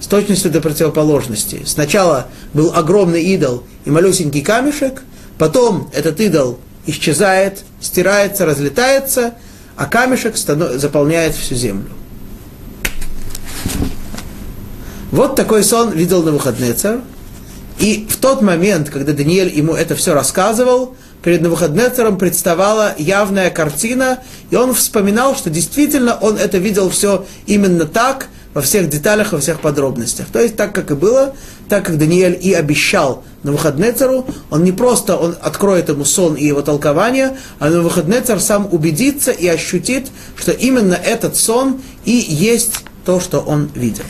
с 0.00 0.06
точностью 0.06 0.50
до 0.50 0.60
противоположности. 0.60 1.62
Сначала 1.66 2.28
был 2.54 2.72
огромный 2.74 3.22
идол 3.22 3.64
и 3.84 3.90
малюсенький 3.90 4.42
камешек, 4.42 5.02
потом 5.42 5.90
этот 5.92 6.20
идол 6.20 6.60
исчезает, 6.86 7.64
стирается, 7.80 8.46
разлетается, 8.46 9.34
а 9.74 9.86
камешек 9.86 10.36
заполняет 10.36 11.34
всю 11.34 11.56
землю. 11.56 11.90
Вот 15.10 15.34
такой 15.34 15.64
сон 15.64 15.90
видел 15.90 16.22
на 16.22 16.30
выходные 16.30 16.74
царь. 16.74 17.00
И 17.80 18.06
в 18.08 18.18
тот 18.18 18.40
момент, 18.40 18.88
когда 18.90 19.12
Даниэль 19.12 19.52
ему 19.52 19.74
это 19.74 19.96
все 19.96 20.14
рассказывал, 20.14 20.94
перед 21.24 21.40
Навуходнецером 21.40 22.18
представала 22.18 22.94
явная 22.96 23.50
картина, 23.50 24.20
и 24.50 24.54
он 24.54 24.72
вспоминал, 24.72 25.34
что 25.34 25.50
действительно 25.50 26.16
он 26.20 26.36
это 26.36 26.58
видел 26.58 26.88
все 26.88 27.26
именно 27.46 27.86
так, 27.86 28.28
во 28.54 28.60
всех 28.60 28.88
деталях, 28.88 29.32
во 29.32 29.40
всех 29.40 29.60
подробностях. 29.60 30.26
То 30.32 30.40
есть 30.40 30.56
так, 30.56 30.74
как 30.74 30.90
и 30.90 30.94
было, 30.94 31.34
так 31.72 31.86
как 31.86 31.96
Даниэль 31.96 32.38
и 32.38 32.52
обещал 32.52 33.24
на 33.42 33.52
Навуходнецеру, 33.52 34.26
он 34.50 34.62
не 34.62 34.72
просто 34.72 35.16
он 35.16 35.34
откроет 35.40 35.88
ему 35.88 36.04
сон 36.04 36.34
и 36.34 36.44
его 36.44 36.60
толкование, 36.60 37.38
а 37.60 37.70
на 37.70 37.76
Навуходнецер 37.78 38.40
сам 38.40 38.68
убедится 38.70 39.30
и 39.30 39.46
ощутит, 39.48 40.08
что 40.36 40.52
именно 40.52 40.92
этот 40.92 41.34
сон 41.34 41.80
и 42.04 42.10
есть 42.10 42.84
то, 43.06 43.20
что 43.20 43.40
он 43.40 43.70
видел. 43.74 44.04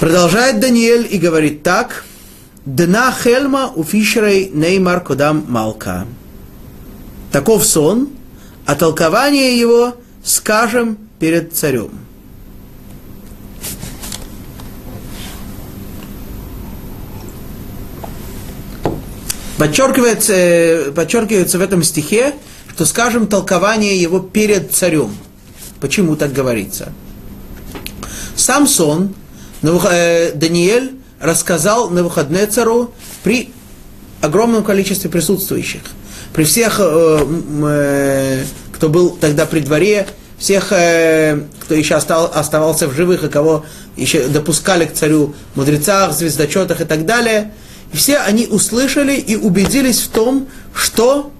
Продолжает 0.00 0.58
Даниэль 0.58 1.06
и 1.10 1.18
говорит 1.18 1.62
так. 1.62 2.06
Дна 2.64 3.12
хельма 3.12 3.70
у 3.76 3.84
фишерей 3.84 4.48
неймар 4.48 5.00
кодам 5.00 5.44
малка. 5.46 6.06
Таков 7.32 7.66
сон, 7.66 8.08
а 8.64 8.74
толкование 8.74 9.60
его 9.60 9.92
скажем 10.24 10.96
перед 11.18 11.52
царем. 11.52 12.07
Подчеркивается, 19.58 20.32
э, 20.34 20.92
подчеркивается 20.92 21.58
в 21.58 21.62
этом 21.62 21.82
стихе, 21.82 22.32
что 22.72 22.86
скажем 22.86 23.26
толкование 23.26 24.00
его 24.00 24.20
перед 24.20 24.72
царем. 24.72 25.10
Почему 25.80 26.14
так 26.14 26.32
говорится? 26.32 26.92
Сам 28.36 28.68
сон 28.68 29.16
э, 29.62 30.32
Даниэль 30.32 30.92
рассказал 31.20 31.90
на 31.90 32.04
выходные 32.04 32.46
цару 32.46 32.94
при 33.24 33.50
огромном 34.20 34.62
количестве 34.62 35.10
присутствующих. 35.10 35.82
При 36.32 36.44
всех, 36.44 36.76
э, 36.78 38.44
кто 38.72 38.88
был 38.88 39.10
тогда 39.10 39.44
при 39.44 39.58
дворе, 39.58 40.06
всех, 40.38 40.66
кто 40.66 41.74
еще 41.74 41.96
оставался 41.96 42.86
в 42.86 42.94
живых 42.94 43.24
и 43.24 43.28
кого 43.28 43.64
еще 43.96 44.28
допускали 44.28 44.84
к 44.84 44.94
царю, 44.94 45.34
мудрецах, 45.56 46.12
звездочетах 46.12 46.80
и 46.80 46.84
так 46.84 47.04
далее. 47.04 47.52
Все 47.92 48.18
они 48.18 48.46
услышали 48.46 49.14
и 49.14 49.36
убедились 49.36 50.00
в 50.00 50.08
том, 50.08 50.48
что 50.74 51.32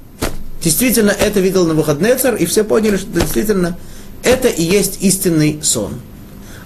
действительно 0.63 1.11
это 1.11 1.41
видел 1.41 1.67
на 1.67 1.75
выходные 1.75 2.15
царь, 2.17 2.43
и 2.43 2.47
все 2.47 2.65
поняли, 2.65 2.97
что 2.97 3.09
действительно 3.21 3.77
это 4.23 4.49
и 4.49 4.63
есть 4.63 5.03
истинный 5.03 5.61
сон. 5.63 6.01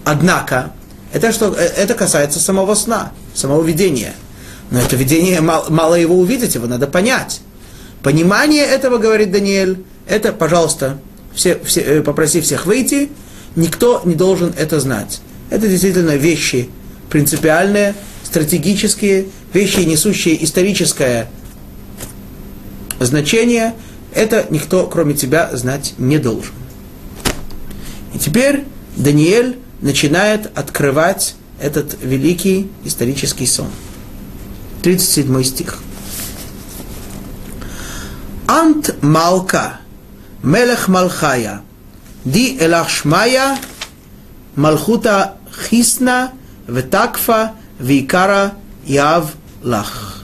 Однако, 0.04 0.72
это, 1.12 1.32
что, 1.32 1.54
э, 1.54 1.60
это 1.60 1.94
касается 1.94 2.40
самого 2.40 2.74
сна, 2.74 3.12
самого 3.34 3.62
видения. 3.62 4.14
Но 4.70 4.80
это 4.80 4.96
видение, 4.96 5.40
мало, 5.40 5.68
мало 5.68 5.94
его 5.94 6.16
увидеть, 6.18 6.54
его 6.54 6.66
надо 6.66 6.86
понять. 6.86 7.40
Понимание 8.02 8.64
этого, 8.64 8.98
говорит 8.98 9.30
Даниэль, 9.30 9.84
это, 10.08 10.32
пожалуйста, 10.32 10.98
все, 11.34 11.58
все, 11.64 11.80
э, 11.80 12.02
попроси 12.02 12.40
всех 12.40 12.66
выйти, 12.66 13.10
никто 13.54 14.00
не 14.04 14.14
должен 14.14 14.54
это 14.56 14.80
знать. 14.80 15.20
Это 15.50 15.68
действительно 15.68 16.16
вещи 16.16 16.70
принципиальные, 17.10 17.94
стратегические, 18.32 19.26
вещи, 19.52 19.80
несущие 19.80 20.42
историческое 20.42 21.28
значение. 22.98 23.74
Это 24.14 24.46
никто, 24.48 24.86
кроме 24.86 25.12
тебя, 25.12 25.54
знать 25.54 25.92
не 25.98 26.18
должен. 26.18 26.54
И 28.14 28.18
теперь 28.18 28.64
Даниэль 28.96 29.58
начинает 29.82 30.50
открывать 30.56 31.34
этот 31.60 31.98
великий 32.02 32.70
исторический 32.84 33.44
сон. 33.44 33.68
37 34.82 35.42
стих. 35.44 35.78
Ант 38.46 38.94
Малка, 39.02 39.80
Мелех 40.42 40.88
Малхая, 40.88 41.60
Ди 42.24 42.56
Элах 42.58 42.88
Шмая, 42.88 43.58
Малхута 44.56 45.36
Хисна, 45.68 46.32
Ветакфа, 46.66 47.52
Викара 47.82 48.54
Яв 48.86 49.34
Лах. 49.62 50.22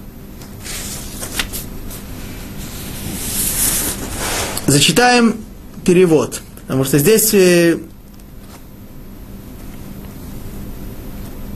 Зачитаем 4.69 5.37
перевод, 5.85 6.41
потому 6.63 6.85
что 6.85 6.99
здесь 6.99 7.35
э, 7.35 7.79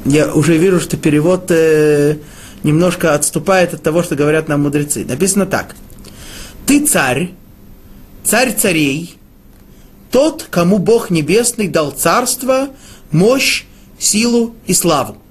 я 0.04 0.32
уже 0.34 0.56
вижу, 0.56 0.80
что 0.80 0.96
перевод 0.96 1.50
э, 1.50 2.18
немножко 2.64 3.14
отступает 3.14 3.74
от 3.74 3.82
того, 3.82 4.02
что 4.02 4.16
говорят 4.16 4.48
нам 4.48 4.62
мудрецы. 4.62 5.04
Написано 5.04 5.46
так. 5.46 5.76
Ты 6.66 6.84
царь, 6.84 7.30
царь 8.24 8.56
царей, 8.56 9.14
тот, 10.10 10.48
кому 10.50 10.78
Бог 10.78 11.10
Небесный 11.10 11.68
дал 11.68 11.92
царство, 11.92 12.70
мощь, 13.12 13.66
силу 14.00 14.56
и 14.66 14.74
славу. 14.74 15.21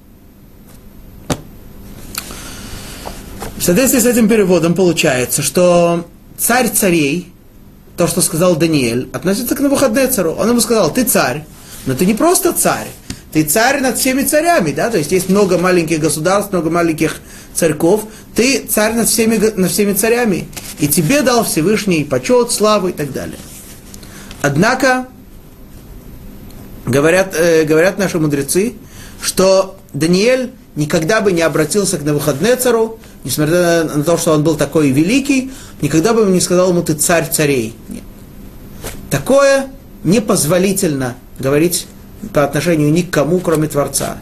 В 3.61 3.63
соответствии 3.63 3.99
с 3.99 4.07
этим 4.07 4.27
переводом 4.27 4.73
получается, 4.73 5.43
что 5.43 6.07
царь 6.35 6.69
царей, 6.69 7.31
то, 7.95 8.07
что 8.07 8.21
сказал 8.21 8.55
Даниэль, 8.55 9.07
относится 9.13 9.53
к 9.53 9.59
Навуходнецеру. 9.59 10.31
Он 10.31 10.49
ему 10.49 10.61
сказал, 10.61 10.91
ты 10.91 11.03
царь, 11.03 11.45
но 11.85 11.93
ты 11.93 12.07
не 12.07 12.15
просто 12.15 12.53
царь, 12.53 12.87
ты 13.31 13.43
царь 13.43 13.79
над 13.79 13.99
всеми 13.99 14.23
царями, 14.23 14.71
да, 14.71 14.89
то 14.89 14.97
есть 14.97 15.11
есть 15.11 15.29
много 15.29 15.59
маленьких 15.59 15.99
государств, 15.99 16.51
много 16.51 16.71
маленьких 16.71 17.17
царьков, 17.53 18.05
ты 18.33 18.65
царь 18.67 18.95
над 18.95 19.07
всеми, 19.07 19.37
над 19.37 19.69
всеми 19.69 19.93
царями, 19.93 20.47
и 20.79 20.87
тебе 20.87 21.21
дал 21.21 21.43
Всевышний 21.43 22.03
почет, 22.03 22.51
славу 22.51 22.87
и 22.87 22.93
так 22.93 23.13
далее. 23.13 23.37
Однако, 24.41 25.05
говорят, 26.87 27.35
э, 27.37 27.63
говорят 27.65 27.99
наши 27.99 28.17
мудрецы, 28.17 28.73
что 29.21 29.77
Даниэль 29.93 30.49
никогда 30.75 31.21
бы 31.21 31.31
не 31.31 31.43
обратился 31.43 31.99
к 31.99 32.01
Навуходнецару, 32.01 32.99
несмотря 33.23 33.83
на 33.83 34.03
то, 34.03 34.17
что 34.17 34.33
он 34.33 34.43
был 34.43 34.55
такой 34.55 34.91
великий, 34.91 35.51
никогда 35.81 36.13
бы 36.13 36.25
не 36.25 36.39
сказал 36.39 36.69
ему, 36.69 36.83
ты 36.83 36.93
царь 36.93 37.29
царей. 37.29 37.75
Нет. 37.89 38.03
Такое 39.09 39.67
непозволительно 40.03 41.15
говорить 41.39 41.87
по 42.33 42.43
отношению 42.43 42.91
ни 42.91 43.01
к 43.01 43.11
кому, 43.11 43.39
кроме 43.39 43.67
Творца. 43.67 44.17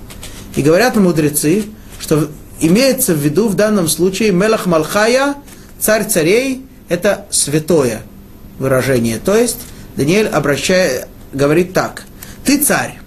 И 0.56 0.62
говорят 0.62 0.96
мудрецы, 0.96 1.66
что 2.00 2.30
имеется 2.60 3.14
в 3.14 3.18
виду 3.18 3.48
в 3.48 3.56
данном 3.56 3.88
случае 3.88 4.32
Мелах 4.32 4.66
Малхая, 4.66 5.36
царь 5.80 6.06
царей, 6.06 6.66
это 6.90 7.26
святое 7.30 8.02
выражение. 8.58 9.20
То 9.20 9.36
есть 9.36 9.58
Даниэль 9.96 10.28
обращает, 10.28 11.08
говорит 11.34 11.74
так, 11.74 12.04
ты 12.44 12.58
царь, 12.58 13.00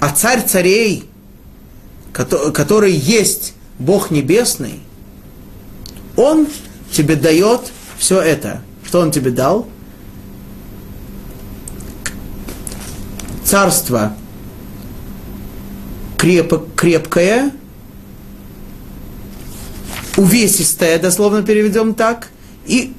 а 0.00 0.10
царь 0.10 0.42
царей, 0.42 1.04
который 2.12 2.92
есть 2.92 3.54
Бог 3.82 4.10
Небесный, 4.10 4.80
он 6.16 6.46
тебе 6.92 7.16
дает 7.16 7.60
все 7.98 8.20
это. 8.20 8.60
Что 8.84 9.00
он 9.00 9.10
тебе 9.10 9.30
дал? 9.30 9.66
Царство 13.44 14.14
креп, 16.22 16.54
крепкое, 16.76 17.50
увесистое, 20.16 20.98
дословно 21.00 21.42
переведем 21.42 21.94
так, 21.94 22.28
и 22.64 22.92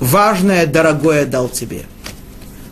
важное, 0.00 0.66
дорогое 0.66 1.26
дал 1.26 1.48
тебе. 1.48 1.82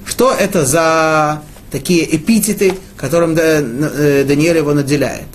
Что 0.05 0.33
это 0.33 0.67
за 0.67 1.43
такие 1.71 2.17
эпитеты, 2.17 2.75
которым 2.97 3.37
э, 3.39 4.25
Даниэль 4.25 4.57
его 4.57 4.75
наделяет? 4.75 5.29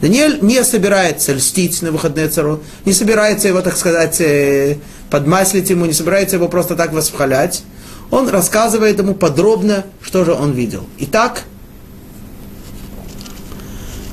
Даниэль 0.00 0.40
не 0.42 0.62
собирается 0.62 1.32
льстить 1.32 1.80
на 1.82 1.90
выходные 1.90 2.28
цару, 2.28 2.62
не 2.84 2.92
собирается 2.92 3.48
его, 3.48 3.62
так 3.62 3.76
сказать, 3.76 4.20
э, 4.20 4.76
подмаслить 5.10 5.70
ему, 5.70 5.86
не 5.86 5.92
собирается 5.92 6.36
его 6.36 6.48
просто 6.48 6.76
так 6.76 6.92
восхвалять. 6.92 7.62
Он 8.10 8.28
рассказывает 8.28 8.98
ему 8.98 9.14
подробно, 9.14 9.84
что 10.02 10.24
же 10.24 10.32
он 10.32 10.52
видел. 10.52 10.86
Итак, 10.98 11.44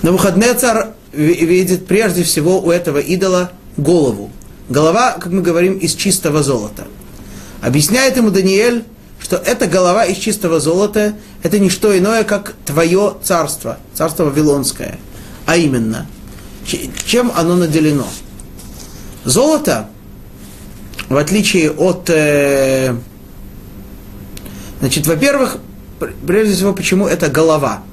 на 0.02 0.12
выходные 0.12 0.54
царь 0.54 0.88
видит 1.12 1.86
прежде 1.86 2.24
всего 2.24 2.60
у 2.60 2.72
этого 2.72 2.98
идола 2.98 3.52
голову. 3.78 4.32
Голова, 4.70 5.12
как 5.12 5.28
мы 5.28 5.42
говорим, 5.42 5.78
из 5.78 5.94
чистого 5.94 6.44
золота. 6.44 6.86
Объясняет 7.62 8.18
ему 8.18 8.30
Даниэль, 8.30 8.84
что 9.22 9.36
эта 9.38 9.68
голова 9.68 10.06
из 10.06 10.18
чистого 10.18 10.60
золота, 10.60 11.14
это 11.44 11.60
не 11.60 11.70
что 11.70 11.98
иное, 11.98 12.24
как 12.24 12.56
твое 12.66 13.16
царство, 13.24 13.78
царство 13.94 14.26
Вавилонское. 14.26 14.98
А 15.46 15.58
именно, 15.58 16.08
чем 17.06 17.32
оно 17.36 17.56
наделено? 17.56 18.08
Золото, 19.26 19.90
в 21.10 21.18
отличие 21.18 21.72
от... 21.72 22.10
Э, 22.10 22.96
значит, 24.80 25.08
во-первых, 25.08 25.58
прежде 26.26 26.56
всего, 26.56 26.74
почему 26.74 27.08
это 27.08 27.30
голова? 27.30 27.84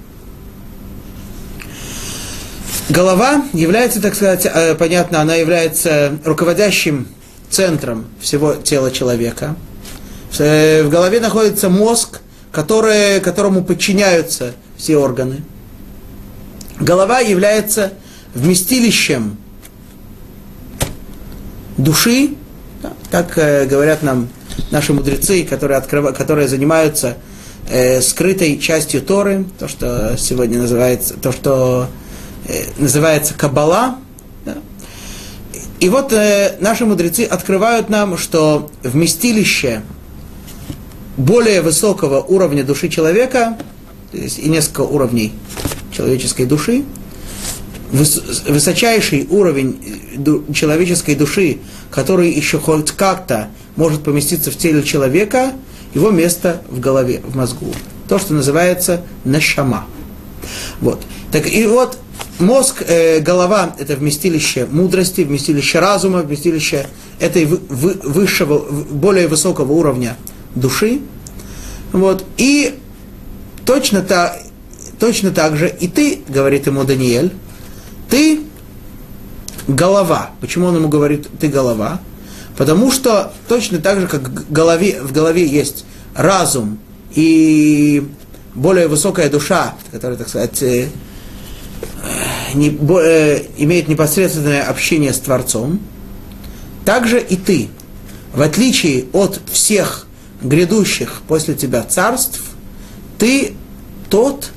Голова 2.88 3.44
является, 3.52 4.00
так 4.00 4.14
сказать, 4.14 4.46
э, 4.46 4.74
понятно, 4.74 5.20
она 5.20 5.34
является 5.36 6.18
руководящим 6.24 7.06
центром 7.48 8.06
всего 8.20 8.54
тела 8.54 8.90
человека. 8.90 9.56
В 10.38 10.88
голове 10.88 11.20
находится 11.20 11.68
мозг, 11.68 12.20
который, 12.52 13.20
которому 13.20 13.64
подчиняются 13.64 14.52
все 14.76 14.96
органы. 14.96 15.42
Голова 16.80 17.20
является 17.20 17.92
вместилищем 18.34 19.36
души, 21.76 22.30
как 23.10 23.36
э, 23.36 23.66
говорят 23.66 24.02
нам 24.02 24.28
наши 24.70 24.94
мудрецы, 24.94 25.44
которые, 25.44 25.76
открыв... 25.76 26.16
которые 26.16 26.48
занимаются 26.48 27.18
э, 27.68 28.00
скрытой 28.00 28.58
частью 28.58 29.02
Торы, 29.02 29.44
то, 29.58 29.68
что 29.68 30.16
сегодня 30.16 30.58
называется, 30.58 31.14
то, 31.14 31.32
что 31.32 31.88
э, 32.48 32.64
называется 32.78 33.34
Кабала. 33.34 33.96
Да? 34.46 34.56
И 35.80 35.88
вот 35.90 36.14
э, 36.14 36.56
наши 36.60 36.86
мудрецы 36.86 37.24
открывают 37.24 37.90
нам, 37.90 38.16
что 38.16 38.70
вместилище 38.82 39.82
более 41.18 41.60
высокого 41.60 42.22
уровня 42.22 42.64
души 42.64 42.88
человека, 42.88 43.58
то 44.12 44.16
есть 44.16 44.38
и 44.38 44.48
несколько 44.48 44.80
уровней 44.80 45.34
человеческой 45.92 46.46
души, 46.46 46.84
высочайший 47.92 49.26
уровень 49.30 49.80
э, 50.16 50.52
человеческой 50.52 51.14
души, 51.14 51.58
который 51.90 52.30
еще 52.30 52.58
хоть 52.58 52.92
как-то 52.92 53.48
может 53.76 54.04
поместиться 54.04 54.50
в 54.50 54.56
теле 54.56 54.82
человека, 54.82 55.52
его 55.94 56.10
место 56.10 56.62
в 56.68 56.78
голове, 56.78 57.20
в 57.24 57.36
мозгу. 57.36 57.72
То, 58.08 58.18
что 58.18 58.34
называется 58.34 59.02
нашама. 59.24 59.86
Вот. 60.80 61.00
Так 61.32 61.52
и 61.52 61.66
вот 61.66 61.98
мозг, 62.38 62.82
э, 62.86 63.20
голова– 63.20 63.74
это 63.78 63.96
вместилище 63.96 64.66
мудрости, 64.70 65.22
вместилище 65.22 65.80
разума, 65.80 66.20
вместилище 66.20 66.86
этой 67.18 67.44
высшего, 67.44 68.58
более 68.58 69.28
высокого 69.28 69.72
уровня 69.72 70.16
души. 70.54 71.00
Вот. 71.92 72.24
И 72.36 72.74
точно, 73.64 74.02
та, 74.02 74.36
точно 75.00 75.30
так 75.30 75.56
же 75.56 75.68
и 75.68 75.88
ты, 75.88 76.22
говорит 76.28 76.66
ему 76.66 76.84
Даниэль, 76.84 77.32
ты 78.08 78.40
голова. 79.66 80.30
Почему 80.40 80.66
он 80.66 80.76
ему 80.76 80.88
говорит, 80.88 81.26
ты 81.40 81.48
голова? 81.48 82.00
Потому 82.56 82.92
что 82.92 83.32
точно 83.48 83.78
так 83.78 84.00
же, 84.00 84.06
как 84.06 84.28
в 84.28 84.52
голове, 84.52 85.00
в 85.00 85.12
голове 85.12 85.46
есть 85.46 85.86
разум 86.14 86.78
и 87.14 88.06
более 88.54 88.88
высокая 88.88 89.30
душа, 89.30 89.74
которая, 89.90 90.18
так 90.18 90.28
сказать, 90.28 90.62
э, 90.62 90.88
не, 92.54 92.68
э, 92.68 93.42
имеет 93.56 93.88
непосредственное 93.88 94.62
общение 94.64 95.14
с 95.14 95.18
Творцом, 95.18 95.80
также 96.84 97.20
и 97.20 97.36
ты, 97.36 97.68
в 98.34 98.42
отличие 98.42 99.06
от 99.12 99.40
всех 99.50 100.06
грядущих 100.42 101.22
после 101.28 101.54
тебя 101.54 101.82
царств, 101.82 102.40
ты 103.18 103.54
тот, 104.08 104.50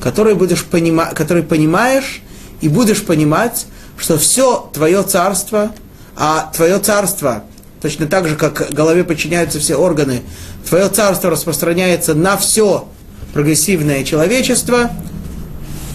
который, 0.00 0.34
будешь 0.34 0.64
понима, 0.64 1.06
который 1.14 1.42
понимаешь 1.42 2.22
и 2.60 2.68
будешь 2.68 3.04
понимать, 3.04 3.66
что 3.96 4.18
все 4.18 4.70
твое 4.72 5.02
царство, 5.02 5.72
а 6.16 6.50
твое 6.54 6.78
царство, 6.78 7.44
точно 7.80 8.06
так 8.06 8.28
же, 8.28 8.36
как 8.36 8.72
голове 8.72 9.04
подчиняются 9.04 9.58
все 9.58 9.76
органы, 9.76 10.22
твое 10.68 10.88
царство 10.88 11.30
распространяется 11.30 12.14
на 12.14 12.36
все 12.36 12.88
прогрессивное 13.32 14.04
человечество, 14.04 14.90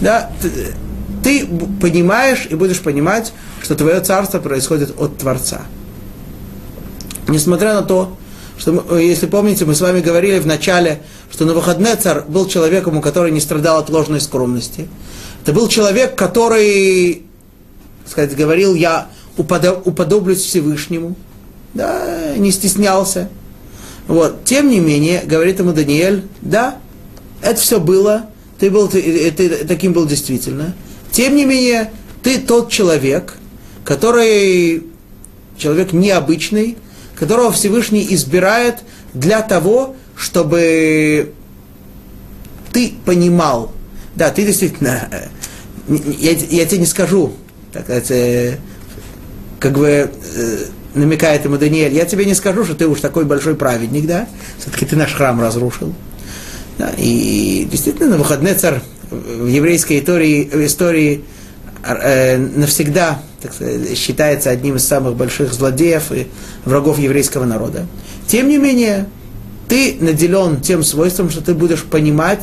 да, 0.00 0.30
ты, 1.22 1.46
понимаешь 1.80 2.46
и 2.50 2.54
будешь 2.54 2.80
понимать, 2.80 3.32
что 3.62 3.74
твое 3.74 4.00
царство 4.00 4.38
происходит 4.38 4.94
от 5.00 5.18
Творца. 5.18 5.62
Несмотря 7.28 7.74
на 7.74 7.82
то, 7.82 8.16
что, 8.58 8.72
мы, 8.72 9.02
если 9.02 9.26
помните, 9.26 9.64
мы 9.64 9.74
с 9.74 9.80
вами 9.80 10.00
говорили 10.00 10.38
в 10.38 10.46
начале, 10.46 11.02
что 11.30 11.44
на 11.44 11.54
выходные 11.54 11.96
царь 11.96 12.22
был 12.26 12.46
человеком, 12.46 12.96
у 12.96 13.00
которого 13.00 13.28
не 13.28 13.40
страдал 13.40 13.78
от 13.78 13.90
ложной 13.90 14.20
скромности. 14.20 14.88
Это 15.42 15.52
был 15.52 15.68
человек, 15.68 16.14
который, 16.14 17.22
сказать, 18.06 18.36
говорил, 18.36 18.74
я 18.74 19.08
уподоблюсь 19.36 20.42
Всевышнему, 20.42 21.16
да, 21.74 22.34
не 22.36 22.52
стеснялся. 22.52 23.28
Вот. 24.06 24.44
Тем 24.44 24.68
не 24.68 24.80
менее, 24.80 25.22
говорит 25.24 25.58
ему 25.58 25.72
Даниэль, 25.72 26.22
да, 26.40 26.78
это 27.42 27.60
все 27.60 27.80
было, 27.80 28.26
ты, 28.58 28.70
был, 28.70 28.88
ты, 28.88 29.30
ты 29.32 29.64
таким 29.66 29.92
был 29.92 30.06
действительно. 30.06 30.74
Тем 31.10 31.36
не 31.36 31.44
менее, 31.44 31.90
ты 32.22 32.38
тот 32.38 32.70
человек, 32.70 33.34
который, 33.84 34.84
человек 35.58 35.92
необычный, 35.92 36.76
которого 37.24 37.52
Всевышний 37.52 38.06
избирает 38.10 38.80
для 39.14 39.40
того, 39.40 39.96
чтобы 40.14 41.32
ты 42.70 42.92
понимал, 43.06 43.72
да, 44.14 44.28
ты 44.30 44.44
действительно, 44.44 45.08
э, 45.10 45.96
я, 46.18 46.32
я 46.32 46.66
тебе 46.66 46.80
не 46.80 46.86
скажу, 46.86 47.32
так 47.72 47.84
сказать, 47.84 48.58
как 49.58 49.72
бы 49.72 49.88
э, 49.88 50.58
намекает 50.94 51.46
ему 51.46 51.56
Даниэль, 51.56 51.94
я 51.94 52.04
тебе 52.04 52.26
не 52.26 52.34
скажу, 52.34 52.64
что 52.66 52.74
ты 52.74 52.86
уж 52.86 53.00
такой 53.00 53.24
большой 53.24 53.54
праведник, 53.54 54.06
да, 54.06 54.28
все-таки 54.58 54.84
ты 54.84 54.96
наш 54.96 55.14
храм 55.14 55.40
разрушил. 55.40 55.94
Да, 56.76 56.92
и 56.98 57.66
действительно, 57.70 58.10
на 58.10 58.16
выходные 58.18 58.54
царь 58.54 58.80
в 59.10 59.46
еврейской 59.46 60.00
истории, 60.00 60.66
истории 60.66 61.20
э, 61.20 61.22
навсегда 61.86 63.20
так 63.44 63.52
сказать, 63.52 63.98
считается 63.98 64.48
одним 64.48 64.76
из 64.76 64.86
самых 64.86 65.16
больших 65.16 65.52
злодеев 65.52 66.12
и 66.12 66.28
врагов 66.64 66.98
еврейского 66.98 67.44
народа. 67.44 67.86
Тем 68.26 68.48
не 68.48 68.56
менее, 68.56 69.06
ты 69.68 69.98
наделен 70.00 70.62
тем 70.62 70.82
свойством, 70.82 71.28
что 71.28 71.42
ты 71.42 71.52
будешь 71.52 71.82
понимать, 71.82 72.40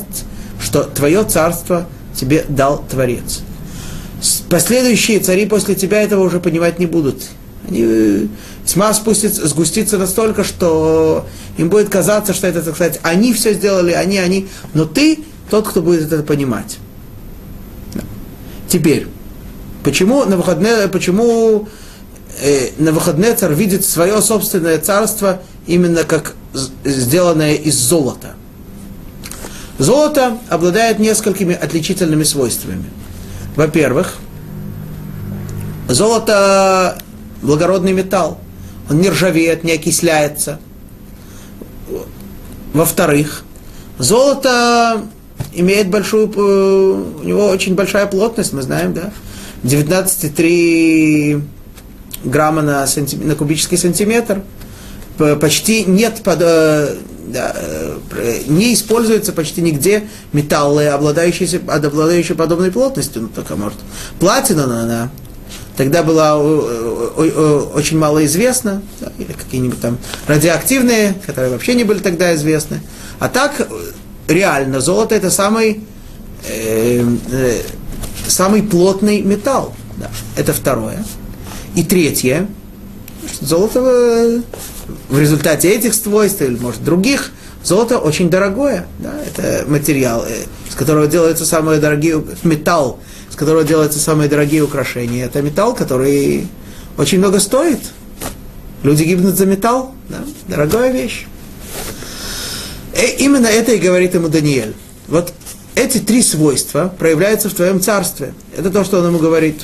что 0.61 0.83
твое 0.83 1.23
царство 1.23 1.87
тебе 2.15 2.45
дал 2.47 2.85
Творец. 2.87 3.41
Последующие 4.47 5.19
цари 5.19 5.47
после 5.47 5.73
тебя 5.73 6.03
этого 6.03 6.23
уже 6.23 6.39
понимать 6.39 6.77
не 6.77 6.85
будут. 6.85 7.23
Они, 7.67 7.83
э, 7.83 8.27
тьма 8.65 8.93
спустится, 8.93 9.47
сгустится 9.47 9.97
настолько, 9.97 10.43
что 10.43 11.25
им 11.57 11.69
будет 11.69 11.89
казаться, 11.89 12.35
что 12.35 12.45
это, 12.45 12.61
так 12.61 12.75
сказать, 12.75 12.99
они 13.01 13.33
все 13.33 13.53
сделали, 13.53 13.91
они, 13.93 14.19
они. 14.19 14.47
Но 14.75 14.85
ты 14.85 15.23
тот, 15.49 15.67
кто 15.67 15.81
будет 15.81 16.13
это 16.13 16.21
понимать. 16.21 16.77
Теперь, 18.67 19.07
Почему 19.83 20.25
на 20.25 20.37
выходные, 20.37 20.87
почему 20.87 21.67
э, 22.41 22.69
на 22.77 22.91
выходные 22.91 23.33
царь 23.33 23.53
видит 23.53 23.83
свое 23.83 24.21
собственное 24.21 24.77
царство 24.77 25.41
именно 25.65 26.03
как 26.03 26.35
сделанное 26.83 27.55
из 27.55 27.75
золота? 27.75 28.35
Золото 29.79 30.37
обладает 30.49 30.99
несколькими 30.99 31.55
отличительными 31.55 32.23
свойствами. 32.23 32.85
Во-первых, 33.55 34.17
золото 35.87 36.97
благородный 37.41 37.93
металл. 37.93 38.39
он 38.89 39.01
не 39.01 39.09
ржавеет, 39.09 39.63
не 39.63 39.71
окисляется. 39.71 40.59
Во-вторых, 42.73 43.43
золото 43.97 45.01
имеет 45.53 45.89
большую, 45.89 46.31
э, 46.31 47.21
у 47.21 47.23
него 47.23 47.47
очень 47.47 47.73
большая 47.73 48.05
плотность, 48.05 48.53
мы 48.53 48.61
знаем, 48.61 48.93
да, 48.93 49.11
19,3 49.63 51.41
грамма 52.23 52.61
на, 52.61 52.87
сантим, 52.87 53.27
на 53.27 53.35
кубический 53.35 53.77
сантиметр. 53.77 54.41
Почти 55.39 55.85
нет, 55.85 56.21
под, 56.23 56.41
э, 56.41 56.95
э, 57.33 58.39
не 58.47 58.73
используется 58.73 59.33
почти 59.33 59.61
нигде 59.61 60.03
металлы, 60.33 60.87
обладающие, 60.87 61.59
обладающие 61.67 62.35
подобной 62.35 62.71
плотностью, 62.71 63.23
ну 63.23 63.27
только 63.27 63.55
может. 63.55 63.77
Платина, 64.19 64.63
она 64.63 65.09
тогда 65.77 66.03
была 66.03 66.37
очень 66.37 67.97
мало 67.97 68.25
известна, 68.25 68.81
или 69.17 69.31
какие-нибудь 69.33 69.79
там 69.79 69.97
радиоактивные, 70.27 71.15
которые 71.25 71.51
вообще 71.51 71.75
не 71.75 71.83
были 71.83 71.99
тогда 71.99 72.35
известны. 72.35 72.81
А 73.19 73.29
так 73.29 73.67
реально 74.27 74.79
золото 74.79 75.15
это 75.15 75.29
самый, 75.29 75.81
э, 76.47 77.05
э, 77.31 77.61
самый 78.31 78.63
плотный 78.63 79.21
металл. 79.21 79.73
Да. 79.97 80.09
Это 80.35 80.53
второе. 80.53 81.03
И 81.75 81.83
третье, 81.83 82.47
золото 83.39 83.79
э, 83.79 84.41
в 85.09 85.19
результате 85.19 85.69
этих 85.69 85.93
свойств, 85.93 86.41
или 86.41 86.57
может 86.57 86.83
других, 86.83 87.31
золото 87.63 87.99
очень 87.99 88.29
дорогое. 88.29 88.87
Да. 88.99 89.13
Это 89.25 89.69
материал, 89.69 90.25
э, 90.27 90.43
из 90.67 90.75
которого 90.75 91.07
делаются 91.07 91.45
самые 91.45 91.79
дорогие, 91.79 92.23
металл, 92.43 92.99
из 93.29 93.35
которого 93.35 93.63
делаются 93.63 93.99
самые 93.99 94.29
дорогие 94.29 94.63
украшения. 94.63 95.25
Это 95.25 95.41
металл, 95.41 95.75
который 95.75 96.47
очень 96.97 97.19
много 97.19 97.39
стоит. 97.39 97.79
Люди 98.83 99.03
гибнут 99.03 99.35
за 99.37 99.45
металл, 99.45 99.93
да, 100.09 100.17
дорогая 100.47 100.91
вещь. 100.91 101.27
И 102.93 102.97
э, 102.97 103.15
именно 103.19 103.47
это 103.47 103.73
и 103.73 103.77
говорит 103.77 104.15
ему 104.15 104.27
Даниэль. 104.27 104.73
Вот 105.07 105.33
эти 105.75 105.99
три 105.99 106.21
свойства 106.21 106.93
проявляются 106.97 107.49
в 107.49 107.53
твоем 107.53 107.79
царстве. 107.81 108.33
Это 108.55 108.69
то, 108.69 108.83
что 108.83 108.99
он 108.99 109.07
ему 109.07 109.19
говорит. 109.19 109.61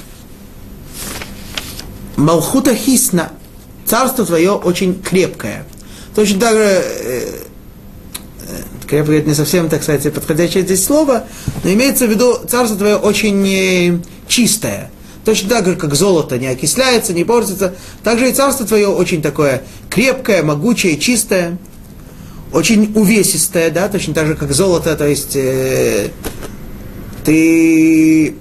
Малхута 2.16 2.76
хисна. 2.76 3.32
Царство 3.86 4.26
твое 4.26 4.52
очень 4.52 5.02
крепкое. 5.02 5.66
Точно 6.16 6.40
так 6.40 6.54
же, 6.54 6.64
э, 6.64 7.30
э, 8.42 8.86
крепкое 8.88 9.20
это 9.20 9.30
не 9.30 9.36
совсем, 9.36 9.70
так 9.70 9.84
сказать, 9.84 10.12
подходящее 10.14 10.64
здесь 10.64 10.84
слово, 10.84 11.26
но 11.64 11.72
имеется 11.72 12.08
в 12.08 12.10
виду, 12.10 12.40
царство 12.50 12.78
твое 12.78 12.96
очень 12.96 13.48
э, 13.48 14.00
чистое. 14.28 14.90
Точно 15.24 15.50
так 15.50 15.66
же, 15.66 15.76
как 15.76 15.94
золото 15.94 16.38
не 16.38 16.48
окисляется, 16.48 17.14
не 17.14 17.24
портится, 17.24 17.76
так 18.04 18.18
же 18.18 18.30
и 18.30 18.34
царство 18.34 18.66
твое 18.66 18.88
очень 18.88 19.22
такое 19.22 19.62
крепкое, 19.90 20.42
могучее, 20.42 20.98
чистое 20.98 21.58
очень 22.54 22.92
увесистая, 22.96 23.72
да, 23.72 23.90
точно 23.90 24.14
так 24.14 24.28
же, 24.28 24.36
как 24.36 24.52
золото, 24.52 24.96
то 24.96 25.08
есть 25.08 25.36
э, 25.36 26.10
ты 27.26 28.36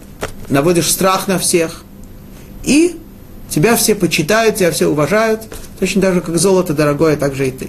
наводишь 0.48 0.90
страх 0.90 1.28
на 1.28 1.38
всех, 1.38 1.84
и 2.64 2.96
тебя 3.50 3.76
все 3.76 3.94
почитают, 3.94 4.57
тебя 4.57 4.70
все 4.70 4.86
уважают, 4.86 5.42
точно 5.78 6.02
так 6.02 6.14
же, 6.14 6.20
как 6.20 6.38
золото 6.38 6.72
дорогое, 6.72 7.16
так 7.16 7.34
же 7.34 7.48
и 7.48 7.50
ты. 7.50 7.68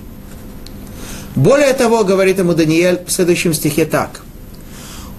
Более 1.35 1.73
того, 1.73 2.03
говорит 2.03 2.39
ему 2.39 2.53
Даниэль 2.53 3.01
в 3.05 3.11
следующем 3.11 3.53
стихе 3.53 3.85
так. 3.85 4.21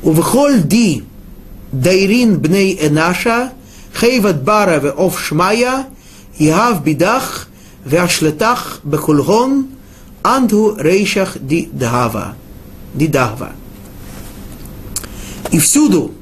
Увхоль 0.03 0.63
ди 0.63 1.05
дайрин 1.73 2.39
бней 2.39 2.79
энаша, 2.81 3.53
хейват 3.99 4.43
бара 4.43 4.79
ве 4.79 4.91
офшмая 4.91 5.87
шмая, 6.39 6.81
бидах, 6.81 7.49
ве 7.85 8.01
ашлетах 8.01 8.81
бехульгон, 8.85 9.69
Андhu 10.29 10.77
рейшах 10.79 11.39
ди 11.41 11.71
дхава. 11.73 12.35
Ди 12.95 13.07
дахва. 13.07 13.53
И 15.53 15.59
всюду, 15.59 16.13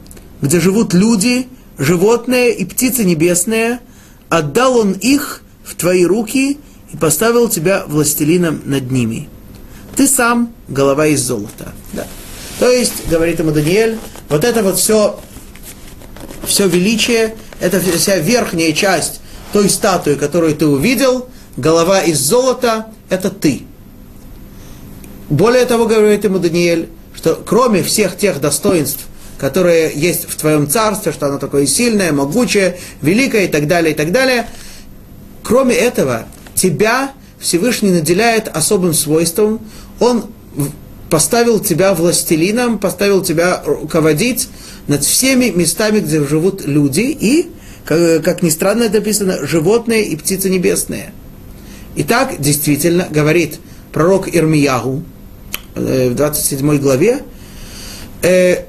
где 0.40 0.60
живут 0.60 0.94
люди, 0.94 1.48
животные 1.76 2.54
и 2.54 2.64
птицы 2.64 3.04
небесные, 3.04 3.80
отдал 4.28 4.78
он 4.78 4.92
их 4.92 5.42
в 5.64 5.74
твои 5.74 6.04
руки 6.04 6.58
и 6.92 6.96
поставил 6.96 7.48
тебя 7.48 7.84
властелином 7.88 8.62
над 8.64 8.92
ними. 8.92 9.28
Ты 9.96 10.06
сам 10.06 10.52
голова 10.68 11.08
из 11.08 11.22
золота. 11.22 11.72
Да. 11.92 12.06
То 12.60 12.70
есть, 12.70 13.08
говорит 13.10 13.40
ему 13.40 13.50
Даниэль, 13.50 13.98
вот 14.28 14.44
это 14.44 14.62
вот 14.62 14.78
все, 14.78 15.18
все 16.46 16.68
величие, 16.68 17.34
это 17.58 17.80
вся 17.80 18.18
верхняя 18.18 18.72
часть 18.72 19.20
той 19.52 19.68
статуи, 19.68 20.14
которую 20.14 20.54
ты 20.54 20.66
увидел, 20.66 21.28
голова 21.56 22.02
из 22.02 22.20
золота, 22.20 22.86
это 23.08 23.30
ты. 23.30 23.64
Более 25.28 25.64
того, 25.64 25.86
говорит 25.86 26.24
ему 26.24 26.38
Даниэль, 26.38 26.88
что 27.14 27.42
кроме 27.44 27.82
всех 27.82 28.16
тех 28.16 28.40
достоинств, 28.40 29.06
которые 29.38 29.92
есть 29.94 30.28
в 30.28 30.36
твоем 30.36 30.68
царстве, 30.68 31.12
что 31.12 31.26
оно 31.26 31.38
такое 31.38 31.66
сильное, 31.66 32.12
могучее, 32.12 32.78
великое 33.02 33.46
и 33.46 33.48
так 33.48 33.66
далее, 33.66 33.92
и 33.92 33.96
так 33.96 34.12
далее, 34.12 34.48
кроме 35.42 35.74
этого, 35.74 36.26
тебя 36.54 37.12
Всевышний 37.38 37.90
наделяет 37.90 38.48
особым 38.48 38.94
свойством, 38.94 39.60
он 40.00 40.26
поставил 41.10 41.60
тебя 41.60 41.94
властелином, 41.94 42.78
поставил 42.78 43.22
тебя 43.22 43.62
руководить 43.64 44.48
над 44.86 45.04
всеми 45.04 45.50
местами, 45.50 46.00
где 46.00 46.24
живут 46.24 46.64
люди, 46.66 47.00
и, 47.00 47.50
как, 47.84 48.42
ни 48.42 48.50
странно 48.50 48.84
это 48.84 48.98
написано, 48.98 49.46
животные 49.46 50.04
и 50.04 50.16
птицы 50.16 50.48
небесные. 50.50 51.12
И 51.94 52.02
так 52.02 52.40
действительно 52.40 53.08
говорит 53.10 53.58
пророк 53.92 54.28
Ирмиягу, 54.34 55.02
в 55.76 56.14
27 56.14 56.78
главе, 56.78 57.22
э, 58.22 58.64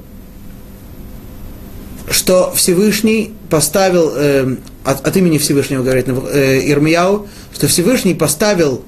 что 2.10 2.52
Всевышний 2.54 3.32
поставил, 3.50 4.12
э, 4.14 4.56
от, 4.84 5.06
от 5.06 5.16
имени 5.16 5.38
Всевышнего 5.38 5.82
говорит 5.82 6.06
э, 6.08 6.70
Ирмияу, 6.70 7.26
что 7.54 7.66
Всевышний 7.66 8.14
поставил, 8.14 8.84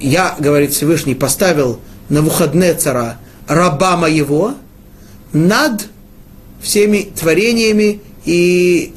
я, 0.00 0.34
говорит 0.38 0.72
Всевышний, 0.72 1.14
поставил 1.14 1.80
на 2.08 2.22
выходные 2.22 2.74
цара 2.74 3.18
раба 3.46 3.96
моего 3.96 4.54
над 5.32 5.86
всеми 6.60 7.10
творениями 7.14 8.00
и 8.24 8.94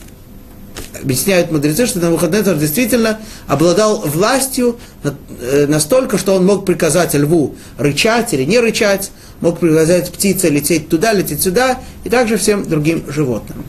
объясняют 1.01 1.51
мудрецы, 1.51 1.85
что 1.85 1.99
Навуходнецар 1.99 2.55
действительно 2.55 3.19
обладал 3.47 4.01
властью 4.01 4.79
э, 5.03 5.65
настолько, 5.67 6.17
что 6.17 6.35
он 6.35 6.45
мог 6.45 6.65
приказать 6.65 7.13
льву 7.13 7.55
рычать 7.77 8.33
или 8.33 8.43
не 8.43 8.59
рычать, 8.59 9.11
мог 9.39 9.59
приказать 9.59 10.11
птице 10.11 10.49
лететь 10.49 10.89
туда, 10.89 11.13
лететь 11.13 11.41
сюда, 11.41 11.79
и 12.03 12.09
также 12.09 12.37
всем 12.37 12.67
другим 12.67 13.03
животным. 13.11 13.63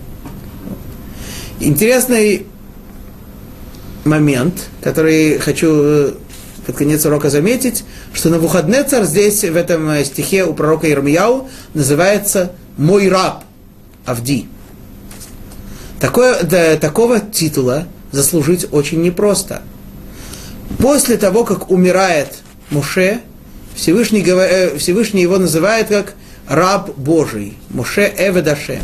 Интересный 1.61 2.47
момент, 4.05 4.55
который 4.83 5.39
хочу 5.39 5.69
э, 5.73 6.13
под 6.67 6.77
конец 6.77 7.05
урока 7.07 7.31
заметить, 7.31 7.85
что 8.13 8.31
на 8.31 8.39
здесь, 9.05 9.43
в 9.43 9.57
этом 9.57 9.89
э, 9.91 10.05
стихе 10.05 10.45
у 10.45 10.55
пророка 10.55 10.91
Ирмияу, 10.91 11.49
называется 11.75 12.53
«мой 12.77 13.09
раб» 13.09 13.45
Авди. 14.05 14.49
Такое, 16.03 16.43
да, 16.43 16.77
такого 16.79 17.21
титула 17.21 17.87
заслужить 18.11 18.67
очень 18.73 19.03
непросто. 19.03 19.63
После 20.79 21.17
того, 21.17 21.45
как 21.45 21.71
умирает 21.71 22.39
Муше, 22.71 23.21
Всевышний, 23.77 24.21
э, 24.27 24.77
Всевышний 24.79 25.23
его 25.23 25.39
называет 25.39 25.87
как 25.87 26.15
раб 26.49 26.91
Божий, 26.97 27.57
Муше 27.71 28.13
Эведашем. 28.19 28.83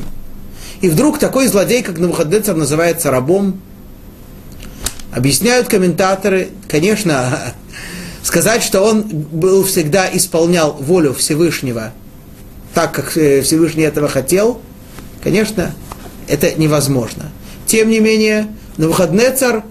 И 0.80 0.88
вдруг 0.88 1.18
такой 1.18 1.48
злодей, 1.48 1.82
как 1.82 1.98
Навуходнецар, 1.98 2.54
называется 2.54 3.10
рабом. 3.10 3.60
Объясняют 5.10 5.66
комментаторы, 5.66 6.50
конечно, 6.68 7.52
сказать, 8.22 8.62
что 8.62 8.80
он 8.82 9.02
был 9.02 9.64
всегда 9.64 10.08
исполнял 10.12 10.74
волю 10.74 11.14
Всевышнего, 11.14 11.92
так 12.74 12.92
как 12.92 13.16
э, 13.16 13.42
Всевышний 13.42 13.82
этого 13.82 14.06
хотел, 14.06 14.60
конечно, 15.20 15.74
это 16.28 16.52
невозможно. 16.54 17.30
Тем 17.66 17.90
не 17.90 18.00
менее, 18.00 18.48
Навуходнецар, 18.76 19.64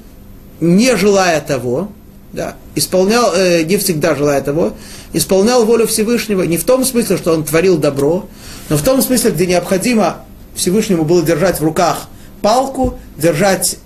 не 0.60 0.96
желая 0.96 1.42
того, 1.42 1.90
да, 2.34 2.56
исполнял, 2.76 3.34
э, 3.36 3.64
не 3.64 3.78
всегда 3.78 4.16
желая 4.16 4.42
того, 4.42 4.74
исполнял 5.14 5.66
волю 5.66 5.88
Всевышнего 5.88 6.44
не 6.44 6.58
в 6.58 6.64
том 6.64 6.84
смысле, 6.86 7.18
что 7.18 7.34
он 7.34 7.44
творил 7.44 7.78
добро, 7.78 8.28
но 8.70 8.78
в 8.78 8.84
том 8.84 9.02
смысле, 9.02 9.32
где 9.32 9.48
необходимо 9.48 10.26
Всевышнему 10.56 11.06
было 11.06 11.24
держать 11.24 11.60
в 11.60 11.64
руках 11.64 12.08
палку, 12.42 13.00
держать 13.18 13.78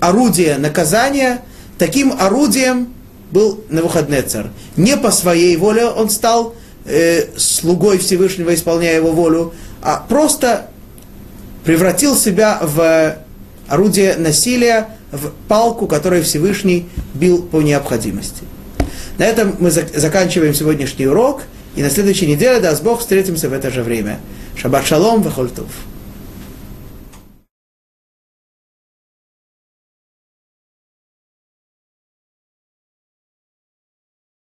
орудие 0.00 0.58
наказания, 0.58 1.42
таким 1.78 2.14
орудием 2.18 2.94
был 3.30 3.62
Навуходнецар. 3.68 4.50
Не 4.76 4.96
по 4.96 5.10
своей 5.10 5.56
воле 5.56 5.86
он 5.86 6.08
стал 6.10 6.54
э, 6.84 7.26
слугой 7.36 7.98
Всевышнего, 7.98 8.54
исполняя 8.54 8.96
его 8.96 9.12
волю, 9.12 9.52
а 9.82 10.04
просто 10.08 10.68
превратил 11.68 12.16
себя 12.16 12.58
в 12.62 13.16
орудие 13.68 14.16
насилия 14.16 14.88
в 15.12 15.32
палку, 15.48 15.86
которой 15.86 16.22
Всевышний 16.22 16.88
бил 17.12 17.42
по 17.42 17.60
необходимости. 17.60 18.44
На 19.18 19.24
этом 19.24 19.54
мы 19.58 19.70
заканчиваем 19.70 20.54
сегодняшний 20.54 21.06
урок, 21.06 21.42
и 21.76 21.82
на 21.82 21.90
следующей 21.90 22.26
неделе, 22.26 22.60
даст 22.60 22.82
Бог, 22.82 23.00
встретимся 23.00 23.50
в 23.50 23.52
это 23.52 23.70
же 23.70 23.82
время. 23.82 24.18
Шаббат 24.56 24.86
шалом, 24.86 25.20
вахольтов. 25.20 25.66